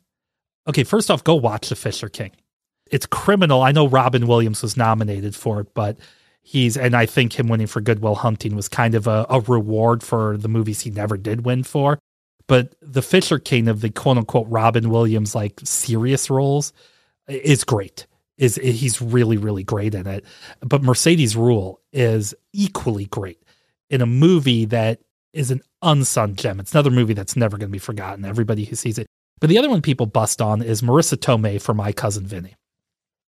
Okay, 0.68 0.84
first 0.84 1.12
off, 1.12 1.24
go 1.24 1.36
watch 1.36 1.70
The 1.70 1.76
Fisher 1.76 2.10
King. 2.10 2.32
It's 2.90 3.06
criminal. 3.06 3.62
I 3.62 3.72
know 3.72 3.88
Robin 3.88 4.28
Williams 4.28 4.62
was 4.62 4.78
nominated 4.78 5.36
for 5.36 5.60
it, 5.60 5.74
but 5.74 5.98
he's 6.42 6.78
and 6.78 6.96
I 6.96 7.06
think 7.06 7.34
him 7.34 7.48
winning 7.48 7.68
for 7.68 7.82
Good 7.82 8.02
Will 8.02 8.16
Hunting 8.16 8.56
was 8.56 8.70
kind 8.70 8.96
of 8.96 9.08
a, 9.08 9.26
a 9.30 9.42
reward 9.42 10.04
for 10.04 10.38
the 10.38 10.48
movies 10.48 10.82
he 10.82 10.92
never 10.92 11.18
did 11.18 11.46
win 11.46 11.64
for. 11.64 12.00
But 12.48 12.76
the 12.82 13.02
Fisher 13.02 13.40
King 13.40 13.68
of 13.68 13.82
the 13.82 13.90
quote 13.90 14.18
unquote 14.18 14.48
Robin 14.50 14.90
Williams 14.90 15.36
like 15.36 15.60
serious 15.64 16.30
roles 16.30 16.72
is 17.28 17.64
great. 17.64 18.06
Is 18.38 18.56
he's 18.56 19.02
really 19.02 19.38
really 19.38 19.64
great 19.64 19.96
in 19.96 20.08
it. 20.08 20.26
But 20.60 20.84
Mercedes 20.84 21.36
Ruehl 21.36 21.78
is 21.94 22.34
equally 22.52 23.06
great 23.06 23.42
in 23.90 24.02
a 24.02 24.06
movie 24.06 24.66
that 24.66 25.00
is 25.34 25.52
an 25.52 25.62
unsung 25.82 26.36
gem. 26.36 26.60
It's 26.60 26.74
another 26.74 26.92
movie 26.92 27.14
that's 27.14 27.36
never 27.36 27.58
going 27.58 27.70
to 27.70 27.72
be 27.72 27.80
forgotten. 27.80 28.26
Everybody 28.26 28.66
who 28.66 28.76
sees 28.76 28.98
it. 28.98 29.08
But 29.40 29.50
the 29.50 29.58
other 29.58 29.70
one 29.70 29.82
people 29.82 30.06
bust 30.06 30.42
on 30.42 30.62
is 30.62 30.82
Marisa 30.82 31.18
Tomei 31.18 31.62
for 31.62 31.74
My 31.74 31.92
Cousin 31.92 32.26
Vinny. 32.26 32.56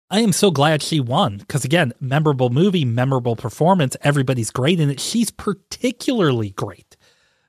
I 0.09 0.21
am 0.21 0.31
so 0.31 0.51
glad 0.51 0.81
she 0.81 0.99
won 1.01 1.37
because, 1.37 1.65
again, 1.65 1.93
memorable 1.99 2.49
movie, 2.49 2.85
memorable 2.85 3.35
performance. 3.35 3.97
Everybody's 4.01 4.51
great 4.51 4.79
in 4.79 4.89
it. 4.89 4.99
She's 4.99 5.31
particularly 5.31 6.51
great. 6.51 6.95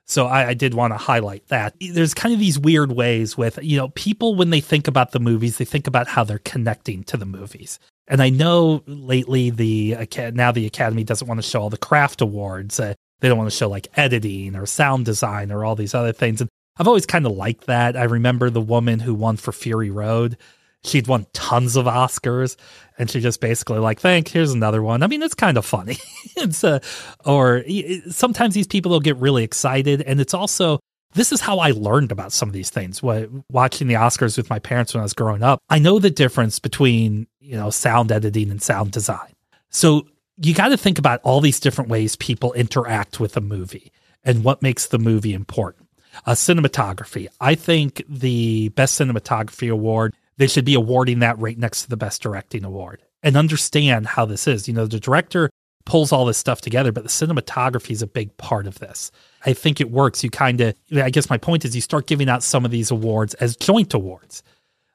So 0.09 0.25
I, 0.25 0.49
I 0.49 0.53
did 0.55 0.73
want 0.73 0.91
to 0.91 0.97
highlight 0.97 1.47
that. 1.49 1.75
There's 1.79 2.15
kind 2.15 2.33
of 2.33 2.39
these 2.39 2.57
weird 2.57 2.91
ways 2.91 3.37
with, 3.37 3.59
you 3.61 3.77
know, 3.77 3.89
people 3.89 4.33
when 4.33 4.49
they 4.49 4.59
think 4.59 4.87
about 4.87 5.11
the 5.11 5.19
movies, 5.19 5.57
they 5.57 5.65
think 5.65 5.85
about 5.85 6.07
how 6.07 6.23
they're 6.23 6.39
connecting 6.39 7.03
to 7.05 7.17
the 7.17 7.27
movies. 7.27 7.79
And 8.07 8.19
I 8.19 8.29
know 8.29 8.81
lately 8.87 9.51
the 9.51 10.07
now 10.33 10.51
the 10.51 10.65
Academy 10.65 11.03
doesn't 11.03 11.27
want 11.27 11.37
to 11.37 11.47
show 11.47 11.61
all 11.61 11.69
the 11.69 11.77
craft 11.77 12.21
awards. 12.21 12.79
Uh, 12.79 12.95
they 13.19 13.27
don't 13.29 13.37
want 13.37 13.51
to 13.51 13.55
show 13.55 13.69
like 13.69 13.87
editing 13.95 14.55
or 14.55 14.65
sound 14.65 15.05
design 15.05 15.51
or 15.51 15.63
all 15.63 15.75
these 15.75 15.93
other 15.93 16.11
things. 16.11 16.41
And 16.41 16.49
I've 16.77 16.87
always 16.87 17.05
kind 17.05 17.27
of 17.27 17.33
liked 17.33 17.67
that. 17.67 17.95
I 17.95 18.05
remember 18.05 18.49
the 18.49 18.61
woman 18.61 18.99
who 18.99 19.13
won 19.13 19.37
for 19.37 19.51
Fury 19.51 19.91
Road 19.91 20.37
she'd 20.83 21.07
won 21.07 21.27
tons 21.33 21.75
of 21.75 21.85
Oscars 21.85 22.55
and 22.97 23.09
she 23.09 23.19
just 23.19 23.41
basically 23.41 23.79
like, 23.79 23.99
thank, 23.99 24.27
here's 24.27 24.51
another 24.51 24.81
one. 24.81 25.03
I 25.03 25.07
mean, 25.07 25.21
it's 25.21 25.35
kind 25.35 25.57
of 25.57 25.65
funny. 25.65 25.97
it's 26.37 26.63
uh, 26.63 26.79
or 27.25 27.63
sometimes 28.09 28.53
these 28.53 28.67
people 28.67 28.91
will 28.91 28.99
get 28.99 29.17
really 29.17 29.43
excited. 29.43 30.01
And 30.01 30.19
it's 30.19 30.33
also, 30.33 30.79
this 31.13 31.31
is 31.31 31.41
how 31.41 31.59
I 31.59 31.71
learned 31.71 32.11
about 32.11 32.31
some 32.31 32.49
of 32.49 32.53
these 32.53 32.69
things. 32.69 33.01
What, 33.01 33.29
watching 33.51 33.87
the 33.87 33.95
Oscars 33.95 34.37
with 34.37 34.49
my 34.49 34.59
parents 34.59 34.93
when 34.93 35.01
I 35.01 35.03
was 35.03 35.13
growing 35.13 35.43
up, 35.43 35.59
I 35.69 35.79
know 35.79 35.99
the 35.99 36.11
difference 36.11 36.59
between, 36.59 37.27
you 37.39 37.55
know, 37.55 37.69
sound 37.69 38.11
editing 38.11 38.51
and 38.51 38.61
sound 38.61 38.91
design. 38.91 39.33
So 39.69 40.07
you 40.37 40.53
got 40.53 40.69
to 40.69 40.77
think 40.77 40.99
about 40.99 41.21
all 41.23 41.41
these 41.41 41.59
different 41.59 41.89
ways 41.89 42.15
people 42.15 42.53
interact 42.53 43.19
with 43.19 43.35
a 43.37 43.41
movie 43.41 43.91
and 44.23 44.43
what 44.43 44.61
makes 44.61 44.87
the 44.87 44.99
movie 44.99 45.33
important. 45.33 45.87
Uh, 46.25 46.31
cinematography. 46.31 47.27
I 47.39 47.55
think 47.55 48.03
the 48.09 48.69
best 48.69 48.99
cinematography 48.99 49.71
award 49.71 50.15
they 50.39 50.47
should 50.47 50.65
be 50.65 50.73
awarding 50.73 51.19
that 51.19 51.37
right 51.37 51.57
next 51.57 51.83
to 51.83 51.89
the 51.89 51.97
best 51.97 52.23
directing 52.23 52.63
award 52.63 53.03
and 53.21 53.35
understand 53.35 54.07
how 54.07 54.25
this 54.25 54.47
is. 54.47 54.67
You 54.67 54.73
know, 54.73 54.87
the 54.87 54.99
director 54.99 55.49
pulls 55.85 56.13
all 56.13 56.25
this 56.25 56.37
stuff 56.37 56.61
together, 56.61 56.93
but 56.93 57.03
the 57.03 57.09
cinematography 57.09 57.91
is 57.91 58.01
a 58.01 58.07
big 58.07 58.35
part 58.37 58.65
of 58.65 58.79
this. 58.79 59.11
I 59.45 59.51
think 59.53 59.81
it 59.81 59.91
works. 59.91 60.23
You 60.23 60.29
kind 60.29 60.61
of, 60.61 60.75
I 60.95 61.09
guess 61.09 61.29
my 61.29 61.37
point 61.37 61.65
is 61.65 61.75
you 61.75 61.81
start 61.81 62.07
giving 62.07 62.29
out 62.29 62.41
some 62.41 62.63
of 62.63 62.71
these 62.71 62.89
awards 62.89 63.33
as 63.35 63.57
joint 63.57 63.93
awards. 63.93 64.41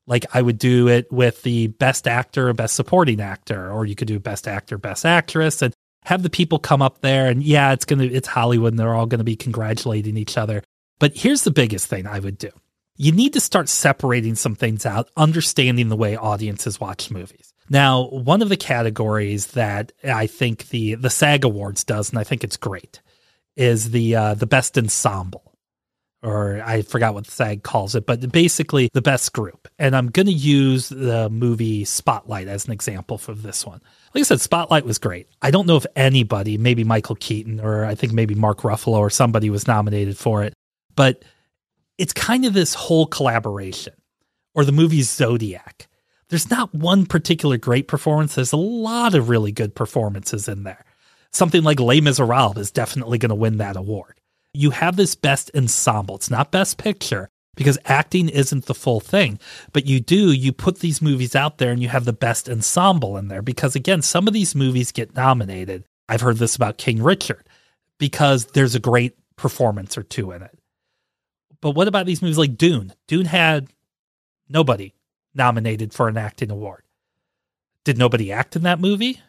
Like 0.07 0.25
I 0.33 0.41
would 0.41 0.59
do 0.59 0.89
it 0.89 1.13
with 1.13 1.43
the 1.43 1.67
best 1.67 2.09
actor, 2.09 2.53
best 2.55 2.75
supporting 2.75 3.21
actor, 3.21 3.71
or 3.71 3.85
you 3.85 3.95
could 3.95 4.09
do 4.09 4.19
best 4.19 4.49
actor, 4.49 4.79
best 4.79 5.05
actress, 5.05 5.61
and 5.61 5.75
have 6.05 6.23
the 6.23 6.31
people 6.31 6.59
come 6.59 6.81
up 6.81 7.03
there. 7.03 7.29
And 7.29 7.43
yeah, 7.43 7.73
it's 7.73 7.85
going 7.85 7.99
to, 7.99 8.11
it's 8.11 8.29
Hollywood 8.29 8.73
and 8.73 8.79
they're 8.79 8.95
all 8.95 9.07
going 9.07 9.19
to 9.19 9.25
be 9.25 9.37
congratulating 9.37 10.17
each 10.17 10.39
other. 10.39 10.63
But 10.99 11.15
here's 11.15 11.43
the 11.43 11.51
biggest 11.51 11.87
thing 11.87 12.07
I 12.07 12.19
would 12.19 12.39
do 12.39 12.51
you 12.97 13.13
need 13.13 13.33
to 13.33 13.41
start 13.41 13.69
separating 13.69 14.35
some 14.35 14.55
things 14.55 14.87
out, 14.87 15.09
understanding 15.17 15.89
the 15.89 15.97
way 15.97 16.17
audiences 16.17 16.81
watch 16.81 17.11
movies. 17.11 17.53
Now, 17.69 18.09
one 18.09 18.43
of 18.43 18.49
the 18.49 18.57
categories 18.57 19.49
that 19.49 19.93
I 20.05 20.27
think 20.27 20.69
the 20.69 20.95
the 20.97 21.11
SAG 21.11 21.45
Awards 21.45 21.85
does, 21.85 22.11
and 22.11 22.19
I 22.19 22.25
think 22.25 22.45
it's 22.45 22.57
great, 22.57 23.01
is 23.57 23.91
the 23.91 24.15
uh, 24.15 24.35
the 24.35 24.47
best 24.47 24.77
ensemble, 24.77 25.57
or 26.23 26.63
I 26.65 26.83
forgot 26.83 27.15
what 27.15 27.27
SAG 27.27 27.63
calls 27.63 27.95
it, 27.95 28.07
but 28.07 28.31
basically 28.31 28.91
the 28.93 29.03
best 29.03 29.33
group. 29.33 29.67
And 29.79 29.97
I'm 29.97 30.09
going 30.09 30.27
to 30.27 30.33
use 30.33 30.89
the 30.91 31.31
movie 31.31 31.85
Spotlight 31.85 32.49
as 32.49 32.67
an 32.67 32.73
example 32.73 33.19
for 33.19 33.35
this 33.35 33.67
one. 33.67 33.81
Like 34.15 34.21
I 34.21 34.25
said, 34.25 34.41
Spotlight 34.41 34.85
was 34.85 34.99
great. 34.99 35.29
I 35.43 35.51
don't 35.51 35.67
know 35.67 35.77
if 35.77 35.87
anybody, 35.97 36.59
maybe 36.59 36.85
Michael 36.85 37.17
Keaton, 37.17 37.61
or 37.61 37.85
I 37.87 37.95
think 37.95 38.13
maybe 38.13 38.35
Mark 38.35 38.61
Ruffalo, 38.61 38.99
or 38.99 39.11
somebody 39.11 39.49
was 39.49 39.67
nominated 39.67 40.19
for 40.19 40.45
it, 40.45 40.53
but 40.95 41.25
it's 41.99 42.13
kind 42.13 42.45
of 42.45 42.53
this 42.53 42.75
whole 42.75 43.07
collaboration 43.07 43.95
or 44.55 44.65
the 44.65 44.73
movie 44.73 45.03
Zodiac. 45.03 45.89
There's 46.29 46.51
not 46.51 46.75
one 46.75 47.07
particular 47.07 47.57
great 47.59 47.87
performance. 47.87 48.35
There's 48.35 48.53
a 48.53 48.57
lot 48.57 49.15
of 49.15 49.29
really 49.29 49.53
good 49.53 49.75
performances 49.75 50.49
in 50.49 50.65
there. 50.65 50.85
Something 51.33 51.63
like 51.63 51.81
Les 51.81 52.01
Miserables 52.01 52.59
is 52.59 52.71
definitely 52.71 53.19
going 53.19 53.31
to 53.31 53.35
win 53.35 53.59
that 53.59 53.77
award. 53.77 54.21
You 54.53 54.71
have 54.71 54.97
this 54.97 55.15
best 55.15 55.51
ensemble. 55.55 56.17
It's 56.17 56.31
not 56.31 56.53
best 56.53 56.79
picture 56.79 57.29
because 57.57 57.79
acting 57.85 58.29
isn't 58.29 58.67
the 58.67 58.75
full 58.75 59.01
thing, 59.01 59.39
but 59.73 59.87
you 59.87 60.01
do, 60.01 60.33
you 60.33 60.53
put 60.53 60.79
these 60.79 61.03
movies 61.03 61.37
out 61.37 61.59
there 61.59 61.73
and 61.73 61.83
you 61.83 61.89
have 61.89 62.05
the 62.05 62.13
best 62.13 62.49
ensemble 62.49 63.17
in 63.17 63.29
there 63.29 63.43
because 63.43 63.75
again, 63.77 64.03
some 64.03 64.27
of 64.27 64.35
these 64.35 64.55
movies 64.55 64.93
get 64.93 65.15
nominated. 65.15 65.85
I've 66.09 66.21
heard 66.21 66.39
this 66.39 66.57
about 66.57 66.79
King 66.79 67.03
Richard 67.03 67.49
because 67.99 68.47
there's 68.47 68.75
a 68.75 68.81
great 68.81 69.17
performance 69.37 69.97
or 69.99 70.03
two 70.03 70.33
in 70.33 70.43
it. 70.43 70.59
But 71.65 71.71
what 71.71 71.89
about 71.89 72.05
these 72.05 72.21
movies 72.21 72.37
like 72.37 72.59
Dune? 72.59 72.93
Dune 73.07 73.25
had 73.25 73.69
nobody 74.51 74.93
nominated 75.35 75.95
for 75.95 76.09
an 76.09 76.19
acting 76.19 76.51
award. 76.51 76.83
Did 77.85 77.97
nobody 77.97 78.31
act 78.31 78.55
in 78.55 78.65
that 78.65 78.81
movie? 78.81 79.23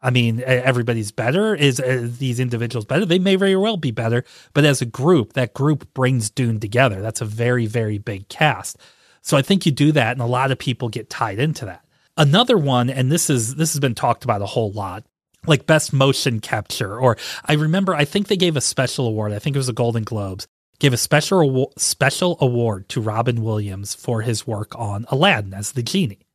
I 0.00 0.08
mean, 0.08 0.42
everybody's 0.46 1.12
better. 1.12 1.54
Is 1.54 1.80
uh, 1.80 2.08
these 2.18 2.40
individuals 2.40 2.86
better? 2.86 3.04
They 3.04 3.18
may 3.18 3.36
very 3.36 3.54
well 3.54 3.76
be 3.76 3.90
better, 3.90 4.24
but 4.54 4.64
as 4.64 4.80
a 4.80 4.86
group, 4.86 5.34
that 5.34 5.52
group 5.52 5.92
brings 5.92 6.30
Dune 6.30 6.58
together. 6.58 7.02
That's 7.02 7.20
a 7.20 7.26
very, 7.26 7.66
very 7.66 7.98
big 7.98 8.30
cast. 8.30 8.78
So 9.20 9.36
I 9.36 9.42
think 9.42 9.66
you 9.66 9.72
do 9.72 9.92
that, 9.92 10.12
and 10.12 10.22
a 10.22 10.26
lot 10.26 10.50
of 10.50 10.58
people 10.58 10.88
get 10.88 11.10
tied 11.10 11.38
into 11.38 11.66
that. 11.66 11.84
Another 12.16 12.56
one, 12.56 12.88
and 12.88 13.12
this 13.12 13.28
is 13.28 13.56
this 13.56 13.74
has 13.74 13.80
been 13.80 13.94
talked 13.94 14.24
about 14.24 14.40
a 14.40 14.46
whole 14.46 14.72
lot, 14.72 15.04
like 15.46 15.66
best 15.66 15.92
motion 15.92 16.40
capture. 16.40 16.98
Or 16.98 17.18
I 17.44 17.52
remember, 17.52 17.94
I 17.94 18.06
think 18.06 18.28
they 18.28 18.38
gave 18.38 18.56
a 18.56 18.62
special 18.62 19.06
award. 19.06 19.32
I 19.34 19.38
think 19.38 19.54
it 19.54 19.58
was 19.58 19.66
the 19.66 19.74
Golden 19.74 20.04
Globes 20.04 20.48
gave 20.78 20.92
a 20.92 20.98
special 20.98 21.72
special 21.76 22.36
award 22.40 22.88
to 22.90 23.00
Robin 23.00 23.42
Williams 23.42 23.94
for 23.94 24.22
his 24.22 24.46
work 24.46 24.72
on 24.78 25.06
Aladdin 25.08 25.54
as 25.54 25.72
the 25.72 25.82
genie. 25.82 26.26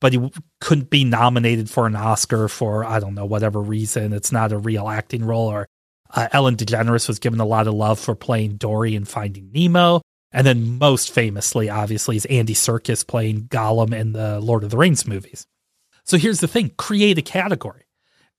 But 0.00 0.12
he 0.12 0.30
couldn't 0.60 0.90
be 0.90 1.04
nominated 1.04 1.70
for 1.70 1.86
an 1.86 1.96
Oscar 1.96 2.48
for 2.48 2.84
I 2.84 3.00
don't 3.00 3.14
know 3.14 3.24
whatever 3.24 3.60
reason. 3.60 4.12
It's 4.12 4.32
not 4.32 4.52
a 4.52 4.58
real 4.58 4.88
acting 4.88 5.24
role. 5.24 5.48
Or 5.48 5.66
uh, 6.14 6.28
Ellen 6.32 6.56
DeGeneres 6.56 7.08
was 7.08 7.18
given 7.18 7.40
a 7.40 7.46
lot 7.46 7.66
of 7.66 7.74
love 7.74 7.98
for 7.98 8.14
playing 8.14 8.56
Dory 8.56 8.94
in 8.94 9.04
Finding 9.04 9.50
Nemo, 9.52 10.02
and 10.30 10.46
then 10.46 10.78
most 10.78 11.10
famously, 11.10 11.70
obviously, 11.70 12.16
is 12.16 12.26
Andy 12.26 12.54
Serkis 12.54 13.06
playing 13.06 13.44
Gollum 13.48 13.92
in 13.92 14.12
the 14.12 14.40
Lord 14.40 14.62
of 14.62 14.70
the 14.70 14.76
Rings 14.76 15.06
movies. 15.06 15.46
So 16.04 16.18
here's 16.18 16.40
the 16.40 16.48
thing: 16.48 16.72
create 16.76 17.18
a 17.18 17.22
category. 17.22 17.84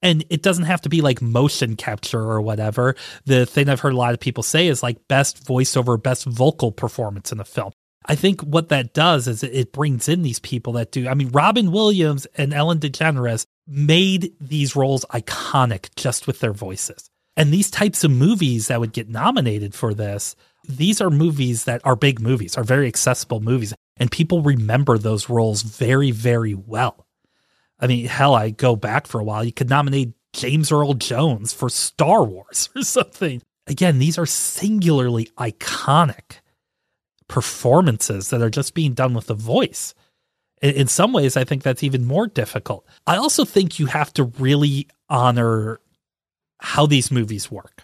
And 0.02 0.24
it 0.30 0.44
doesn't 0.44 0.66
have 0.66 0.82
to 0.82 0.90
be 0.90 1.02
like 1.02 1.22
motion 1.22 1.76
capture 1.76 2.22
or 2.22 2.42
whatever. 2.42 2.96
The 3.26 3.46
thing 3.46 3.70
I've 3.70 3.80
heard 3.80 3.94
a 3.94 3.98
lot 3.98 4.14
of 4.14 4.20
people 4.20 4.44
say 4.44 4.68
is 4.68 4.84
like 4.84 5.08
best 5.08 5.44
voiceover, 5.46 6.02
best 6.02 6.26
vocal 6.26 6.72
performance 6.72 7.32
in 7.32 7.40
a 7.40 7.46
film. 7.46 7.72
I 8.08 8.16
think 8.16 8.42
what 8.42 8.70
that 8.70 8.94
does 8.94 9.28
is 9.28 9.42
it 9.44 9.74
brings 9.74 10.08
in 10.08 10.22
these 10.22 10.40
people 10.40 10.74
that 10.74 10.92
do. 10.92 11.08
I 11.08 11.16
mean, 11.16 11.30
Robin 11.30 11.72
Williams 11.72 12.28
and 12.38 12.54
Ellen 12.54 12.80
DeGeneres 12.80 13.46
made 13.68 14.34
these 14.40 14.76
roles 14.76 15.06
iconic 15.06 15.90
just 15.96 16.28
with 16.28 16.40
their 16.40 16.54
voices. 16.54 17.10
And 17.36 17.52
these 17.52 17.72
types 17.72 18.04
of 18.04 18.12
movies 18.12 18.68
that 18.68 18.80
would 18.80 18.94
get 18.94 19.10
nominated 19.10 19.74
for 19.74 19.94
this, 19.94 20.36
these 20.68 21.02
are 21.02 21.10
movies 21.10 21.66
that 21.66 21.82
are 21.84 21.96
big 21.96 22.22
movies, 22.22 22.58
are 22.58 22.64
very 22.64 22.88
accessible 22.88 23.40
movies, 23.40 23.74
and 23.98 24.12
people 24.12 24.42
remember 24.42 24.98
those 24.98 25.30
roles 25.30 25.62
very, 25.62 26.12
very 26.12 26.54
well. 26.54 27.05
I 27.80 27.88
mean, 27.88 28.06
hell, 28.06 28.36
I 28.36 28.50
go 28.52 28.76
back 28.76 29.08
for 29.08 29.20
a 29.20 29.24
while. 29.24 29.44
You 29.44 29.52
could 29.52 29.70
nominate 29.70 30.14
James 30.34 30.72
Earl 30.72 30.94
Jones 30.94 31.54
for 31.54 31.70
Star 31.70 32.24
Wars 32.24 32.70
or 32.76 32.84
something. 32.84 33.42
again, 33.68 34.00
these 34.00 34.18
are 34.18 34.26
singularly 34.26 35.30
iconic 35.38 36.40
performances 37.28 38.30
that 38.30 38.42
are 38.42 38.50
just 38.50 38.74
being 38.74 38.94
done 38.94 39.14
with 39.14 39.28
the 39.28 39.34
voice. 39.34 39.94
In, 40.62 40.88
some 40.88 41.12
ways, 41.14 41.36
I 41.36 41.44
think 41.44 41.64
that's 41.64 41.84
even 41.84 42.06
more 42.06 42.28
difficult. 42.28 42.88
I 43.06 43.18
also 43.18 43.46
think 43.46 43.78
you 43.78 43.88
have 43.88 44.14
to 44.14 44.24
really 44.24 44.88
honor 45.10 45.80
how 46.60 46.86
these 46.86 47.12
movies 47.12 47.52
work. 47.52 47.84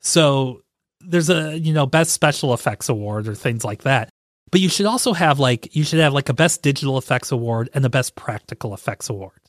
So 0.00 0.62
there's 1.00 1.30
a, 1.30 1.58
you 1.58 1.72
know, 1.72 1.86
best 1.86 2.12
special 2.12 2.54
effects 2.54 2.88
award 2.88 3.28
or 3.28 3.34
things 3.34 3.64
like 3.64 3.82
that. 3.82 4.08
But 4.50 4.60
you 4.60 4.68
should 4.68 4.86
also 4.86 5.12
have 5.12 5.38
like 5.38 5.74
you 5.76 5.84
should 5.84 6.00
have 6.00 6.14
like 6.14 6.28
a 6.28 6.34
best 6.34 6.62
digital 6.62 6.98
effects 6.98 7.32
award 7.32 7.68
and 7.74 7.84
a 7.84 7.90
best 7.90 8.14
practical 8.14 8.74
effects 8.74 9.08
award. 9.08 9.40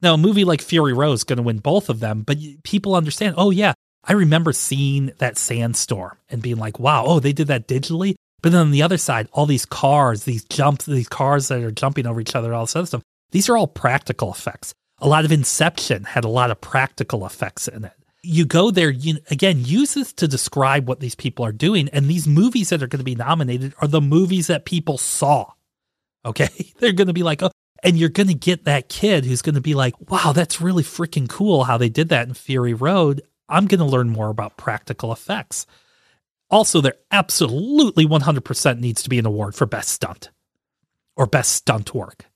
Now, 0.00 0.14
a 0.14 0.18
movie 0.18 0.44
like 0.44 0.60
Fury 0.60 0.92
Road 0.92 1.12
is 1.12 1.24
going 1.24 1.36
to 1.36 1.42
win 1.44 1.58
both 1.58 1.88
of 1.88 2.00
them, 2.00 2.22
but 2.22 2.36
people 2.64 2.96
understand, 2.96 3.36
oh 3.38 3.50
yeah, 3.50 3.74
I 4.04 4.14
remember 4.14 4.52
seeing 4.52 5.12
that 5.18 5.38
sandstorm 5.38 6.16
and 6.28 6.42
being 6.42 6.56
like, 6.56 6.80
wow, 6.80 7.04
oh, 7.06 7.20
they 7.20 7.32
did 7.32 7.46
that 7.46 7.68
digitally. 7.68 8.16
But 8.42 8.50
then 8.50 8.62
on 8.62 8.70
the 8.72 8.82
other 8.82 8.98
side, 8.98 9.28
all 9.32 9.46
these 9.46 9.64
cars, 9.64 10.24
these 10.24 10.44
jumps, 10.44 10.86
these 10.86 11.08
cars 11.08 11.46
that 11.48 11.62
are 11.62 11.70
jumping 11.70 12.06
over 12.06 12.20
each 12.20 12.34
other, 12.34 12.52
all 12.52 12.64
this 12.64 12.74
other 12.74 12.86
stuff, 12.86 13.02
these 13.30 13.48
are 13.48 13.56
all 13.56 13.68
practical 13.68 14.32
effects. 14.32 14.74
A 14.98 15.06
lot 15.06 15.24
of 15.24 15.30
Inception 15.30 16.04
had 16.04 16.24
a 16.24 16.28
lot 16.28 16.50
of 16.50 16.60
practical 16.60 17.24
effects 17.24 17.68
in 17.68 17.84
it. 17.84 17.92
You 18.22 18.46
go 18.46 18.70
there, 18.70 18.90
you, 18.90 19.18
again, 19.30 19.64
use 19.64 19.94
this 19.94 20.12
to 20.14 20.28
describe 20.28 20.88
what 20.88 21.00
these 21.00 21.14
people 21.14 21.44
are 21.44 21.52
doing. 21.52 21.88
And 21.88 22.06
these 22.06 22.28
movies 22.28 22.68
that 22.68 22.82
are 22.82 22.86
going 22.86 23.00
to 23.00 23.04
be 23.04 23.16
nominated 23.16 23.74
are 23.80 23.88
the 23.88 24.00
movies 24.00 24.46
that 24.46 24.64
people 24.64 24.96
saw. 24.98 25.52
Okay. 26.24 26.48
They're 26.78 26.92
going 26.92 27.08
to 27.08 27.12
be 27.12 27.24
like, 27.24 27.42
oh, 27.42 27.50
and 27.82 27.98
you're 27.98 28.08
going 28.08 28.28
to 28.28 28.34
get 28.34 28.64
that 28.64 28.88
kid 28.88 29.24
who's 29.24 29.42
going 29.42 29.56
to 29.56 29.60
be 29.60 29.74
like, 29.74 29.94
wow, 30.08 30.32
that's 30.32 30.60
really 30.60 30.84
freaking 30.84 31.28
cool 31.28 31.64
how 31.64 31.78
they 31.78 31.88
did 31.88 32.10
that 32.10 32.28
in 32.28 32.34
Fury 32.34 32.74
Road. 32.74 33.22
I'm 33.48 33.66
going 33.66 33.80
to 33.80 33.84
learn 33.84 34.08
more 34.08 34.28
about 34.28 34.56
practical 34.56 35.12
effects. 35.12 35.66
Also, 36.48 36.80
there 36.80 36.94
absolutely 37.10 38.06
100% 38.06 38.78
needs 38.78 39.02
to 39.02 39.10
be 39.10 39.18
an 39.18 39.26
award 39.26 39.54
for 39.54 39.66
best 39.66 39.88
stunt 39.88 40.30
or 41.16 41.26
best 41.26 41.52
stunt 41.52 41.94
work 41.94 42.26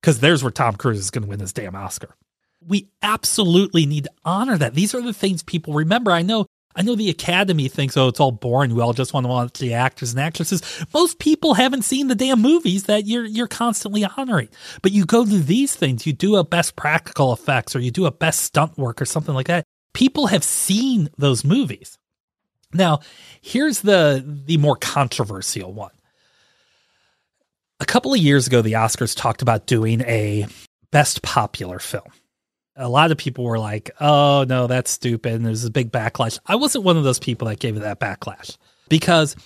because 0.00 0.20
there's 0.20 0.42
where 0.42 0.52
Tom 0.52 0.76
Cruise 0.76 0.98
is 0.98 1.10
going 1.10 1.24
to 1.24 1.28
win 1.28 1.40
his 1.40 1.52
damn 1.52 1.74
Oscar. 1.74 2.14
We 2.66 2.88
absolutely 3.02 3.86
need 3.86 4.04
to 4.04 4.10
honor 4.24 4.58
that. 4.58 4.74
These 4.74 4.94
are 4.94 5.02
the 5.02 5.12
things 5.12 5.42
people 5.42 5.74
remember. 5.74 6.10
I 6.10 6.22
know 6.22 6.46
I 6.76 6.82
know 6.82 6.94
the 6.94 7.08
Academy 7.08 7.68
thinks, 7.68 7.96
oh, 7.96 8.08
it's 8.08 8.20
all 8.20 8.32
boring. 8.32 8.74
We 8.74 8.82
all 8.82 8.92
just 8.92 9.14
want 9.14 9.24
to 9.24 9.28
watch 9.28 9.58
the 9.58 9.72
actors 9.72 10.12
and 10.12 10.20
actresses. 10.20 10.62
Most 10.92 11.18
people 11.18 11.54
haven't 11.54 11.82
seen 11.82 12.08
the 12.08 12.14
damn 12.14 12.42
movies 12.42 12.84
that 12.84 13.06
you're 13.06 13.24
you're 13.24 13.48
constantly 13.48 14.04
honoring. 14.04 14.50
But 14.82 14.92
you 14.92 15.06
go 15.06 15.24
to 15.24 15.38
these 15.38 15.74
things, 15.74 16.06
you 16.06 16.12
do 16.12 16.36
a 16.36 16.44
best 16.44 16.76
practical 16.76 17.32
effects 17.32 17.74
or 17.74 17.80
you 17.80 17.90
do 17.90 18.04
a 18.04 18.10
best 18.10 18.42
stunt 18.42 18.76
work 18.76 19.00
or 19.00 19.06
something 19.06 19.34
like 19.34 19.46
that. 19.46 19.64
People 19.94 20.26
have 20.26 20.44
seen 20.44 21.08
those 21.16 21.44
movies. 21.44 21.96
Now, 22.74 23.00
here's 23.40 23.80
the 23.80 24.22
the 24.44 24.58
more 24.58 24.76
controversial 24.76 25.72
one. 25.72 25.92
A 27.80 27.86
couple 27.86 28.12
of 28.12 28.20
years 28.20 28.46
ago, 28.46 28.60
the 28.60 28.74
Oscars 28.74 29.16
talked 29.16 29.40
about 29.40 29.66
doing 29.66 30.02
a 30.02 30.46
best 30.90 31.22
popular 31.22 31.78
film 31.78 32.10
a 32.76 32.88
lot 32.88 33.10
of 33.10 33.18
people 33.18 33.44
were 33.44 33.58
like, 33.58 33.90
oh, 34.00 34.44
no, 34.48 34.66
that's 34.66 34.90
stupid. 34.90 35.32
And 35.32 35.46
there's 35.46 35.64
a 35.64 35.70
big 35.70 35.90
backlash. 35.90 36.38
I 36.46 36.56
wasn't 36.56 36.84
one 36.84 36.96
of 36.96 37.04
those 37.04 37.18
people 37.18 37.48
that 37.48 37.58
gave 37.58 37.76
it 37.76 37.80
that 37.80 38.00
backlash 38.00 38.56
because 38.88 39.36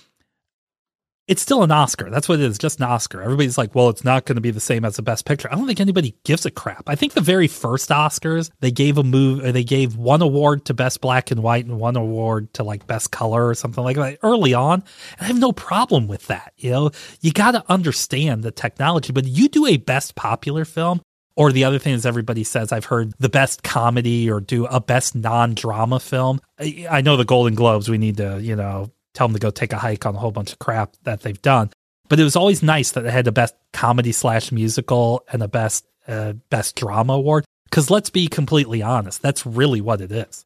it's 1.27 1.41
still 1.41 1.63
an 1.63 1.71
Oscar. 1.71 2.09
That's 2.09 2.27
what 2.27 2.39
it 2.39 2.45
is, 2.45 2.57
just 2.57 2.79
an 2.79 2.85
Oscar. 2.85 3.21
Everybody's 3.21 3.57
like, 3.57 3.73
well, 3.73 3.87
it's 3.87 4.03
not 4.03 4.25
going 4.25 4.35
to 4.35 4.41
be 4.41 4.51
the 4.51 4.59
same 4.59 4.83
as 4.83 4.97
the 4.97 5.01
best 5.01 5.25
picture. 5.25 5.47
I 5.49 5.55
don't 5.55 5.65
think 5.65 5.79
anybody 5.79 6.13
gives 6.25 6.45
a 6.45 6.51
crap. 6.51 6.89
I 6.89 6.95
think 6.95 7.13
the 7.13 7.21
very 7.21 7.47
first 7.47 7.89
Oscars, 7.89 8.51
they 8.59 8.71
gave 8.71 8.97
a 8.97 9.03
move, 9.03 9.41
they 9.53 9.63
gave 9.63 9.95
one 9.95 10.21
award 10.21 10.65
to 10.65 10.73
best 10.73 10.99
black 10.99 11.31
and 11.31 11.41
white 11.41 11.65
and 11.65 11.79
one 11.79 11.95
award 11.95 12.53
to 12.55 12.63
like 12.63 12.85
best 12.85 13.11
color 13.11 13.47
or 13.47 13.53
something 13.53 13.83
like 13.83 13.95
that 13.95 14.17
early 14.23 14.53
on. 14.53 14.83
And 15.19 15.21
I 15.21 15.25
have 15.25 15.39
no 15.39 15.53
problem 15.53 16.07
with 16.07 16.27
that. 16.27 16.51
You 16.57 16.71
know, 16.71 16.91
you 17.21 17.31
got 17.31 17.51
to 17.51 17.63
understand 17.69 18.43
the 18.43 18.51
technology, 18.51 19.13
but 19.13 19.25
you 19.25 19.47
do 19.47 19.67
a 19.67 19.77
best 19.77 20.15
popular 20.15 20.65
film 20.65 21.01
or 21.35 21.51
the 21.51 21.63
other 21.63 21.79
thing 21.79 21.93
is, 21.93 22.05
everybody 22.05 22.43
says 22.43 22.71
I've 22.71 22.85
heard 22.85 23.13
the 23.19 23.29
best 23.29 23.63
comedy 23.63 24.29
or 24.29 24.39
do 24.39 24.65
a 24.65 24.79
best 24.79 25.15
non 25.15 25.55
drama 25.55 25.99
film. 25.99 26.41
I 26.59 27.01
know 27.01 27.17
the 27.17 27.25
Golden 27.25 27.55
Globes, 27.55 27.89
we 27.89 27.97
need 27.97 28.17
to, 28.17 28.39
you 28.41 28.55
know, 28.55 28.91
tell 29.13 29.27
them 29.27 29.35
to 29.35 29.39
go 29.39 29.49
take 29.49 29.73
a 29.73 29.77
hike 29.77 30.05
on 30.05 30.15
a 30.15 30.19
whole 30.19 30.31
bunch 30.31 30.51
of 30.51 30.59
crap 30.59 30.95
that 31.03 31.21
they've 31.21 31.41
done. 31.41 31.71
But 32.09 32.19
it 32.19 32.23
was 32.23 32.35
always 32.35 32.61
nice 32.61 32.91
that 32.91 33.01
they 33.01 33.11
had 33.11 33.25
the 33.25 33.31
best 33.31 33.55
comedy 33.71 34.11
slash 34.11 34.51
musical 34.51 35.23
and 35.31 35.41
the 35.41 35.47
best 35.47 35.85
uh, 36.07 36.33
best 36.49 36.75
drama 36.75 37.13
award. 37.13 37.45
Because 37.65 37.89
let's 37.89 38.09
be 38.09 38.27
completely 38.27 38.81
honest, 38.81 39.21
that's 39.21 39.45
really 39.45 39.79
what 39.79 40.01
it 40.01 40.11
is. 40.11 40.45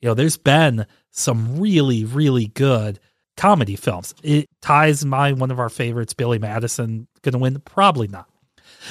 You 0.00 0.08
know, 0.08 0.14
there's 0.14 0.36
been 0.36 0.86
some 1.10 1.58
really, 1.58 2.04
really 2.04 2.46
good 2.46 3.00
comedy 3.36 3.76
films. 3.76 4.14
It 4.22 4.48
ties 4.60 5.04
my 5.04 5.32
one 5.32 5.50
of 5.50 5.58
our 5.58 5.68
favorites, 5.68 6.14
Billy 6.14 6.38
Madison, 6.38 7.08
going 7.22 7.32
to 7.32 7.38
win? 7.38 7.60
Probably 7.64 8.08
not. 8.08 8.28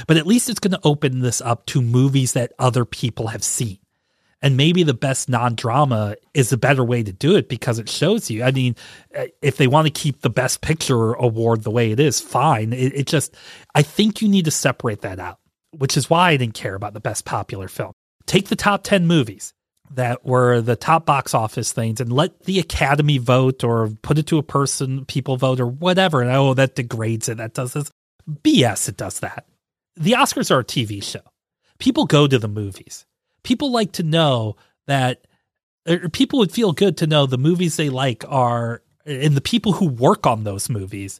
But 0.07 0.17
at 0.17 0.27
least 0.27 0.49
it's 0.49 0.59
going 0.59 0.71
to 0.71 0.79
open 0.83 1.19
this 1.19 1.41
up 1.41 1.65
to 1.67 1.81
movies 1.81 2.33
that 2.33 2.53
other 2.59 2.85
people 2.85 3.27
have 3.27 3.43
seen. 3.43 3.79
And 4.41 4.57
maybe 4.57 4.81
the 4.83 4.93
best 4.93 5.29
non 5.29 5.55
drama 5.55 6.15
is 6.33 6.51
a 6.51 6.57
better 6.57 6.83
way 6.83 7.03
to 7.03 7.13
do 7.13 7.35
it 7.35 7.47
because 7.47 7.77
it 7.77 7.87
shows 7.87 8.29
you. 8.31 8.43
I 8.43 8.51
mean, 8.51 8.75
uh, 9.15 9.25
if 9.41 9.57
they 9.57 9.67
want 9.67 9.85
to 9.85 9.91
keep 9.91 10.21
the 10.21 10.31
best 10.31 10.61
picture 10.61 11.13
award 11.13 11.63
the 11.63 11.71
way 11.71 11.91
it 11.91 11.99
is, 11.99 12.19
fine. 12.19 12.73
It, 12.73 12.95
it 12.95 13.07
just, 13.07 13.35
I 13.75 13.83
think 13.83 14.21
you 14.21 14.27
need 14.27 14.45
to 14.45 14.51
separate 14.51 15.01
that 15.01 15.19
out, 15.19 15.37
which 15.77 15.95
is 15.95 16.09
why 16.09 16.31
I 16.31 16.37
didn't 16.37 16.55
care 16.55 16.73
about 16.73 16.93
the 16.93 16.99
best 16.99 17.23
popular 17.23 17.67
film. 17.67 17.93
Take 18.25 18.47
the 18.47 18.55
top 18.55 18.83
10 18.83 19.05
movies 19.05 19.53
that 19.91 20.25
were 20.25 20.61
the 20.61 20.75
top 20.75 21.05
box 21.05 21.35
office 21.35 21.71
things 21.71 21.99
and 21.99 22.11
let 22.11 22.45
the 22.45 22.57
academy 22.57 23.19
vote 23.19 23.63
or 23.63 23.89
put 24.01 24.17
it 24.17 24.25
to 24.27 24.39
a 24.39 24.43
person, 24.43 25.05
people 25.05 25.37
vote 25.37 25.59
or 25.59 25.67
whatever. 25.67 26.21
And 26.21 26.31
oh, 26.31 26.55
that 26.55 26.75
degrades 26.75 27.29
it. 27.29 27.37
That 27.37 27.53
does 27.53 27.73
this. 27.73 27.91
BS, 28.27 28.89
it 28.89 28.97
does 28.97 29.19
that 29.19 29.45
the 29.95 30.13
Oscars 30.13 30.51
are 30.51 30.59
a 30.59 30.65
TV 30.65 31.03
show. 31.03 31.21
People 31.79 32.05
go 32.05 32.27
to 32.27 32.39
the 32.39 32.47
movies. 32.47 33.05
People 33.43 33.71
like 33.71 33.91
to 33.93 34.03
know 34.03 34.55
that, 34.87 35.25
or 35.87 36.09
people 36.09 36.39
would 36.39 36.51
feel 36.51 36.73
good 36.73 36.97
to 36.97 37.07
know 37.07 37.25
the 37.25 37.37
movies 37.37 37.75
they 37.75 37.89
like 37.89 38.23
are, 38.27 38.83
and 39.05 39.35
the 39.35 39.41
people 39.41 39.73
who 39.73 39.87
work 39.87 40.27
on 40.27 40.43
those 40.43 40.69
movies 40.69 41.19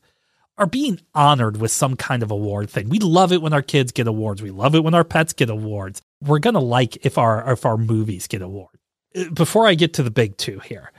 are 0.57 0.67
being 0.67 0.99
honored 1.15 1.57
with 1.57 1.72
some 1.72 1.95
kind 1.95 2.22
of 2.22 2.30
award 2.30 2.69
thing. 2.69 2.89
We 2.89 2.99
love 2.99 3.32
it 3.32 3.41
when 3.41 3.53
our 3.53 3.63
kids 3.63 3.91
get 3.91 4.07
awards. 4.07 4.41
We 4.41 4.51
love 4.51 4.76
it 4.76 4.84
when 4.84 4.93
our 4.93 5.03
pets 5.03 5.34
get 5.34 5.49
awards. 5.49 6.01
We're 6.22 6.39
gonna 6.39 6.59
like 6.59 7.03
if 7.03 7.17
our 7.17 7.51
if 7.51 7.65
our 7.65 7.78
movies 7.78 8.28
get 8.28 8.43
awards. 8.43 8.78
Uh, 9.15 9.30
before 9.34 9.67
I 9.67 9.74
get 9.74 9.93
to 9.95 10.03
the 10.03 10.11
big 10.11 10.38
two 10.38 10.59
here, 10.59 10.91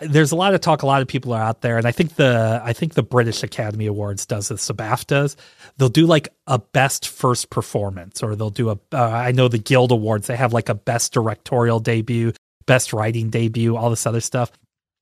there's 0.00 0.32
a 0.32 0.36
lot 0.36 0.54
of 0.54 0.60
talk. 0.60 0.82
A 0.82 0.86
lot 0.86 1.02
of 1.02 1.08
people 1.08 1.32
are 1.32 1.42
out 1.42 1.62
there, 1.62 1.78
and 1.78 1.86
I 1.86 1.92
think 1.92 2.16
the 2.16 2.60
I 2.62 2.72
think 2.72 2.94
the 2.94 3.02
British 3.02 3.42
Academy 3.42 3.86
Awards 3.86 4.26
does 4.26 4.48
this. 4.48 4.62
So 4.62 4.74
BAFTAs, 4.74 5.36
they'll 5.78 5.88
do 5.88 6.06
like 6.06 6.28
a 6.46 6.58
best 6.58 7.08
first 7.08 7.50
performance, 7.50 8.22
or 8.22 8.36
they'll 8.36 8.50
do 8.50 8.70
a. 8.70 8.78
Uh, 8.92 9.08
I 9.08 9.32
know 9.32 9.48
the 9.48 9.58
Guild 9.58 9.92
Awards, 9.92 10.26
they 10.26 10.36
have 10.36 10.52
like 10.52 10.68
a 10.68 10.74
best 10.74 11.12
directorial 11.12 11.80
debut, 11.80 12.32
best 12.66 12.92
writing 12.92 13.30
debut, 13.30 13.76
all 13.76 13.90
this 13.90 14.06
other 14.06 14.20
stuff. 14.20 14.50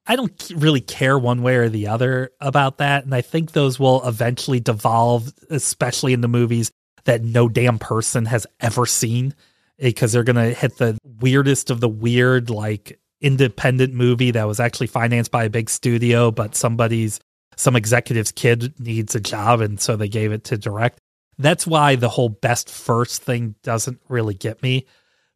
I 0.06 0.16
don't 0.16 0.52
really 0.54 0.82
care 0.82 1.18
one 1.18 1.42
way 1.42 1.56
or 1.56 1.68
the 1.68 1.88
other 1.88 2.30
about 2.40 2.78
that, 2.78 3.04
and 3.04 3.14
I 3.14 3.22
think 3.22 3.52
those 3.52 3.80
will 3.80 4.06
eventually 4.06 4.60
devolve, 4.60 5.32
especially 5.50 6.12
in 6.12 6.20
the 6.20 6.28
movies 6.28 6.70
that 7.04 7.24
no 7.24 7.48
damn 7.48 7.78
person 7.78 8.26
has 8.26 8.46
ever 8.60 8.86
seen, 8.86 9.34
because 9.78 10.12
they're 10.12 10.22
gonna 10.22 10.50
hit 10.50 10.76
the 10.76 10.98
weirdest 11.04 11.70
of 11.70 11.80
the 11.80 11.88
weird, 11.88 12.48
like 12.48 13.00
independent 13.24 13.94
movie 13.94 14.30
that 14.32 14.46
was 14.46 14.60
actually 14.60 14.86
financed 14.86 15.30
by 15.30 15.44
a 15.44 15.50
big 15.50 15.70
studio, 15.70 16.30
but 16.30 16.54
somebody's 16.54 17.20
some 17.56 17.74
executive's 17.74 18.32
kid 18.32 18.78
needs 18.78 19.14
a 19.14 19.20
job 19.20 19.60
and 19.60 19.80
so 19.80 19.96
they 19.96 20.08
gave 20.08 20.30
it 20.30 20.44
to 20.44 20.58
direct. 20.58 20.98
That's 21.38 21.66
why 21.66 21.96
the 21.96 22.10
whole 22.10 22.28
best 22.28 22.68
first 22.68 23.22
thing 23.22 23.54
doesn't 23.62 24.00
really 24.08 24.34
get 24.34 24.62
me. 24.62 24.86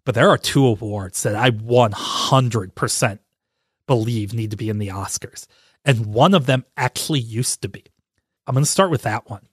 But 0.04 0.14
there 0.14 0.28
are 0.28 0.38
two 0.38 0.66
awards 0.66 1.22
that 1.22 1.34
I 1.34 1.50
100% 1.50 3.18
believe 3.86 4.34
need 4.34 4.50
to 4.50 4.56
be 4.56 4.68
in 4.68 4.78
the 4.78 4.88
Oscars. 4.88 5.46
And 5.84 6.06
one 6.06 6.34
of 6.34 6.46
them 6.46 6.64
actually 6.76 7.20
used 7.20 7.62
to 7.62 7.68
be. 7.68 7.84
I'm 8.46 8.54
going 8.54 8.64
to 8.64 8.70
start 8.70 8.90
with 8.90 9.02
that 9.02 9.30
one. 9.30 9.46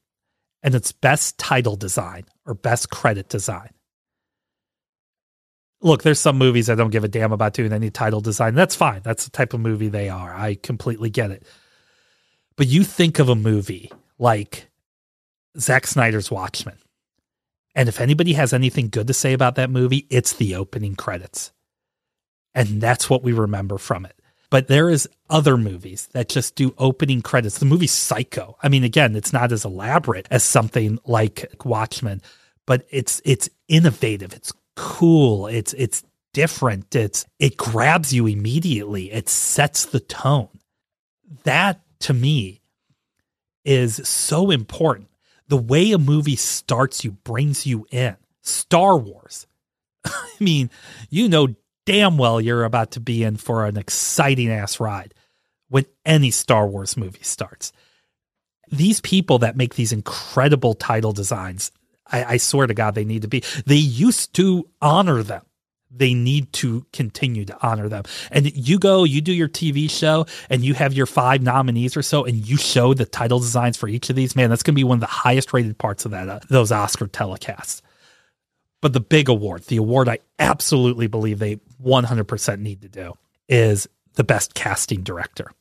And 0.62 0.76
it's 0.76 0.92
best 0.92 1.38
title 1.38 1.76
design 1.76 2.26
or 2.46 2.54
best 2.54 2.90
credit 2.90 3.30
design 3.30 3.70
look, 5.86 6.02
there's 6.02 6.20
some 6.20 6.38
movies 6.38 6.70
I 6.70 6.76
don't 6.76 6.90
give 6.90 7.04
a 7.04 7.08
damn 7.08 7.32
about 7.32 7.54
doing 7.54 7.72
any 7.72 7.92
title 7.92 8.20
design. 8.20 8.56
That's 8.56 8.76
fine. 8.76 9.02
That's 9.04 9.26
the 9.26 9.32
type 9.32 9.54
of 9.54 9.60
movie 9.60 9.88
they 9.88 10.10
are. 10.10 10.34
I 10.34 10.56
completely 10.56 11.12
get 11.12 11.30
it. 11.30 11.46
But 12.56 12.68
you 12.68 12.84
think 12.84 13.20
of 13.20 13.30
a 13.30 13.36
movie 13.36 13.92
like 14.18 14.68
Zack 15.60 15.86
Snyder's 15.86 16.32
Watchmen. 16.32 16.78
And 17.76 17.88
if 17.88 18.02
anybody 18.02 18.34
has 18.34 18.52
anything 18.52 18.90
good 18.90 19.06
to 19.08 19.14
say 19.14 19.34
about 19.34 19.56
that 19.56 19.70
movie, 19.70 20.08
it's 20.10 20.34
the 20.34 20.56
opening 20.56 20.96
credits. 20.96 21.52
And 22.56 22.82
that's 22.82 23.08
what 23.10 23.22
we 23.22 23.32
remember 23.32 23.78
from 23.78 24.06
it. 24.06 24.16
But 24.50 24.68
there 24.68 24.90
is 24.90 25.08
other 25.30 25.56
movies 25.56 26.08
that 26.14 26.30
just 26.30 26.56
do 26.56 26.74
opening 26.80 27.22
credits. 27.22 27.60
The 27.60 27.66
movie 27.66 27.88
Psycho. 27.88 28.58
I 28.64 28.70
mean, 28.70 28.84
again, 28.84 29.16
it's 29.16 29.34
not 29.34 29.52
as 29.52 29.66
elaborate 29.66 30.28
as 30.32 30.44
something 30.44 30.98
like 31.06 31.54
Watchmen, 31.64 32.22
but 32.66 32.86
it's 32.90 33.22
it's 33.26 33.50
innovative. 33.68 34.34
It's 34.34 34.54
cool. 34.76 35.48
It's 35.48 35.74
it's 35.74 36.04
different. 36.34 36.96
It's 36.96 37.26
it 37.40 37.58
grabs 37.58 38.14
you 38.14 38.28
immediately. 38.28 39.12
It 39.12 39.30
sets 39.30 39.86
the 39.86 40.00
tone. 40.00 40.50
That 41.44 41.82
to 42.02 42.14
me 42.14 42.62
is 43.64 44.08
so 44.08 44.52
important. 44.52 45.10
The 45.48 45.58
way 45.58 45.92
a 45.92 45.98
movie 45.98 46.36
starts 46.36 47.04
you 47.04 47.12
brings 47.12 47.66
you 47.66 47.86
in. 47.92 48.16
Star 48.42 48.98
Wars. 48.98 49.48
I 50.06 50.30
mean, 50.40 50.70
you 51.10 51.30
know 51.30 51.56
damn 51.86 52.18
well 52.18 52.42
you're 52.42 52.64
about 52.64 52.92
to 52.92 53.00
be 53.00 53.24
in 53.24 53.38
for 53.38 53.66
an 53.66 53.78
exciting 53.78 54.50
ass 54.50 54.80
ride 54.80 55.14
when 55.70 55.86
any 56.06 56.32
Star 56.32 56.68
Wars 56.68 56.98
movie 56.98 57.24
starts. 57.24 57.72
These 58.72 59.02
people 59.02 59.40
that 59.40 59.58
make 59.58 59.76
these 59.76 59.94
incredible 59.94 60.74
title 60.74 61.14
designs, 61.14 61.72
I, 62.08 62.24
I 62.24 62.38
swear 62.38 62.68
to 62.68 62.74
God, 62.74 62.96
they 62.96 63.06
need 63.06 63.24
to 63.24 63.28
be. 63.28 63.44
They 63.66 63.76
used 63.76 64.34
to 64.36 64.68
honor 64.82 65.24
them 65.24 65.42
they 65.98 66.14
need 66.14 66.52
to 66.54 66.86
continue 66.92 67.46
to 67.46 67.58
honor 67.66 67.88
them. 67.88 68.04
And 68.32 68.56
you 68.56 68.80
go, 68.80 69.04
you 69.04 69.22
do 69.22 69.32
your 69.32 69.48
TV 69.48 69.90
show, 69.90 70.26
and 70.50 70.64
you 70.64 70.74
have 70.74 70.94
your 70.94 71.06
five 71.06 71.42
nominees 71.42 71.96
or 71.96 72.02
so, 72.02 72.26
and 72.26 72.46
you 72.48 72.58
show 72.58 72.94
the 72.94 73.06
title 73.06 73.40
designs 73.40 73.78
for 73.78 73.88
each 73.88 74.10
of 74.10 74.16
these. 74.16 74.36
Man, 74.36 74.50
that's 74.50 74.64
going 74.64 74.74
to 74.74 74.80
be 74.80 74.84
one 74.84 74.98
of 74.98 75.02
the 75.02 75.08
highest 75.08 75.54
rated 75.54 75.78
parts 75.78 76.06
of 76.06 76.12
that 76.12 76.30
uh, 76.30 76.40
those 76.50 76.72
Oscar 76.72 77.08
telecasts. 77.08 77.82
But 78.82 78.94
the 78.94 79.00
big 79.00 79.30
award, 79.30 79.64
the 79.64 79.78
award 79.78 80.10
I 80.10 80.20
absolutely 80.38 81.08
believe 81.08 81.40
they 81.40 81.56
100% 81.84 82.60
need 82.60 82.82
to 82.82 82.90
do, 82.90 83.14
is 83.48 83.88
the 84.14 84.24
best 84.24 84.54
casting 84.54 85.02
director. 85.02 85.52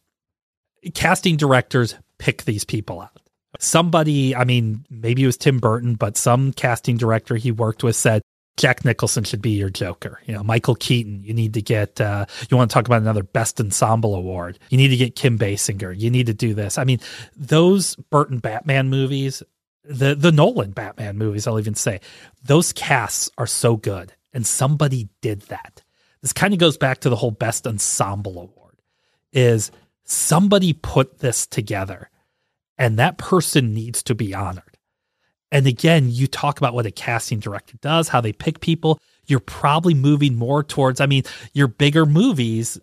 Casting 0.95 1.37
directors 1.37 1.95
pick 2.19 2.43
these 2.43 2.65
people 2.65 3.01
out. 3.01 3.21
Somebody, 3.59 4.35
I 4.35 4.45
mean, 4.45 4.85
maybe 4.91 5.23
it 5.23 5.27
was 5.27 5.37
Tim 5.37 5.59
Burton, 5.59 5.95
but 5.95 6.17
some 6.17 6.53
casting 6.53 6.97
director 6.97 7.37
he 7.37 7.51
worked 7.51 7.83
with 7.83 7.97
said, 7.97 8.23
Jack 8.57 8.85
Nicholson 8.85 9.25
should 9.25 9.43
be 9.43 9.51
your 9.51 9.71
Joker. 9.71 10.21
You 10.27 10.35
know, 10.35 10.45
Michael 10.45 10.77
Keaton, 10.77 11.25
you 11.25 11.35
need 11.35 11.55
to 11.55 11.63
get, 11.63 12.01
uh, 12.01 12.27
you 12.49 12.57
want 12.57 12.71
to 12.71 12.75
talk 12.75 12.87
about 12.87 13.03
another 13.03 13.25
Best 13.25 13.61
Ensemble 13.61 14.15
Award. 14.15 14.59
You 14.71 14.77
need 14.77 14.89
to 14.89 14.97
get 14.97 15.17
Kim 15.17 15.39
Basinger. 15.39 15.99
You 15.99 16.11
need 16.11 16.27
to 16.27 16.35
do 16.35 16.55
this. 16.55 16.79
I 16.79 16.85
mean, 16.85 17.01
those 17.37 17.97
Burton 17.97 18.39
Batman 18.39 18.91
movies, 18.91 19.43
the, 19.85 20.15
the 20.15 20.31
Nolan 20.31 20.71
Batman 20.71 21.19
movies, 21.19 21.47
I'll 21.47 21.59
even 21.59 21.75
say, 21.75 22.01
those 22.45 22.73
casts 22.73 23.29
are 23.39 23.47
so 23.47 23.77
good. 23.77 24.15
And 24.33 24.47
somebody 24.47 25.09
did 25.21 25.43
that. 25.43 25.83
This 26.23 26.33
kind 26.33 26.55
of 26.55 26.61
goes 26.61 26.77
back 26.77 27.01
to 27.01 27.11
the 27.11 27.17
whole 27.17 27.33
Best 27.33 27.67
Ensemble 27.67 28.41
Award 28.41 28.81
is 29.33 29.73
somebody 30.05 30.73
put 30.73 31.19
this 31.19 31.47
together 31.47 32.09
and 32.79 32.99
that 32.99 33.19
person 33.19 33.75
needs 33.75 34.03
to 34.05 34.15
be 34.15 34.35
honored. 34.35 34.79
And 35.51 35.67
again, 35.67 36.11
you 36.11 36.27
talk 36.27 36.59
about 36.59 36.75
what 36.75 36.87
a 36.87 36.91
casting 36.91 37.39
director 37.39 37.77
does, 37.81 38.09
how 38.09 38.21
they 38.21 38.33
pick 38.33 38.61
people. 38.61 38.99
You're 39.27 39.41
probably 39.41 39.95
moving 39.95 40.35
more 40.35 40.65
towards, 40.65 41.01
I 41.01 41.07
mean, 41.07 41.23
your 41.53 41.69
bigger 41.69 42.05
movies 42.07 42.79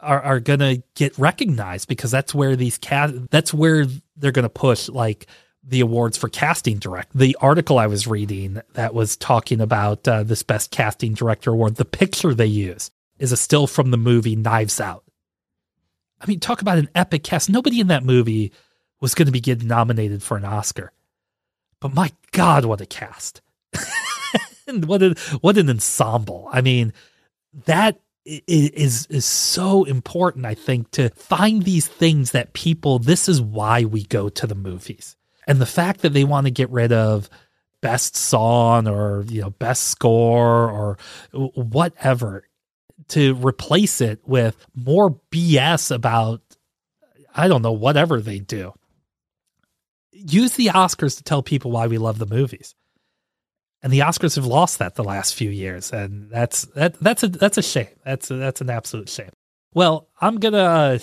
are, 0.00 0.20
are 0.20 0.40
going 0.40 0.58
to 0.58 0.82
get 0.96 1.16
recognized 1.18 1.88
because 1.88 2.10
that's 2.10 2.34
where 2.34 2.56
these 2.56 2.78
cast, 2.78 3.14
that's 3.30 3.54
where 3.54 3.86
they're 4.16 4.32
going 4.32 4.42
to 4.42 4.48
push 4.48 4.88
like 4.88 5.26
the 5.62 5.80
awards 5.80 6.16
for 6.16 6.28
casting 6.28 6.78
direct. 6.78 7.16
The 7.16 7.36
article 7.40 7.78
I 7.78 7.86
was 7.86 8.06
reading 8.06 8.60
that 8.72 8.94
was 8.94 9.16
talking 9.16 9.60
about 9.60 10.08
uh, 10.08 10.22
this 10.22 10.42
best 10.42 10.70
casting 10.70 11.14
director 11.14 11.52
award, 11.52 11.76
the 11.76 11.84
picture 11.84 12.34
they 12.34 12.46
use 12.46 12.90
is 13.18 13.30
a 13.30 13.36
still 13.36 13.66
from 13.66 13.90
the 13.90 13.96
movie 13.96 14.34
Knives 14.34 14.80
Out. 14.80 15.04
I 16.20 16.26
mean, 16.26 16.40
talk 16.40 16.60
about 16.60 16.78
an 16.78 16.88
epic 16.94 17.22
cast. 17.22 17.48
Nobody 17.48 17.80
in 17.80 17.86
that 17.88 18.04
movie 18.04 18.52
was 19.00 19.14
going 19.14 19.26
to 19.26 19.32
be 19.32 19.40
getting 19.40 19.68
nominated 19.68 20.22
for 20.22 20.36
an 20.36 20.44
Oscar. 20.44 20.92
But 21.80 21.94
my 21.94 22.12
God, 22.32 22.64
what 22.64 22.80
a 22.80 22.86
cast! 22.86 23.40
and 24.66 24.84
what 24.84 25.02
an 25.02 25.14
what 25.40 25.56
an 25.56 25.70
ensemble! 25.70 26.48
I 26.52 26.60
mean, 26.60 26.92
that 27.64 28.00
is 28.24 29.06
is 29.06 29.24
so 29.24 29.84
important. 29.84 30.44
I 30.44 30.54
think 30.54 30.90
to 30.92 31.08
find 31.10 31.62
these 31.62 31.88
things 31.88 32.32
that 32.32 32.52
people. 32.52 32.98
This 32.98 33.28
is 33.28 33.40
why 33.40 33.84
we 33.84 34.04
go 34.04 34.28
to 34.28 34.46
the 34.46 34.54
movies, 34.54 35.16
and 35.46 35.60
the 35.60 35.66
fact 35.66 36.02
that 36.02 36.12
they 36.12 36.24
want 36.24 36.46
to 36.46 36.50
get 36.50 36.70
rid 36.70 36.92
of 36.92 37.30
best 37.80 38.14
song 38.14 38.86
or 38.86 39.24
you 39.28 39.40
know 39.40 39.50
best 39.50 39.84
score 39.84 40.70
or 40.70 40.98
whatever 41.32 42.44
to 43.08 43.34
replace 43.36 44.02
it 44.02 44.20
with 44.26 44.66
more 44.74 45.18
BS 45.30 45.94
about 45.94 46.42
I 47.34 47.48
don't 47.48 47.62
know 47.62 47.72
whatever 47.72 48.20
they 48.20 48.38
do 48.38 48.74
use 50.12 50.54
the 50.54 50.66
Oscars 50.66 51.16
to 51.18 51.24
tell 51.24 51.42
people 51.42 51.70
why 51.70 51.86
we 51.86 51.98
love 51.98 52.18
the 52.18 52.26
movies. 52.26 52.74
And 53.82 53.92
the 53.92 54.00
Oscars 54.00 54.36
have 54.36 54.46
lost 54.46 54.78
that 54.78 54.94
the 54.94 55.04
last 55.04 55.34
few 55.34 55.50
years, 55.50 55.90
and 55.90 56.30
that's 56.30 56.66
that 56.74 57.00
that's 57.00 57.22
a 57.22 57.28
that's 57.28 57.56
a 57.56 57.62
shame. 57.62 57.88
That's 58.04 58.30
a, 58.30 58.36
that's 58.36 58.60
an 58.60 58.68
absolute 58.68 59.08
shame. 59.08 59.30
Well, 59.72 60.08
I'm 60.20 60.38
gonna. 60.38 60.58
Uh, 60.58 60.98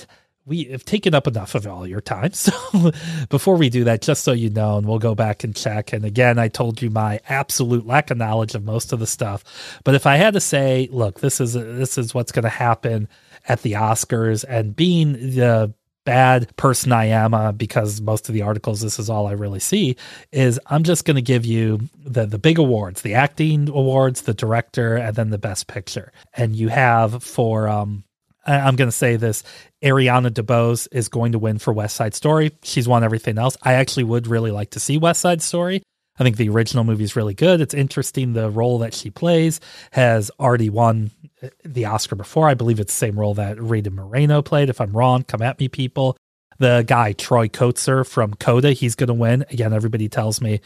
we 0.46 0.64
have 0.66 0.86
taken 0.86 1.14
up 1.14 1.28
enough 1.28 1.56
of 1.56 1.68
all 1.68 1.86
your 1.86 2.02
time. 2.02 2.32
So 2.34 2.92
before 3.30 3.58
we 3.58 3.70
do 3.70 3.84
that, 3.86 4.02
just 4.02 4.24
so 4.24 4.32
you 4.32 4.50
know, 4.50 4.78
and 4.78 4.88
we'll 4.88 5.00
go 5.00 5.14
back 5.14 5.44
and 5.44 5.56
check. 5.56 5.92
And 5.92 6.06
again, 6.06 6.40
I 6.40 6.48
told 6.48 6.82
you 6.82 6.90
my 6.90 7.20
absolute 7.28 7.86
lack 7.86 8.12
of 8.12 8.18
knowledge 8.18 8.56
of 8.56 8.64
most 8.64 8.94
of 8.94 9.00
the 9.00 9.08
stuff. 9.08 9.44
But 9.84 9.96
if 9.96 10.06
I 10.06 10.16
had 10.16 10.36
to 10.36 10.40
say, 10.40 10.88
look, 10.90 11.20
this 11.20 11.42
is 11.42 11.54
this 11.54 11.98
is 11.98 12.14
what's 12.14 12.32
going 12.32 12.44
to 12.44 12.50
happen 12.50 13.10
at 13.48 13.62
the 13.64 13.74
Oscars, 13.74 14.46
and 14.48 14.76
being 14.76 15.14
the 15.14 15.74
bad 16.08 16.56
person 16.56 16.94
I 16.94 17.06
am, 17.08 17.34
uh, 17.34 17.52
because 17.52 18.00
most 18.00 18.30
of 18.30 18.34
the 18.34 18.44
articles, 18.44 18.80
this 18.80 18.98
is 18.98 19.10
all 19.10 19.28
I 19.28 19.34
really 19.34 19.60
see, 19.60 19.98
is 20.32 20.58
I'm 20.68 20.84
just 20.84 21.04
going 21.04 21.18
to 21.18 21.22
give 21.22 21.46
you 21.46 21.82
the 22.02 22.26
the 22.26 22.40
big 22.40 22.58
awards, 22.60 23.02
the 23.02 23.16
acting 23.16 23.68
awards, 23.68 24.22
the 24.22 24.34
director, 24.34 24.96
and 24.96 25.14
then 25.14 25.32
the 25.32 25.38
best 25.38 25.68
picture. 25.68 26.14
And 26.34 26.56
you 26.56 26.70
have 26.70 27.22
for 27.22 27.68
um, 27.68 28.06
I'm 28.46 28.78
going 28.78 28.88
to 28.88 28.96
say 28.96 29.18
this 29.18 29.44
Ariana 29.84 30.32
DeBose 30.32 30.88
is 30.94 31.10
going 31.10 31.34
to 31.34 31.40
win 31.40 31.60
for 31.60 31.74
West 31.74 31.98
Side 31.98 32.16
Story. 32.16 32.54
She's 32.64 32.88
won 32.88 33.04
everything 33.04 33.38
else. 33.38 33.58
I 33.62 33.74
actually 33.74 34.06
would 34.06 34.28
really 34.28 34.52
like 34.52 34.70
to 34.72 34.80
see 34.80 34.98
West 34.98 35.20
Side 35.20 35.42
Story. 35.42 35.84
I 36.20 36.24
think 36.24 36.38
the 36.38 36.50
original 36.50 36.84
movie 36.84 37.04
is 37.04 37.16
really 37.16 37.34
good. 37.34 37.62
It's 37.62 37.74
interesting. 37.74 38.34
The 38.34 38.50
role 38.50 38.80
that 38.80 38.94
she 38.94 39.10
plays 39.10 39.60
has 39.92 40.32
already 40.40 40.70
won 40.70 41.12
the 41.64 41.86
Oscar 41.86 42.16
before. 42.16 42.48
I 42.50 42.54
believe 42.54 42.80
it's 42.80 42.94
the 42.94 42.98
same 42.98 43.20
role 43.20 43.34
that 43.36 43.62
Rita 43.62 43.92
Moreno 43.92 44.42
played. 44.42 44.70
If 44.70 44.82
I'm 44.82 44.92
wrong, 44.92 45.24
come 45.24 45.42
at 45.42 45.60
me, 45.60 45.68
people. 45.68 46.18
The 46.60 46.84
guy, 46.88 47.14
Troy 47.14 47.48
Kotsur 47.48 48.08
from 48.08 48.34
Coda, 48.34 48.74
he's 48.74 48.96
going 48.96 49.08
to 49.08 49.14
win. 49.14 49.46
Again, 49.52 49.74
everybody 49.74 50.10
tells 50.10 50.42
me 50.42 50.60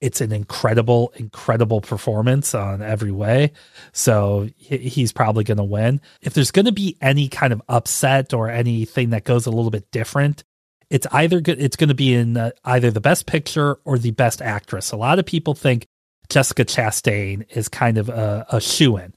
it's 0.00 0.20
an 0.20 0.32
incredible, 0.32 1.12
incredible 1.16 1.80
performance 1.80 2.54
on 2.54 2.82
every 2.82 3.12
way. 3.12 3.52
So 3.92 4.48
he's 4.56 5.12
probably 5.12 5.44
going 5.44 5.56
to 5.58 5.64
win. 5.64 6.00
If 6.20 6.34
there's 6.34 6.50
going 6.50 6.66
to 6.66 6.72
be 6.72 6.96
any 7.00 7.28
kind 7.28 7.52
of 7.52 7.62
upset 7.68 8.34
or 8.34 8.50
anything 8.50 9.10
that 9.10 9.24
goes 9.24 9.46
a 9.46 9.50
little 9.50 9.70
bit 9.70 9.90
different, 9.90 10.44
it's 10.90 11.06
either 11.12 11.40
good, 11.40 11.60
it's 11.60 11.76
going 11.76 11.88
to 11.88 11.94
be 11.94 12.12
in 12.12 12.36
uh, 12.36 12.50
either 12.64 12.90
the 12.90 13.00
best 13.00 13.26
picture 13.26 13.78
or 13.84 13.98
the 13.98 14.10
best 14.10 14.42
actress. 14.42 14.92
A 14.92 14.96
lot 14.96 15.18
of 15.18 15.26
people 15.26 15.54
think 15.54 15.86
Jessica 16.28 16.64
Chastain 16.64 17.46
is 17.56 17.68
kind 17.68 17.98
of 17.98 18.08
a, 18.08 18.46
a 18.50 18.60
shoe 18.60 18.96
in 18.96 19.14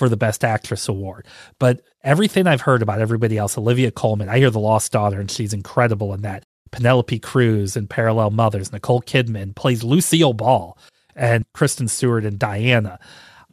for 0.00 0.08
the 0.08 0.16
best 0.16 0.44
actress 0.44 0.88
award. 0.88 1.26
But 1.58 1.82
everything 2.02 2.46
I've 2.46 2.62
heard 2.62 2.80
about 2.80 3.02
everybody 3.02 3.36
else, 3.36 3.58
Olivia 3.58 3.90
Colman, 3.90 4.30
I 4.30 4.38
hear 4.38 4.48
The 4.48 4.58
Lost 4.58 4.90
Daughter, 4.90 5.20
and 5.20 5.30
she's 5.30 5.52
incredible 5.52 6.14
in 6.14 6.22
that. 6.22 6.42
Penelope 6.70 7.18
Cruz 7.18 7.76
in 7.76 7.86
Parallel 7.86 8.30
Mothers, 8.30 8.72
Nicole 8.72 9.02
Kidman 9.02 9.54
plays 9.54 9.84
Lucille 9.84 10.32
Ball, 10.32 10.78
and 11.14 11.44
Kristen 11.52 11.86
Stewart 11.86 12.24
and 12.24 12.38
Diana. 12.38 12.98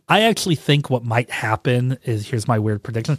I 0.07 0.21
actually 0.21 0.55
think 0.55 0.89
what 0.89 1.03
might 1.03 1.29
happen 1.29 1.97
is 2.03 2.29
here's 2.29 2.47
my 2.47 2.59
weird 2.59 2.81
prediction. 2.81 3.17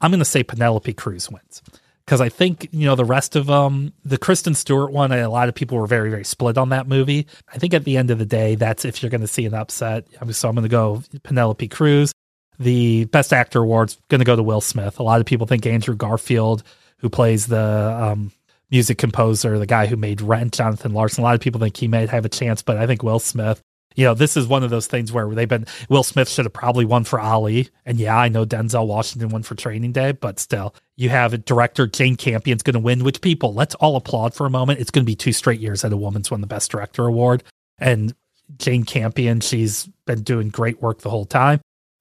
I'm 0.00 0.10
going 0.10 0.20
to 0.20 0.24
say 0.24 0.42
Penelope 0.42 0.94
Cruz 0.94 1.30
wins 1.30 1.60
because 2.06 2.22
I 2.22 2.30
think 2.30 2.66
you 2.72 2.86
know 2.86 2.96
the 2.96 3.04
rest 3.04 3.36
of 3.36 3.46
them, 3.46 3.92
the 4.06 4.16
Kristen 4.16 4.54
Stewart 4.54 4.90
one, 4.90 5.12
a 5.12 5.28
lot 5.28 5.50
of 5.50 5.54
people 5.54 5.76
were 5.76 5.86
very 5.86 6.08
very 6.08 6.24
split 6.24 6.56
on 6.56 6.70
that 6.70 6.88
movie. 6.88 7.26
I 7.52 7.58
think 7.58 7.74
at 7.74 7.84
the 7.84 7.98
end 7.98 8.10
of 8.10 8.18
the 8.18 8.24
day, 8.24 8.54
that's 8.54 8.86
if 8.86 9.02
you're 9.02 9.10
going 9.10 9.20
to 9.20 9.26
see 9.26 9.44
an 9.44 9.52
upset. 9.52 10.06
So 10.30 10.48
I'm 10.48 10.54
going 10.54 10.62
to 10.62 10.68
go 10.70 11.02
Penelope 11.24 11.68
Cruz. 11.68 12.12
The 12.60 13.06
Best 13.06 13.32
Actor 13.32 13.58
award's 13.58 13.98
going 14.08 14.20
to 14.20 14.24
go 14.24 14.36
to 14.36 14.42
Will 14.42 14.60
Smith. 14.60 15.00
A 15.00 15.02
lot 15.02 15.20
of 15.20 15.26
people 15.26 15.48
think 15.48 15.66
Andrew 15.66 15.96
Garfield, 15.96 16.62
who 16.98 17.08
plays 17.08 17.48
the 17.48 17.98
um, 18.00 18.30
music 18.70 18.98
composer, 18.98 19.58
the 19.58 19.66
guy 19.66 19.86
who 19.86 19.96
made 19.96 20.20
Rent, 20.20 20.52
Jonathan 20.52 20.92
Larson. 20.92 21.22
A 21.22 21.24
lot 21.24 21.34
of 21.34 21.40
people 21.40 21.58
think 21.58 21.76
he 21.76 21.88
may 21.88 22.06
have 22.06 22.24
a 22.24 22.28
chance, 22.28 22.62
but 22.62 22.76
I 22.76 22.86
think 22.86 23.02
Will 23.02 23.18
Smith 23.18 23.60
you 23.96 24.04
know, 24.04 24.14
this 24.14 24.36
is 24.36 24.46
one 24.46 24.62
of 24.62 24.70
those 24.70 24.86
things 24.86 25.12
where 25.12 25.28
they've 25.28 25.48
been 25.48 25.66
Will 25.88 26.02
Smith 26.02 26.28
should 26.28 26.44
have 26.44 26.52
probably 26.52 26.84
won 26.84 27.04
for 27.04 27.20
Ali. 27.20 27.68
And 27.84 27.98
yeah, 27.98 28.16
I 28.16 28.28
know 28.28 28.46
Denzel 28.46 28.86
Washington 28.86 29.30
won 29.30 29.42
for 29.42 29.54
Training 29.54 29.92
Day, 29.92 30.12
but 30.12 30.38
still, 30.38 30.74
you 30.96 31.08
have 31.08 31.32
a 31.32 31.38
director, 31.38 31.86
Jane 31.86 32.16
Campion's 32.16 32.62
going 32.62 32.74
to 32.74 32.80
win, 32.80 33.04
which 33.04 33.20
people, 33.20 33.52
let's 33.52 33.74
all 33.76 33.96
applaud 33.96 34.34
for 34.34 34.46
a 34.46 34.50
moment. 34.50 34.80
It's 34.80 34.90
going 34.90 35.04
to 35.04 35.10
be 35.10 35.16
two 35.16 35.32
straight 35.32 35.60
years 35.60 35.82
that 35.82 35.92
a 35.92 35.96
woman's 35.96 36.30
won 36.30 36.40
the 36.40 36.46
Best 36.46 36.70
Director 36.70 37.06
award. 37.06 37.42
And 37.78 38.14
Jane 38.58 38.84
Campion, 38.84 39.40
she's 39.40 39.86
been 40.06 40.22
doing 40.22 40.50
great 40.50 40.80
work 40.80 41.00
the 41.00 41.10
whole 41.10 41.26
time. 41.26 41.60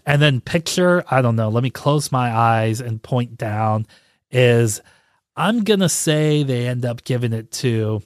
And 0.09 0.19
then 0.19 0.41
picture, 0.41 1.03
I 1.07 1.21
don't 1.21 1.35
know, 1.35 1.49
let 1.49 1.61
me 1.61 1.69
close 1.69 2.11
my 2.11 2.35
eyes 2.35 2.81
and 2.81 2.99
point 2.99 3.37
down 3.37 3.85
is 4.31 4.81
I'm 5.35 5.63
going 5.63 5.81
to 5.81 5.87
say 5.87 6.41
they 6.41 6.65
end 6.65 6.83
up 6.83 7.03
giving 7.03 7.31
it 7.31 7.51
to, 7.51 8.01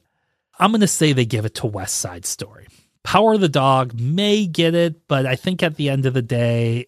I'm 0.60 0.72
going 0.72 0.82
to 0.82 0.88
say 0.88 1.14
they 1.14 1.24
give 1.24 1.46
it 1.46 1.56
to 1.56 1.66
West 1.66 2.00
Side 2.00 2.26
Story. 2.26 2.68
Power 3.04 3.36
of 3.36 3.40
the 3.40 3.48
Dog 3.48 3.98
may 3.98 4.46
get 4.48 4.76
it, 4.76 5.08
but 5.08 5.26
I 5.26 5.38
think 5.38 5.64
at 5.64 5.78
the 5.78 5.88
end 5.88 6.06
of 6.06 6.14
the 6.14 6.22
day, 6.22 6.88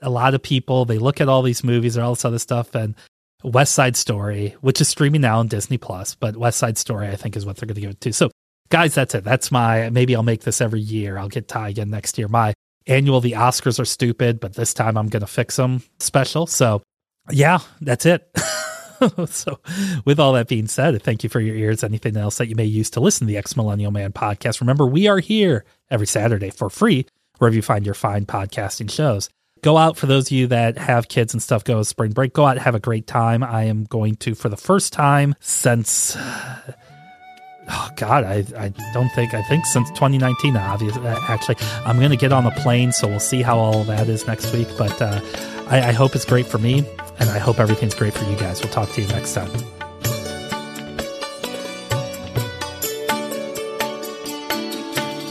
a 0.00 0.08
lot 0.08 0.32
of 0.32 0.42
people 0.42 0.86
they 0.86 0.96
look 0.96 1.20
at 1.20 1.28
all 1.28 1.42
these 1.42 1.62
movies 1.62 1.94
and 1.94 2.04
all 2.06 2.14
this 2.14 2.24
other 2.24 2.38
stuff 2.38 2.74
and 2.74 2.94
West 3.42 3.74
Side 3.74 3.98
Story, 3.98 4.56
which 4.62 4.80
is 4.80 4.88
streaming 4.88 5.20
now 5.20 5.40
on 5.40 5.48
Disney 5.48 5.76
Plus, 5.76 6.14
but 6.14 6.38
West 6.38 6.56
Side 6.56 6.78
Story 6.78 7.08
I 7.08 7.16
think 7.16 7.36
is 7.36 7.44
what 7.44 7.58
they're 7.58 7.66
going 7.66 7.74
to 7.74 7.80
give 7.82 7.90
it 7.90 8.00
to. 8.00 8.14
So 8.14 8.30
guys, 8.70 8.94
that's 8.94 9.14
it. 9.14 9.24
That's 9.24 9.52
my 9.52 9.90
maybe 9.90 10.16
I'll 10.16 10.22
make 10.22 10.40
this 10.40 10.62
every 10.62 10.80
year. 10.80 11.18
I'll 11.18 11.28
get 11.28 11.48
Ty 11.48 11.68
again 11.68 11.90
next 11.90 12.16
year. 12.16 12.28
My 12.28 12.54
annual 12.86 13.20
the 13.20 13.32
Oscars 13.32 13.78
are 13.78 13.84
stupid, 13.84 14.40
but 14.40 14.54
this 14.54 14.74
time 14.74 14.96
I'm 14.96 15.08
going 15.08 15.20
to 15.20 15.26
fix 15.26 15.56
them 15.56 15.82
special. 15.98 16.46
So 16.46 16.82
yeah, 17.30 17.60
that's 17.80 18.06
it. 18.06 18.28
so, 19.26 19.58
with 20.04 20.20
all 20.20 20.34
that 20.34 20.48
being 20.48 20.66
said, 20.66 21.02
thank 21.02 21.22
you 21.22 21.28
for 21.30 21.40
your 21.40 21.56
ears. 21.56 21.82
Anything 21.82 22.16
else 22.16 22.38
that 22.38 22.48
you 22.48 22.54
may 22.54 22.64
use 22.64 22.90
to 22.90 23.00
listen 23.00 23.26
to 23.26 23.30
the 23.32 23.38
Ex 23.38 23.56
Millennial 23.56 23.90
Man 23.90 24.12
podcast, 24.12 24.60
remember 24.60 24.86
we 24.86 25.08
are 25.08 25.18
here 25.18 25.64
every 25.90 26.06
Saturday 26.06 26.50
for 26.50 26.70
free 26.70 27.06
wherever 27.38 27.56
you 27.56 27.62
find 27.62 27.84
your 27.84 27.94
fine 27.94 28.26
podcasting 28.26 28.90
shows. 28.90 29.28
Go 29.62 29.78
out 29.78 29.96
for 29.96 30.06
those 30.06 30.28
of 30.28 30.32
you 30.32 30.46
that 30.48 30.76
have 30.76 31.08
kids 31.08 31.32
and 31.32 31.42
stuff. 31.42 31.64
Go 31.64 31.82
spring 31.82 32.12
break. 32.12 32.34
Go 32.34 32.44
out, 32.44 32.58
have 32.58 32.74
a 32.74 32.80
great 32.80 33.06
time. 33.06 33.42
I 33.42 33.64
am 33.64 33.84
going 33.84 34.16
to 34.16 34.34
for 34.34 34.50
the 34.50 34.58
first 34.58 34.92
time 34.92 35.34
since 35.40 36.16
Oh 37.71 37.89
God, 37.95 38.23
I, 38.23 38.43
I 38.57 38.69
don't 38.93 39.09
think 39.09 39.33
I 39.33 39.43
think 39.43 39.65
since 39.65 39.89
2019. 39.91 40.57
Obviously, 40.57 41.05
actually, 41.07 41.55
I'm 41.85 41.97
going 41.97 42.09
to 42.09 42.17
get 42.17 42.31
on 42.31 42.45
a 42.45 42.51
plane, 42.51 42.91
so 42.91 43.07
we'll 43.07 43.19
see 43.19 43.41
how 43.43 43.59
all 43.59 43.83
that 43.83 44.09
is 44.09 44.25
next 44.25 44.51
week. 44.53 44.67
But 44.77 44.99
uh, 45.01 45.21
I, 45.67 45.89
I 45.89 45.91
hope 45.91 46.15
it's 46.15 46.25
great 46.25 46.47
for 46.47 46.57
me, 46.57 46.79
and 47.19 47.29
I 47.29 47.37
hope 47.37 47.59
everything's 47.59 47.93
great 47.93 48.13
for 48.13 48.27
you 48.29 48.35
guys. 48.37 48.63
We'll 48.63 48.73
talk 48.73 48.89
to 48.93 49.01
you 49.01 49.07
next 49.09 49.33
time. 49.33 49.51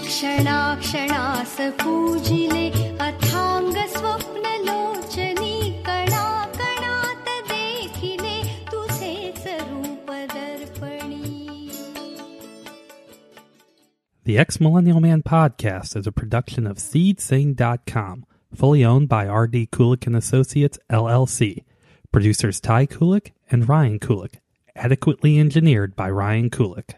क्षणाक्षणास 0.08 1.56
पूजिले 1.80 2.91
The 14.25 14.37
Ex 14.37 14.61
Millennial 14.61 15.01
Man 15.01 15.21
podcast 15.21 15.97
is 15.97 16.07
a 16.07 16.11
production 16.13 16.65
of 16.65 16.77
SeedSing.com 16.77 18.25
fully 18.55 18.85
owned 18.85 19.09
by 19.09 19.27
R.D. 19.27 19.67
Kulik 19.67 20.07
and 20.07 20.15
Associates, 20.15 20.79
LLC. 20.89 21.65
Producers 22.13 22.61
Ty 22.61 22.85
Kulik 22.85 23.31
and 23.51 23.67
Ryan 23.67 23.99
Kulik. 23.99 24.35
Adequately 24.77 25.37
engineered 25.37 25.93
by 25.97 26.09
Ryan 26.09 26.49
Kulik. 26.49 26.93